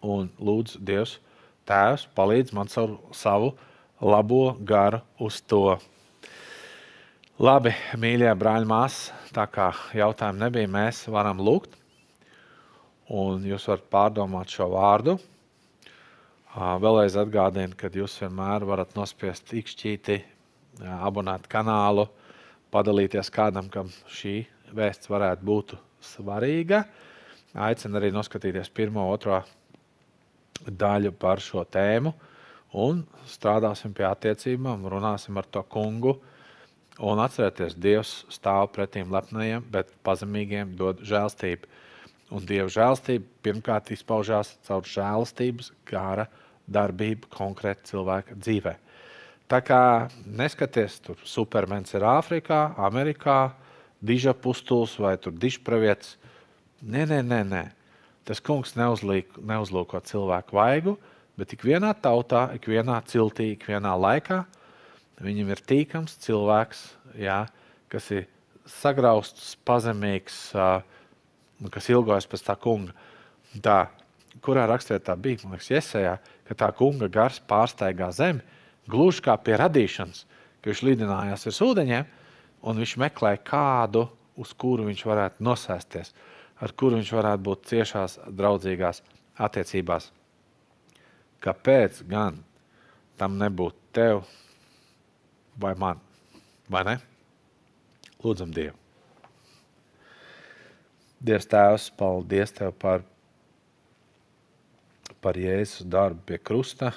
Un 0.06 0.30
lūdzu, 0.38 0.82
Dievs, 0.86 1.20
Tēvs, 1.66 2.06
palīdz 2.18 2.54
man 2.54 2.70
savu, 2.70 3.00
savu 3.14 3.54
labo 4.02 4.56
garu 4.62 5.02
uz 5.22 5.40
to. 5.50 5.78
Labi, 7.42 7.74
mīļie 8.00 8.30
brāļi, 8.40 8.68
māsas, 8.70 9.10
tā 9.36 9.48
kā 9.52 9.72
jautājumu 9.98 10.46
nebija, 10.46 10.70
mēs 10.72 11.02
varam 11.12 11.42
lūgt. 11.44 11.74
Un 13.12 13.44
jūs 13.46 13.66
varat 13.70 13.90
pārdomāt 13.92 14.54
šo 14.54 14.70
vārdu. 14.72 15.18
Vēlreiz 16.56 17.18
atgādinu, 17.20 17.76
ka 17.76 17.90
jūs 17.92 18.16
vienmēr 18.22 18.64
varat 18.66 18.94
nospiest 18.96 19.52
īkšķīti, 19.58 20.22
abonēt 21.04 21.50
kanālu, 21.52 22.08
padalīties 22.76 23.32
kādam, 23.32 23.72
kam 23.72 23.90
šī 24.12 24.42
vēsts 24.76 25.10
varētu 25.12 25.48
būt 25.48 25.76
svarīga. 26.04 26.84
Aicinu 27.56 28.02
arī 28.02 28.12
noskatīties 28.12 28.72
pirmo, 28.76 29.08
otro 29.14 29.40
daļu 30.66 31.14
par 31.20 31.40
šo 31.44 31.64
tēmu 31.72 32.12
un 32.76 33.04
strādāsim 33.32 33.94
pie 33.96 34.06
attiecībām, 34.10 34.84
runāsim 34.92 35.38
ar 35.40 35.48
to 35.48 35.64
kungu. 35.72 36.18
Un 37.04 37.20
atcerieties, 37.20 37.76
Dievs 37.76 38.12
stāv 38.32 38.70
pretīm 38.76 39.12
lepniem, 39.12 39.64
bet 39.72 39.92
pazemīgiem 40.08 40.76
dod 40.80 41.02
žēlstību. 41.04 41.68
Un 42.36 42.46
Dieva 42.48 42.70
žēlstība 42.72 43.28
pirmkārt 43.46 43.92
izpaužās 43.96 44.54
caur 44.68 44.88
žēlstības 44.88 45.72
gara 45.88 46.28
darbību 46.72 47.30
konkrēti 47.36 47.92
cilvēka 47.92 48.40
dzīvē. 48.40 48.76
Tā 49.46 49.60
kā 49.62 49.80
neskaties, 50.26 50.98
tur 51.06 51.20
supermens 51.22 51.94
ir 51.94 52.06
Āfrikā, 52.10 52.74
Amerikā, 52.82 53.54
diža 54.02 54.34
pustulis 54.34 54.96
vai 54.98 55.16
dižpravietis. 55.18 56.16
Nē, 56.82 57.06
nē, 57.10 57.20
nē, 57.22 57.42
nē. 57.50 57.64
Tas 58.26 58.42
kungs 58.42 58.74
neuzlīk, 58.74 59.38
neuzlūko 59.38 60.02
cilvēku 60.02 60.58
vaigu, 60.58 60.96
bet 61.38 61.54
ik 61.54 61.62
vienā 61.62 61.94
tautā, 61.94 62.48
ik 62.58 62.66
vienā 62.66 62.98
ciltī, 63.06 63.52
ik 63.54 63.68
vienā 63.70 63.94
laikā 63.94 64.42
viņam 65.22 65.52
ir 65.54 65.62
tīkams 65.70 66.18
cilvēks, 66.26 66.82
jā, 67.22 67.46
kas 67.92 68.10
ir 68.12 68.26
sagrausts, 68.66 69.54
pazemīgs, 69.66 70.40
kas 71.72 71.90
ilgojas 71.94 72.28
pēc 72.30 72.44
tā 72.50 72.58
kunga. 72.60 72.96
Tā, 73.64 73.78
kurā 74.44 74.66
rakstvietā 74.68 75.16
bija, 75.16 75.44
man 75.44 75.56
liekas, 75.56 75.72
iesējā, 75.78 76.18
ka 76.50 76.58
tā 76.58 76.72
kunga 76.76 77.08
gars 77.12 77.40
pārsteigā 77.48 78.10
zemi, 78.16 78.44
gluži 78.92 79.24
kā 79.26 79.36
pie 79.42 79.58
radīšanas, 79.62 80.26
ka 80.62 80.72
viņš 80.72 80.86
lidinājās 80.86 81.48
virs 81.48 81.62
ūdeņiem, 81.66 82.08
un 82.66 82.82
viņš 82.82 82.96
meklē 83.02 83.36
kādu, 83.46 84.08
uz 84.40 84.52
kuru 84.58 84.88
viņš 84.90 85.06
varētu 85.08 85.46
nosēsties 85.46 86.14
ar 86.62 86.74
kuru 86.78 87.00
viņš 87.00 87.12
varētu 87.16 87.44
būt 87.46 87.68
ciešās, 87.72 88.20
draudzīgās 88.32 89.02
attiecībās. 89.48 90.10
Kāpēc 91.44 92.02
gan 92.10 92.40
tam 93.20 93.38
nebūtu 93.40 93.92
tev 93.96 94.24
vai 95.60 95.76
man? 95.80 96.00
Vai 96.72 96.84
ne? 96.88 96.96
Lūdzam 98.24 98.54
Dievu. 98.56 98.78
Dievs 101.26 101.48
Tēvs, 101.50 101.90
paldies 101.98 102.52
Tev 102.54 102.74
par, 102.82 103.04
par 105.22 105.38
Jēzus 105.40 105.86
darbu 105.90 106.22
pie 106.28 106.40
krusta. 106.42 106.92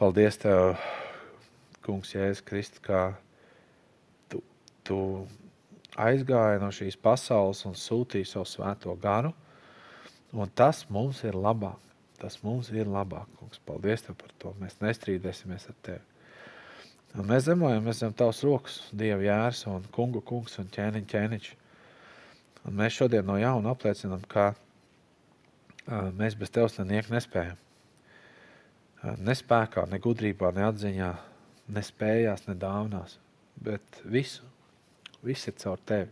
Paldies 0.00 0.38
Tev, 0.40 0.76
Kungs, 1.84 2.14
Jēzus 2.14 2.42
Kristus, 2.46 2.82
kā 2.82 3.12
tu, 4.32 4.40
tu 4.86 4.98
aizgāja 6.00 6.60
no 6.62 6.70
šīs 6.72 6.96
pasaules 6.96 7.64
un 7.68 7.76
sūtīja 7.76 8.30
savu 8.32 8.48
svēto 8.48 8.94
garu. 9.00 9.32
Un 10.32 10.48
tas 10.56 10.86
mums 10.88 11.20
ir 11.28 11.36
labāk. 11.36 11.80
Tas 12.22 12.38
mums 12.44 12.70
ir 12.70 12.86
labāk, 12.86 13.26
kungs. 13.40 13.60
Paldies 13.66 14.04
tev 14.06 14.16
par 14.20 14.30
to. 14.38 14.54
Mēs 14.62 14.78
nestrīdēsimies 14.80 15.66
ar 15.68 15.78
tevi. 15.82 16.04
Un 17.18 17.26
mēs 17.28 17.48
zemojam, 17.48 17.82
mēs 17.84 17.98
zem 18.00 18.14
tavas 18.16 18.40
rokas, 18.46 18.78
Dieva 18.96 19.20
jērs 19.26 19.66
un 19.68 19.84
kungu 19.92 20.22
kungs 20.24 20.54
un 20.62 20.70
ķēniņ 20.72 21.08
ķēniņš. 21.10 21.48
Un 22.70 22.78
mēs 22.78 22.94
šodien 22.96 23.26
no 23.26 23.36
jauna 23.42 23.74
apliecinam, 23.74 24.22
ka 24.30 24.52
uh, 24.54 26.08
mēs 26.16 26.38
bez 26.38 26.54
tevis 26.54 26.78
neniek 26.78 27.10
nespējam. 27.12 27.58
Ne 29.02 29.34
spēkā, 29.34 29.88
ne 29.90 29.98
gudrībā, 29.98 30.52
ne 30.54 30.68
atziņā, 30.68 31.12
ne 31.74 31.82
spējās, 31.82 32.46
ne 32.46 32.54
dāvinās, 32.54 33.16
bet 33.58 34.02
visu 34.04 34.46
Viss 35.22 35.46
ir 35.46 35.54
caur 35.54 35.78
tevi. 35.86 36.10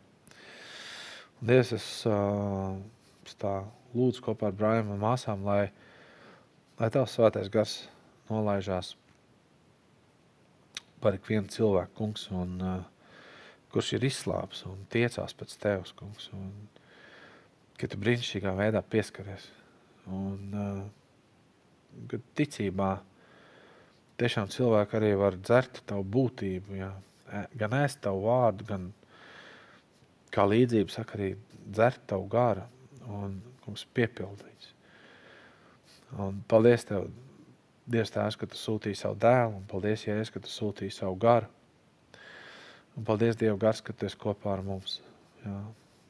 Un 1.40 1.48
Dievs, 1.50 1.72
es, 1.74 1.86
uh, 2.06 2.76
tā 3.40 3.54
lūdzu 3.96 4.22
kopā 4.22 4.50
ar 4.50 4.54
brāļiem 4.58 4.92
un 4.94 5.00
māsām, 5.02 5.42
lai, 5.46 5.64
lai 6.78 6.90
Tavs 6.94 7.16
svētais 7.16 7.50
gars 7.50 7.74
nolaižās 8.28 8.92
par 11.02 11.16
ikvienu 11.16 11.50
cilvēku, 11.50 11.96
kungs, 11.98 12.28
un, 12.30 12.54
uh, 12.62 13.16
kurš 13.74 13.96
ir 13.96 14.06
izslāps 14.06 14.62
un 14.68 14.84
tiecās 14.94 15.34
pēc 15.34 15.56
Tevs, 15.58 15.94
kungs, 15.98 16.30
un 16.36 16.52
ka 17.80 17.90
Tu 17.90 17.98
brīnišķīgā 17.98 18.54
veidā 18.54 18.84
pieskaries. 18.84 19.48
Un 20.06 20.54
uh, 20.54 20.84
kad 22.10 22.24
ticībā 22.38 22.90
tiešām 24.20 24.50
cilvēki 24.52 24.98
arī 24.98 25.12
var 25.18 25.36
dzert 25.40 25.82
Tavu 25.88 26.04
būtību, 26.16 26.76
jā, 26.78 26.90
gan 27.58 27.76
ēst 27.82 28.02
Tavu 28.04 28.26
vārdu, 28.26 28.66
gan 28.68 28.90
kā 30.34 30.46
līdzība 30.46 30.94
saka, 30.94 31.18
arī 31.18 31.30
dzert 31.70 32.02
tavu 32.10 32.28
gāru 32.30 32.66
un 33.10 33.38
mums 33.66 33.86
piepildīts. 33.94 34.72
Un 36.18 36.40
paldies 36.50 36.86
Tev, 36.88 37.08
Dievs 37.90 38.12
Tēvs, 38.14 38.38
ka 38.38 38.48
Tu 38.50 38.58
sūtīji 38.58 38.98
savu 38.98 39.18
dēlu, 39.22 39.60
un 39.60 39.66
paldies, 39.70 40.06
Jēzus, 40.06 40.32
ka 40.34 40.42
Tu 40.42 40.50
sūtīji 40.50 40.94
savu 40.94 41.18
garu. 41.22 41.50
Un 42.98 43.06
paldies, 43.06 43.38
Dieva 43.38 43.58
gars, 43.58 43.82
ka 43.82 43.94
Tu 43.94 44.08
esi 44.08 44.18
kopā 44.18 44.56
ar 44.56 44.64
mums. 44.66 44.98
Jā. 45.44 45.56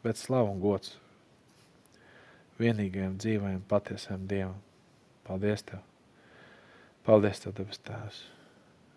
Bet 0.05 0.21
slavu 0.21 0.55
un 0.55 0.61
gods 0.63 0.97
vienīgajam 2.61 3.17
dzīvajam 3.21 3.63
patiesam 3.69 4.25
Dievam. 4.29 4.59
Paldies 5.31 5.63
Tev. 5.71 5.87
Paldies 7.07 7.41
Tev, 7.47 7.55
debes 7.55 7.79
Tēvs. 7.87 8.25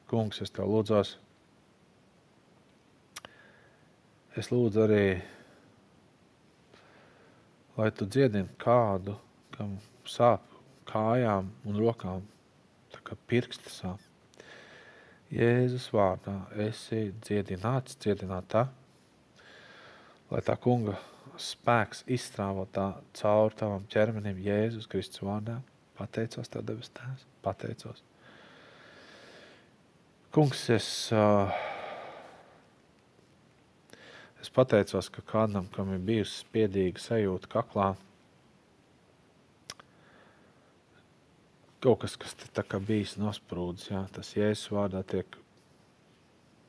Kungs, 0.10 0.42
es 0.42 0.52
Tev 0.54 0.68
lūdzos, 0.74 1.14
Es 4.34 4.48
lūdzu 4.50 4.80
arī, 4.82 5.20
lai 7.78 7.90
tu 7.94 8.08
dziedini 8.10 8.50
kādu, 8.58 9.14
kam 9.54 9.76
sāp 10.10 10.48
kājām 10.90 11.52
un 11.70 11.78
rokām, 11.78 12.24
tā 12.90 13.04
kā 13.06 13.18
pirksti 13.30 13.70
sāp. 13.70 14.02
Jēzus 15.30 15.86
vārdā 15.94 16.34
esi 16.66 17.12
dziedināts, 17.22 18.00
dziedinātā, 18.02 18.66
lai 20.34 20.42
tā 20.50 20.58
kunga 20.66 20.98
spēks 21.38 22.02
izstrāvotā 22.18 22.88
caur 23.22 23.54
tavam 23.54 23.86
ķermenim 23.94 24.42
Jēzus 24.42 24.90
Kristus 24.90 25.22
vārdā. 25.22 25.60
Pateicos 25.98 26.50
Tev, 26.50 26.66
debes 26.66 26.90
tēvs, 26.96 27.28
pateicos. 27.46 28.02
Kungs, 30.34 30.66
es 30.74 30.90
Es 34.44 34.50
pateicos, 34.52 35.08
ka 35.08 35.22
kādam, 35.24 35.70
kam 35.72 35.94
ir 35.96 36.02
bijusi 36.04 36.42
spiedīga 36.42 37.00
sajūta 37.00 37.48
kaklā, 37.48 37.86
kaut 41.80 42.02
kas, 42.02 42.18
kas 42.20 42.36
tā 42.52 42.66
kā 42.68 42.82
bijis 42.84 43.16
nosprūdis, 43.22 43.88
jā, 43.94 44.02
tas 44.12 44.34
Jēzus 44.36 44.74
vārdā 44.76 45.00
tiek 45.08 45.38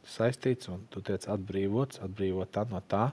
saistīts 0.06 0.70
un 0.70 0.86
tu 0.94 1.02
tiec 1.02 1.26
atbrīvots, 1.34 1.98
atbrīvot 2.06 2.54
tā 2.54 2.62
no 2.70 2.78
tā. 2.78 3.08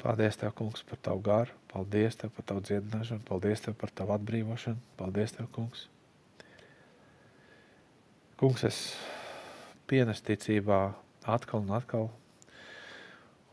Paldies, 0.00 0.38
Tev, 0.38 0.54
Kungs, 0.54 0.86
par 0.86 1.02
Tavu 1.02 1.26
garu. 1.26 1.59
Paldies 1.70 2.18
Tev 2.18 2.32
par 2.34 2.46
Tavu 2.50 2.62
dziedināšanu. 2.66 3.22
Paldies 3.28 3.62
Tev 3.62 3.76
par 3.78 3.92
Tavu 3.94 4.14
atbrīvošanu. 4.16 4.80
Paldies 4.98 5.36
Tev, 5.36 5.46
Kungs. 5.54 5.86
Kungs, 8.40 8.64
es 8.66 8.80
pienesu 9.90 10.24
ticībā 10.30 10.80
atkal 11.30 11.62
un 11.62 11.74
atkal. 11.76 12.08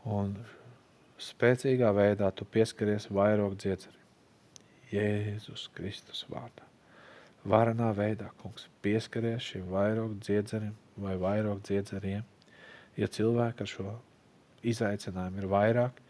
Un 0.08 0.34
spēcīgā 1.22 1.92
veidā 1.94 2.32
Tu 2.34 2.46
pieskaries 2.48 3.06
vairāk 3.12 3.54
dziedzeri. 3.60 3.98
Jēzus 4.88 5.68
Kristus 5.76 6.24
vārdā. 6.32 6.64
Varanā 7.48 7.92
veidā, 7.94 8.32
kungs, 8.40 8.66
pieskaries 8.82 9.44
šim 9.44 9.68
vairāk 9.70 10.16
dziedzerim 10.24 10.74
vai 10.98 11.14
vairāk 11.20 11.60
dziedzeriem. 11.68 12.24
Ja 12.98 13.06
cilvēki 13.06 13.62
ar 13.62 13.70
šo 13.70 13.92
izaicinājumu 14.66 15.44
ir 15.44 15.48
vairāk, 15.52 16.00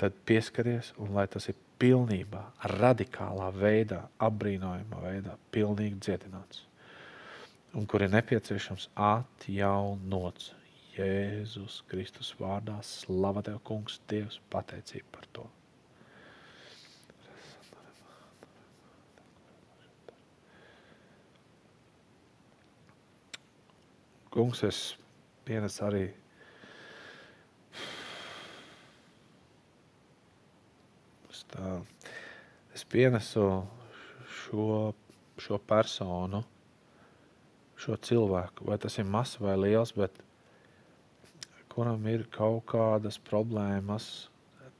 tad 0.00 0.16
pieskaries 0.24 0.94
un 0.96 1.12
lai 1.16 1.26
tas 1.28 1.50
ir 1.52 1.58
pilnībā, 1.80 2.40
radikālā 2.76 3.50
veidā, 3.56 4.00
apbrīnojamā 4.20 5.02
veidā, 5.04 5.36
pilnīgi 5.52 6.00
dziedināts. 6.06 6.64
Un 7.76 7.86
kur 7.86 8.02
ir 8.02 8.10
nepieciešams 8.12 8.88
atjaunots 8.96 10.54
Jēzus 10.96 11.80
Kristus 11.88 12.32
vārdā. 12.40 12.80
Slava 12.84 13.44
Tev, 13.46 13.60
kungs, 13.64 14.00
Dievs, 14.10 14.40
pateicība 14.52 15.06
par 15.14 15.28
to. 15.36 15.46
Kungs, 24.30 24.62
es 24.66 24.80
pienesu 25.46 25.86
arī 25.86 26.04
tā, 31.52 31.76
es 32.74 32.86
pienesu 32.88 33.46
šo, 34.40 34.66
šo 35.40 35.58
personu, 35.66 36.42
šo 37.80 37.96
cilvēku, 37.96 38.66
vai 38.68 38.78
tas 38.80 38.98
ir 39.00 39.08
mazs 39.08 39.38
vai 39.40 39.56
liels, 39.58 39.94
bet 39.96 40.18
kuram 41.70 42.04
ir 42.10 42.26
kaut 42.34 42.66
kādas 42.72 43.16
problēmas, 43.30 44.28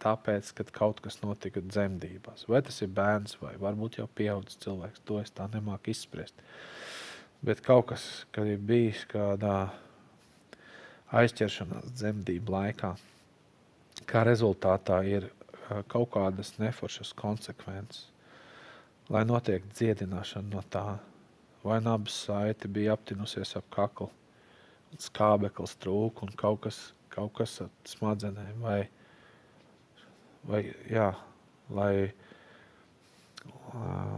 tāpēc, 0.00 0.52
ka 0.56 0.66
kaut 0.74 1.00
kas 1.04 1.20
notika 1.22 1.62
dzemdībās. 1.64 2.46
Vai 2.48 2.62
tas 2.64 2.80
ir 2.84 2.90
bērns, 2.96 3.36
vai 3.42 3.54
varbūt 3.60 4.00
jau 4.00 4.08
pieaugušs 4.16 4.60
cilvēks, 4.64 5.04
to 5.08 5.20
es 5.20 5.32
tā 5.36 5.46
nemāku 5.52 5.92
izspriest. 5.92 6.40
Bet 7.44 7.62
kaut 7.64 7.90
kas, 7.92 8.06
kad 8.34 8.48
ir 8.48 8.60
bijis 8.60 9.06
kādā 9.08 9.70
aizķeršanās 11.16 11.92
dzemdību 11.96 12.52
laikā, 12.54 12.94
kā 14.08 14.24
rezultātā 14.28 15.00
ir 15.08 15.30
kaut 15.90 16.10
kādas 16.14 16.54
neforšas 16.58 17.12
konsekvences, 17.18 18.08
lai 19.10 19.22
notiek 19.26 19.66
dziedināšana 19.74 20.54
no 20.54 20.62
tā, 20.74 20.86
vai 21.64 21.80
nabas 21.84 22.16
saiti 22.26 22.70
bija 22.70 22.96
aptinusies 22.96 23.56
ap 23.58 23.68
kaklu, 23.74 24.08
skābeklis 24.98 25.76
trūk 25.82 26.24
un 26.24 26.34
kaut 26.38 26.62
kas, 26.66 26.80
kaut 27.14 27.34
kas 27.38 27.60
ar 27.64 27.70
smadzenēm, 27.88 28.64
vai, 28.64 28.80
vai 30.50 30.62
jā, 30.90 31.10
lai, 31.76 31.94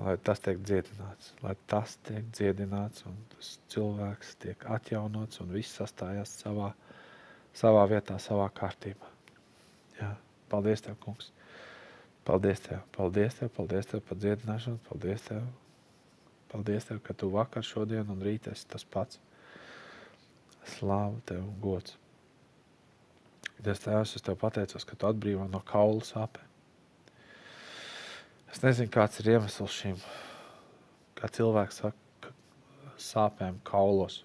lai 0.07 0.17
tas 0.25 0.41
tiek 0.45 0.61
dziedināts, 0.65 1.35
lai 1.45 1.55
tas 1.69 1.99
tiek 2.09 2.33
dziedināts 2.33 3.05
un 3.11 3.19
tas 3.35 3.55
cilvēks 3.75 4.37
tiek 4.45 4.69
atjaunots 4.79 5.45
un 5.45 5.53
viss 5.53 5.81
sastājās 5.81 6.37
savā, 6.45 6.73
savā 7.57 7.87
vietā, 7.93 8.17
savā 8.23 8.49
kārtībā. 8.57 9.13
Jā. 10.01 10.15
Paldies 10.53 10.85
Tev, 10.85 10.99
kungs! 11.01 11.31
Paldies 12.25 12.61
Tev, 12.63 12.85
paldies 12.95 13.35
Tev, 13.35 13.51
paldies 13.57 13.89
Tev 13.91 14.05
par 14.07 14.19
dziedināšanu, 14.23 14.79
paldies 14.87 15.25
Tev, 15.27 15.43
paldies 16.53 16.87
Tev, 16.87 17.01
ka 17.03 17.17
Tu 17.19 17.31
vakar, 17.33 17.67
šodien 17.67 18.13
un 18.15 18.23
rīt 18.23 18.47
esi 18.53 18.69
tas 18.71 18.87
pats. 18.87 19.19
Slāva 20.77 21.19
Tev 21.27 21.43
un 21.43 21.59
gods. 21.63 21.97
Dievs 23.63 23.83
Tēvs, 23.83 24.17
es 24.19 24.23
Tev 24.23 24.39
pateicos, 24.39 24.87
ka 24.87 24.99
Tu 24.99 25.07
atbrīvo 25.07 25.49
no 25.51 25.61
kaula 25.67 26.03
sāpēm. 26.07 26.49
Es 28.53 28.63
nezinu, 28.63 28.91
kāds 28.93 29.19
ir 29.23 29.33
iemesls 29.33 29.75
šim, 29.75 29.99
kā 31.19 31.31
cilvēks 31.33 31.79
saka, 31.83 32.33
sāpēm 33.01 33.59
kaulos. 33.67 34.23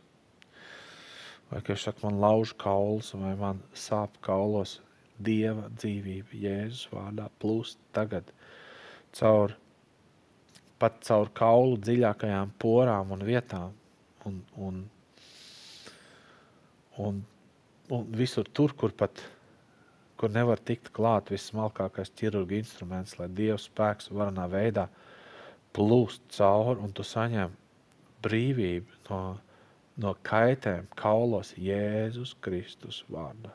Vai 1.47 1.61
ka 1.61 1.71
viņš 1.71 1.85
saka, 1.87 2.03
man 2.03 2.17
lauž 2.21 2.51
kaulus, 2.59 3.13
vai 3.15 3.33
man 3.39 3.61
sāp 3.77 4.17
kaulos. 4.25 4.81
Dieva 5.17 5.69
dzīvība 5.73 6.41
Jēzus 6.43 6.89
vārdā 6.93 7.29
plūst 7.41 7.79
tagad 7.95 8.29
caur, 9.17 9.55
pat 10.77 10.99
caur 11.07 11.31
kaulu 11.33 11.79
dziļākajām 11.81 12.53
porām 12.61 13.15
un 13.15 13.25
vietām. 13.25 13.73
Un, 14.27 14.41
un, 14.59 14.83
un, 17.01 17.23
un 17.95 18.07
visur 18.21 18.49
tur, 18.53 18.75
kur 18.77 18.93
pat 18.93 19.23
kur 20.17 20.33
nevar 20.33 20.59
tikt 20.65 20.89
klāt 20.97 21.29
vismalkākais 21.29 22.09
ķirurga 22.17 22.57
instruments, 22.57 23.15
lai 23.19 23.29
Dieva 23.37 23.57
spēks 23.61 24.09
varanā 24.09 24.47
veidā 24.49 24.87
plūst 25.77 26.23
cauri 26.33 26.81
un 26.81 26.93
tu 26.97 27.05
saņem 27.05 27.53
brīvību 28.25 28.97
no, 29.11 29.21
no 30.01 30.15
kaitēm 30.25 30.89
kaulos 30.97 31.53
Jēzus 31.61 32.33
Kristus 32.41 33.03
vārdā. 33.13 33.53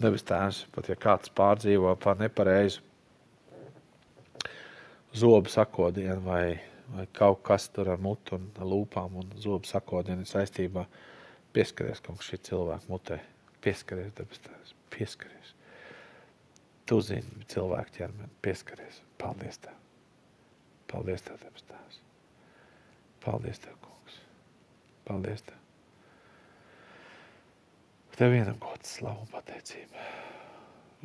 Devis 0.00 0.24
tēvs, 0.24 0.64
pat 0.72 0.88
ja 0.88 0.96
kāds 0.96 1.32
pārdzīvo 1.36 1.92
par 2.00 2.16
nepareizu 2.20 2.80
zobu 5.12 5.50
sakodienu 5.52 6.22
vai 6.24 6.44
vai 6.94 7.06
kaut 7.12 7.42
kas 7.42 7.68
tur 7.70 7.88
ar 7.92 8.00
mutu 8.02 8.36
un 8.36 8.48
lūpām 8.72 9.20
un 9.20 9.34
zobu 9.38 9.68
sakodienu 9.68 10.26
saistībā. 10.26 10.86
Pieskaries, 11.54 12.02
kungs, 12.06 12.26
šī 12.26 12.38
cilvēka 12.50 12.90
mutē. 12.90 13.18
Pieskaries, 13.62 14.12
debes 14.18 14.42
tēvs, 14.44 14.74
pieskaries. 14.94 15.54
Tu 16.86 17.00
zini 17.06 17.46
cilvēku 17.50 17.96
ķermeni, 17.98 18.30
pieskaries. 18.42 19.02
Paldies 19.18 19.58
Tev. 19.62 19.78
Paldies 20.90 21.26
Tev, 21.26 21.38
debes 21.42 21.66
tēvs. 21.70 22.02
Paldies 23.26 23.62
Tev, 23.66 23.78
kungs. 23.86 24.20
Paldies 25.06 25.46
Tev. 25.46 25.59
Tev 28.20 28.34
vienam 28.34 28.58
gods, 28.60 28.98
slavu 28.98 29.22
un 29.24 29.28
pateicība. 29.32 30.02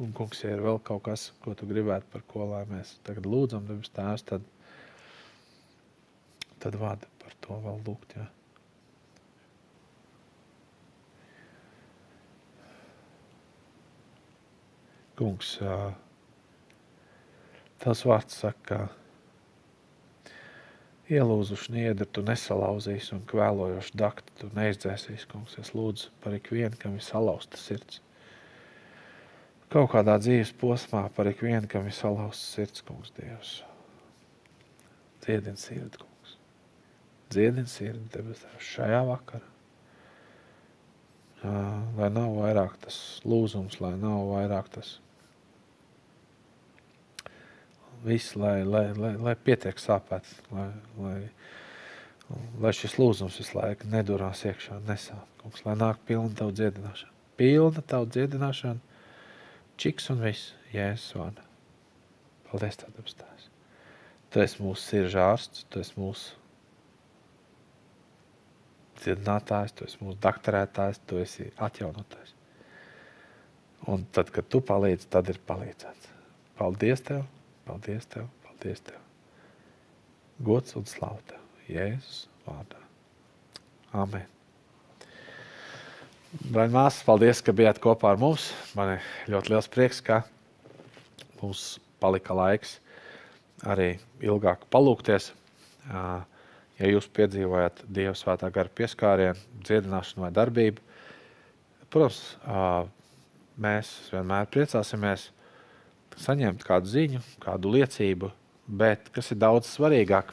Un, 0.04 0.10
kungs, 0.12 0.42
ja 0.44 0.50
ir 0.52 0.60
vēl 0.60 0.82
kaut 0.84 1.06
kas, 1.06 1.30
ko 1.40 1.54
tu 1.56 1.64
gribētu, 1.70 2.10
par 2.12 2.26
ko 2.28 2.50
lai 2.50 2.66
mēs 2.68 2.98
tagad 3.08 3.24
lūdzam, 3.32 3.64
debes 3.70 3.94
tēvs, 3.96 4.26
tad 4.28 4.44
tad 6.60 6.76
vada 6.82 7.08
par 7.22 7.38
to 7.46 7.56
vēl 7.64 7.80
lūgt. 7.86 8.18
Ja. 8.18 8.26
Kungs, 15.16 15.56
tas 17.80 18.04
vārds 18.12 18.44
saka, 18.44 18.60
ka 18.90 19.05
ielūzuši 21.12 21.76
niedri 21.76 22.08
tu 22.10 22.24
nesalauzīsi 22.26 23.14
un 23.18 23.22
kvēlojoši 23.30 24.00
dakti 24.00 24.40
tu 24.42 24.50
neizdzēsīsi, 24.58 25.30
kungs. 25.32 25.58
Es 25.62 25.74
lūdzu 25.78 26.12
par 26.24 26.38
ikvienu, 26.38 26.78
kam 26.82 26.98
ir 26.98 27.06
salauzta 27.06 27.60
sirds. 27.62 28.02
Kaut 29.74 29.92
kādā 29.92 30.16
dzīves 30.22 30.54
posmā 30.62 31.08
par 31.16 31.30
ikvienu, 31.30 31.68
kam 31.70 31.88
ir 31.90 31.96
salauzta 31.98 32.42
sirds, 32.42 32.86
kungs, 32.86 33.14
Dievs. 33.18 33.60
Dziedini 35.26 35.58
sirdi, 35.60 35.98
kungs 36.02 36.16
dziedini 37.36 37.70
sirdi 37.70 38.08
debesīs 38.14 38.70
šajā 38.76 39.02
vakarā. 39.10 39.52
Lai 41.98 42.10
nav 42.14 42.32
vairāk 42.40 42.78
tas 42.82 42.98
lūzums, 43.28 43.78
lai 43.84 43.94
nav 44.02 44.32
vairāk 44.32 44.72
tas 44.78 44.96
viss, 48.06 48.36
lai, 48.40 48.60
lai, 48.64 48.88
lai, 48.98 49.14
lai 49.22 49.36
pietiek 49.36 49.80
sāpēt, 49.82 50.28
lai, 50.54 50.68
lai, 51.02 51.18
lai 52.64 52.74
šis 52.76 52.98
lūzums 53.02 53.40
visu 53.42 53.58
laiku 53.58 53.90
nedurās 53.92 54.46
iekšā, 54.48 54.80
nesāp. 54.88 55.26
Kungs, 55.42 55.66
lai 55.68 55.76
nāk 55.80 56.02
pilna 56.08 56.34
tavu 56.38 56.56
dziedināšanu. 56.58 57.12
Pilna 57.40 57.84
tavu 57.86 58.08
dziedināšanu, 58.14 58.80
čiks 59.82 60.10
un 60.14 60.24
viss, 60.24 60.54
Jēzus 60.74 61.18
vārdā. 61.20 61.44
Paldies, 62.50 62.80
Tev, 62.80 62.96
debes 62.96 63.18
Tēvs. 63.20 63.52
Tu 64.32 64.42
esi 64.44 64.64
mūsu 64.64 64.82
sirdža 64.82 65.30
ārsts, 65.34 65.68
Tu 65.72 65.84
esi 65.84 65.96
mūsu 66.00 66.34
dziedinātājs, 69.02 69.76
tu 69.76 69.86
esi 69.88 70.00
mūsu 70.02 70.18
doktorētājs, 70.24 71.02
tu 71.08 71.20
esi 71.22 71.50
atjaunotājs. 71.62 72.34
Un 73.92 74.06
tad, 74.16 74.32
kad 74.34 74.48
tu 74.50 74.62
palīdzi, 74.66 75.10
tad 75.14 75.30
ir 75.30 75.40
palīdzēts. 75.46 76.12
Paldies 76.58 77.04
Tev, 77.06 77.26
paldies 77.66 78.08
Tev, 78.12 78.30
paldies 78.46 78.82
Tev. 78.86 79.02
Gods 80.46 80.76
un 80.78 80.88
slavu 80.90 81.22
Tev, 81.30 81.44
Jēzus 81.70 82.26
vārdā. 82.46 82.80
Amen. 83.96 84.26
Brāļi, 86.36 86.74
māsas, 86.74 87.04
paldies, 87.08 87.40
ka 87.40 87.54
bijāt 87.56 87.80
kopā 87.84 88.12
ar 88.12 88.20
mums. 88.20 88.50
Man 88.76 88.98
ir 88.98 89.06
ļoti 89.32 89.54
liels 89.54 89.70
prieks, 89.72 90.02
ka 90.04 90.24
mums 91.40 91.78
palika 92.04 92.36
laiks 92.36 92.78
arī 93.64 93.94
ilgāk 94.20 94.66
palūkties. 94.74 95.30
Ja 95.88 96.90
jūs 96.92 97.08
piedzīvojat 97.16 97.86
Dieva 97.88 98.18
svētā 98.20 98.50
gara 98.52 98.72
pieskārienu, 98.76 99.40
dziedināšanu 99.64 100.26
vai 100.26 100.32
darbību, 100.36 100.84
protams, 101.94 102.20
mēs 103.56 103.94
vienmēr 104.12 104.50
priecāsimies 104.52 105.30
saņemt 106.22 106.64
kādu 106.66 106.90
ziņu, 106.92 107.22
kādu 107.44 107.72
liecību, 107.76 108.32
bet 108.68 109.10
kas 109.16 109.32
ir 109.34 109.40
daudz 109.42 109.70
svarīgāk, 109.70 110.32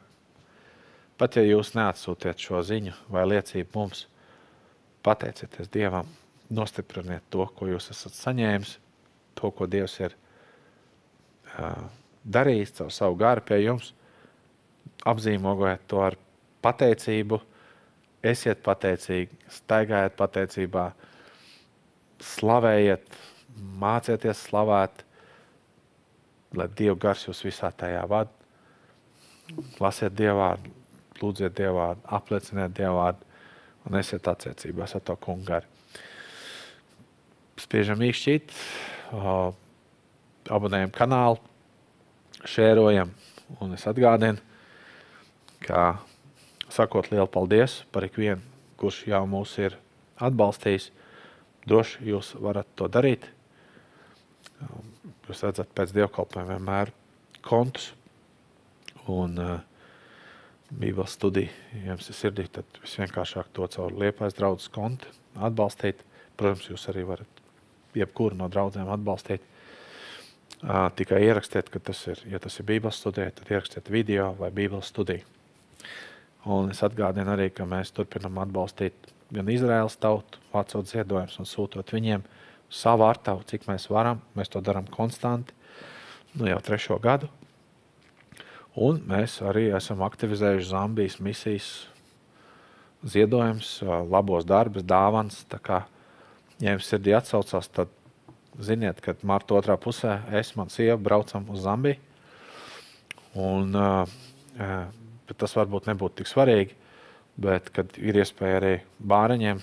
pat 1.18 1.36
ja 1.38 1.44
jūs 1.46 1.74
neatsūtiet 1.76 2.40
šo 2.40 2.62
ziņu 2.66 2.94
vai 3.12 3.26
liecību 3.28 3.78
mums, 3.78 4.06
pateicieties 5.02 5.70
Dievam, 5.72 6.08
nostipriniet 6.52 7.24
to, 7.30 7.46
ko 7.56 7.68
jūs 7.70 7.90
esat 7.94 8.14
saņēmis, 8.16 8.76
to, 9.38 9.50
ko 9.50 9.66
Dievs 9.66 9.98
ir 10.02 10.14
uh, 11.58 11.88
darījis 12.22 12.76
caur 12.78 12.92
savu 12.94 13.18
garu 13.18 13.44
pie 13.46 13.62
jums. 13.64 13.92
Apzīmogojiet 15.08 15.86
to 15.90 16.02
ar 16.04 16.16
pateicību, 16.62 17.40
esiet 18.22 18.62
pateicīgi, 18.62 19.34
staigājiet 19.50 20.14
pateicībā, 20.18 20.84
slavējiet, 22.22 23.08
mācieties 23.82 24.44
slavēt, 24.46 25.02
lai 26.56 26.68
Dieva 26.76 26.96
gars 27.00 27.26
jūs 27.26 27.42
visā 27.46 27.70
tajā 27.72 28.02
vada. 28.08 28.30
Lasiet 29.80 30.14
Dievvvārdu, 30.16 30.70
lūdziet 31.20 31.56
Dievvvārdu, 31.58 32.04
aplieciniet 32.16 32.74
Dievvvārdu 32.76 33.28
un 33.88 33.98
esiet 33.98 34.28
attiecībās 34.28 34.94
ar 34.96 35.04
to 35.06 35.16
kungu 35.20 35.46
garu. 35.48 35.68
Spiežam 37.60 38.00
īkšķīt, 38.02 38.54
abonējam 40.50 40.94
kanālu, 40.94 41.40
šērojam, 42.48 43.12
un 43.60 43.76
es 43.76 43.84
atgādinu, 43.90 44.40
ka 45.62 46.00
sakot 46.72 47.10
lielu 47.12 47.28
paldies 47.30 47.82
par 47.92 48.06
ikvienu, 48.08 48.40
kurš 48.80 49.04
jau 49.12 49.22
mūs 49.30 49.54
ir 49.62 49.76
atbalstījis. 50.22 50.90
Droši 51.68 52.08
jūs 52.10 52.32
varat 52.42 52.66
to 52.74 52.88
darīt. 52.90 53.28
Jūs 55.28 55.42
redzat, 55.46 55.70
pēc 55.76 55.92
dievkalpojuma 55.94 56.56
vienmēr 56.56 56.90
kontus 57.46 57.92
un 59.10 59.38
uh, 59.38 59.60
Bībeles 60.72 61.14
studiju 61.18 61.50
jums 61.84 62.08
ir 62.08 62.16
sirdī, 62.16 62.46
tad 62.50 62.80
visvienkāršāk 62.80 63.52
to 63.52 63.66
caur 63.74 63.92
liepais 63.92 64.34
draudzes 64.38 64.72
kontu 64.72 65.10
atbalstīt. 65.36 66.00
Protams, 66.40 66.70
jūs 66.70 66.88
arī 66.90 67.04
varat 67.06 67.42
jebkuru 67.94 68.38
no 68.38 68.48
draudzēm 68.50 68.88
atbalstīt. 68.94 69.44
Uh, 70.62 70.88
tikai 70.96 71.20
ierakstiet, 71.26 71.68
ka 71.70 71.80
tas 71.82 72.00
ir, 72.08 72.22
ja 72.30 72.40
tas 72.42 72.58
ir 72.58 72.66
Bībeles 72.68 72.98
studija, 73.02 73.30
tad 73.34 73.50
ierakstiet 73.50 73.90
video 73.92 74.30
vai 74.38 74.50
Bībeles 74.54 74.90
studiju. 74.94 75.26
Un 76.50 76.72
es 76.72 76.82
atgādinu 76.82 77.34
arī, 77.34 77.50
ka 77.54 77.66
mēs 77.68 77.92
turpinam 77.94 78.40
atbalstīt 78.42 79.12
gan 79.32 79.50
Izraēlas 79.50 79.98
tautu, 80.02 80.40
vācot 80.52 80.88
ziedojumus 80.90 81.38
un 81.42 81.48
sūtot 81.48 81.92
viņiem 81.94 82.24
savu 82.72 83.04
artavu, 83.06 83.44
cik 83.48 83.68
mēs 83.68 83.88
varam. 83.92 84.22
Mēs 84.38 84.50
to 84.52 84.62
darām 84.64 84.88
konstanti, 84.90 85.54
nu 86.38 86.48
jau 86.48 86.58
trešo 86.64 86.98
gadu. 87.02 87.28
Un 88.72 89.02
mēs 89.04 89.42
arī 89.44 89.66
esam 89.76 90.00
aktivizējuši 90.06 90.70
Zambijas 90.70 91.18
misijas 91.20 91.72
ziedojumus, 93.04 93.82
labos 94.08 94.46
darbus, 94.48 94.86
dāvāns. 94.88 95.42
Ja 96.62 96.72
jums 96.72 96.88
sirdī 96.88 97.12
atsaucās, 97.18 97.68
tad 97.68 97.92
ziniet, 98.62 99.02
ka 99.04 99.14
marta 99.28 99.58
otrā 99.58 99.76
pusē 99.80 100.20
es 100.38 100.54
un 100.56 100.72
sieva 100.72 100.96
braucam 100.96 101.44
uz 101.52 101.66
Zambiju. 101.66 101.98
Un, 103.42 103.76
tas 105.36 105.56
varbūt 105.56 105.88
nebūtu 105.88 106.20
tik 106.20 106.28
svarīgi, 106.28 106.74
bet 107.40 107.70
ir 108.00 108.18
iespēja 108.20 108.58
arī 108.60 108.74
bāriņiem, 109.00 109.62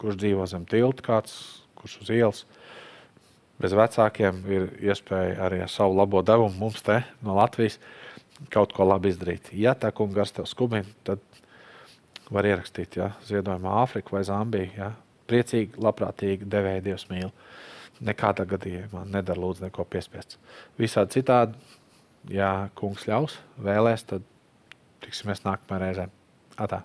kurš 0.00 0.18
dzīvo 0.22 0.46
zem 0.50 0.66
tilta, 0.70 1.04
kāds, 1.04 1.36
kurš 1.78 1.98
uz 2.04 2.12
ielas, 2.14 2.42
bez 3.60 3.74
vecākiem 3.76 4.40
ir 4.50 4.66
iespēja 4.90 5.38
arī 5.46 5.62
ar 5.64 5.70
savu 5.72 5.96
labo 5.98 6.22
devumu 6.26 6.58
mums 6.58 6.82
te 6.84 7.00
no 7.24 7.36
Latvijas 7.38 7.78
kaut 8.50 8.74
ko 8.74 8.86
labi 8.88 9.12
izdarīt. 9.12 9.52
Ja 9.54 9.76
tā 9.78 9.92
kunga 9.94 10.20
gars 10.20 10.34
tev 10.34 10.48
skubina, 10.50 10.86
tad 11.06 11.22
var 12.34 12.46
ierakstīt 12.48 12.98
ja, 12.98 13.12
ziedojumā 13.26 13.78
Āfriku 13.84 14.16
vai 14.16 14.24
Zambiju. 14.26 14.70
Ja. 14.78 14.92
Priecīgi, 15.30 15.78
labprātīgi 15.80 16.48
devēja 16.50 16.82
Dievs 16.84 17.06
mīl. 17.12 17.30
Nekādā 18.04 18.44
gadījumā 18.48 19.04
nedara 19.08 19.40
lūdzu 19.40 19.64
neko 19.68 19.86
piespiest. 19.88 20.36
Visādi 20.80 21.20
citādi, 21.20 21.76
ja 22.34 22.68
kungs 22.76 23.06
ļaus, 23.08 23.38
vēlēs, 23.62 24.08
tad 24.10 24.26
tiksimies 25.04 25.44
nākamajā 25.46 25.84
reizē. 25.84 26.10
Atā. 26.58 26.82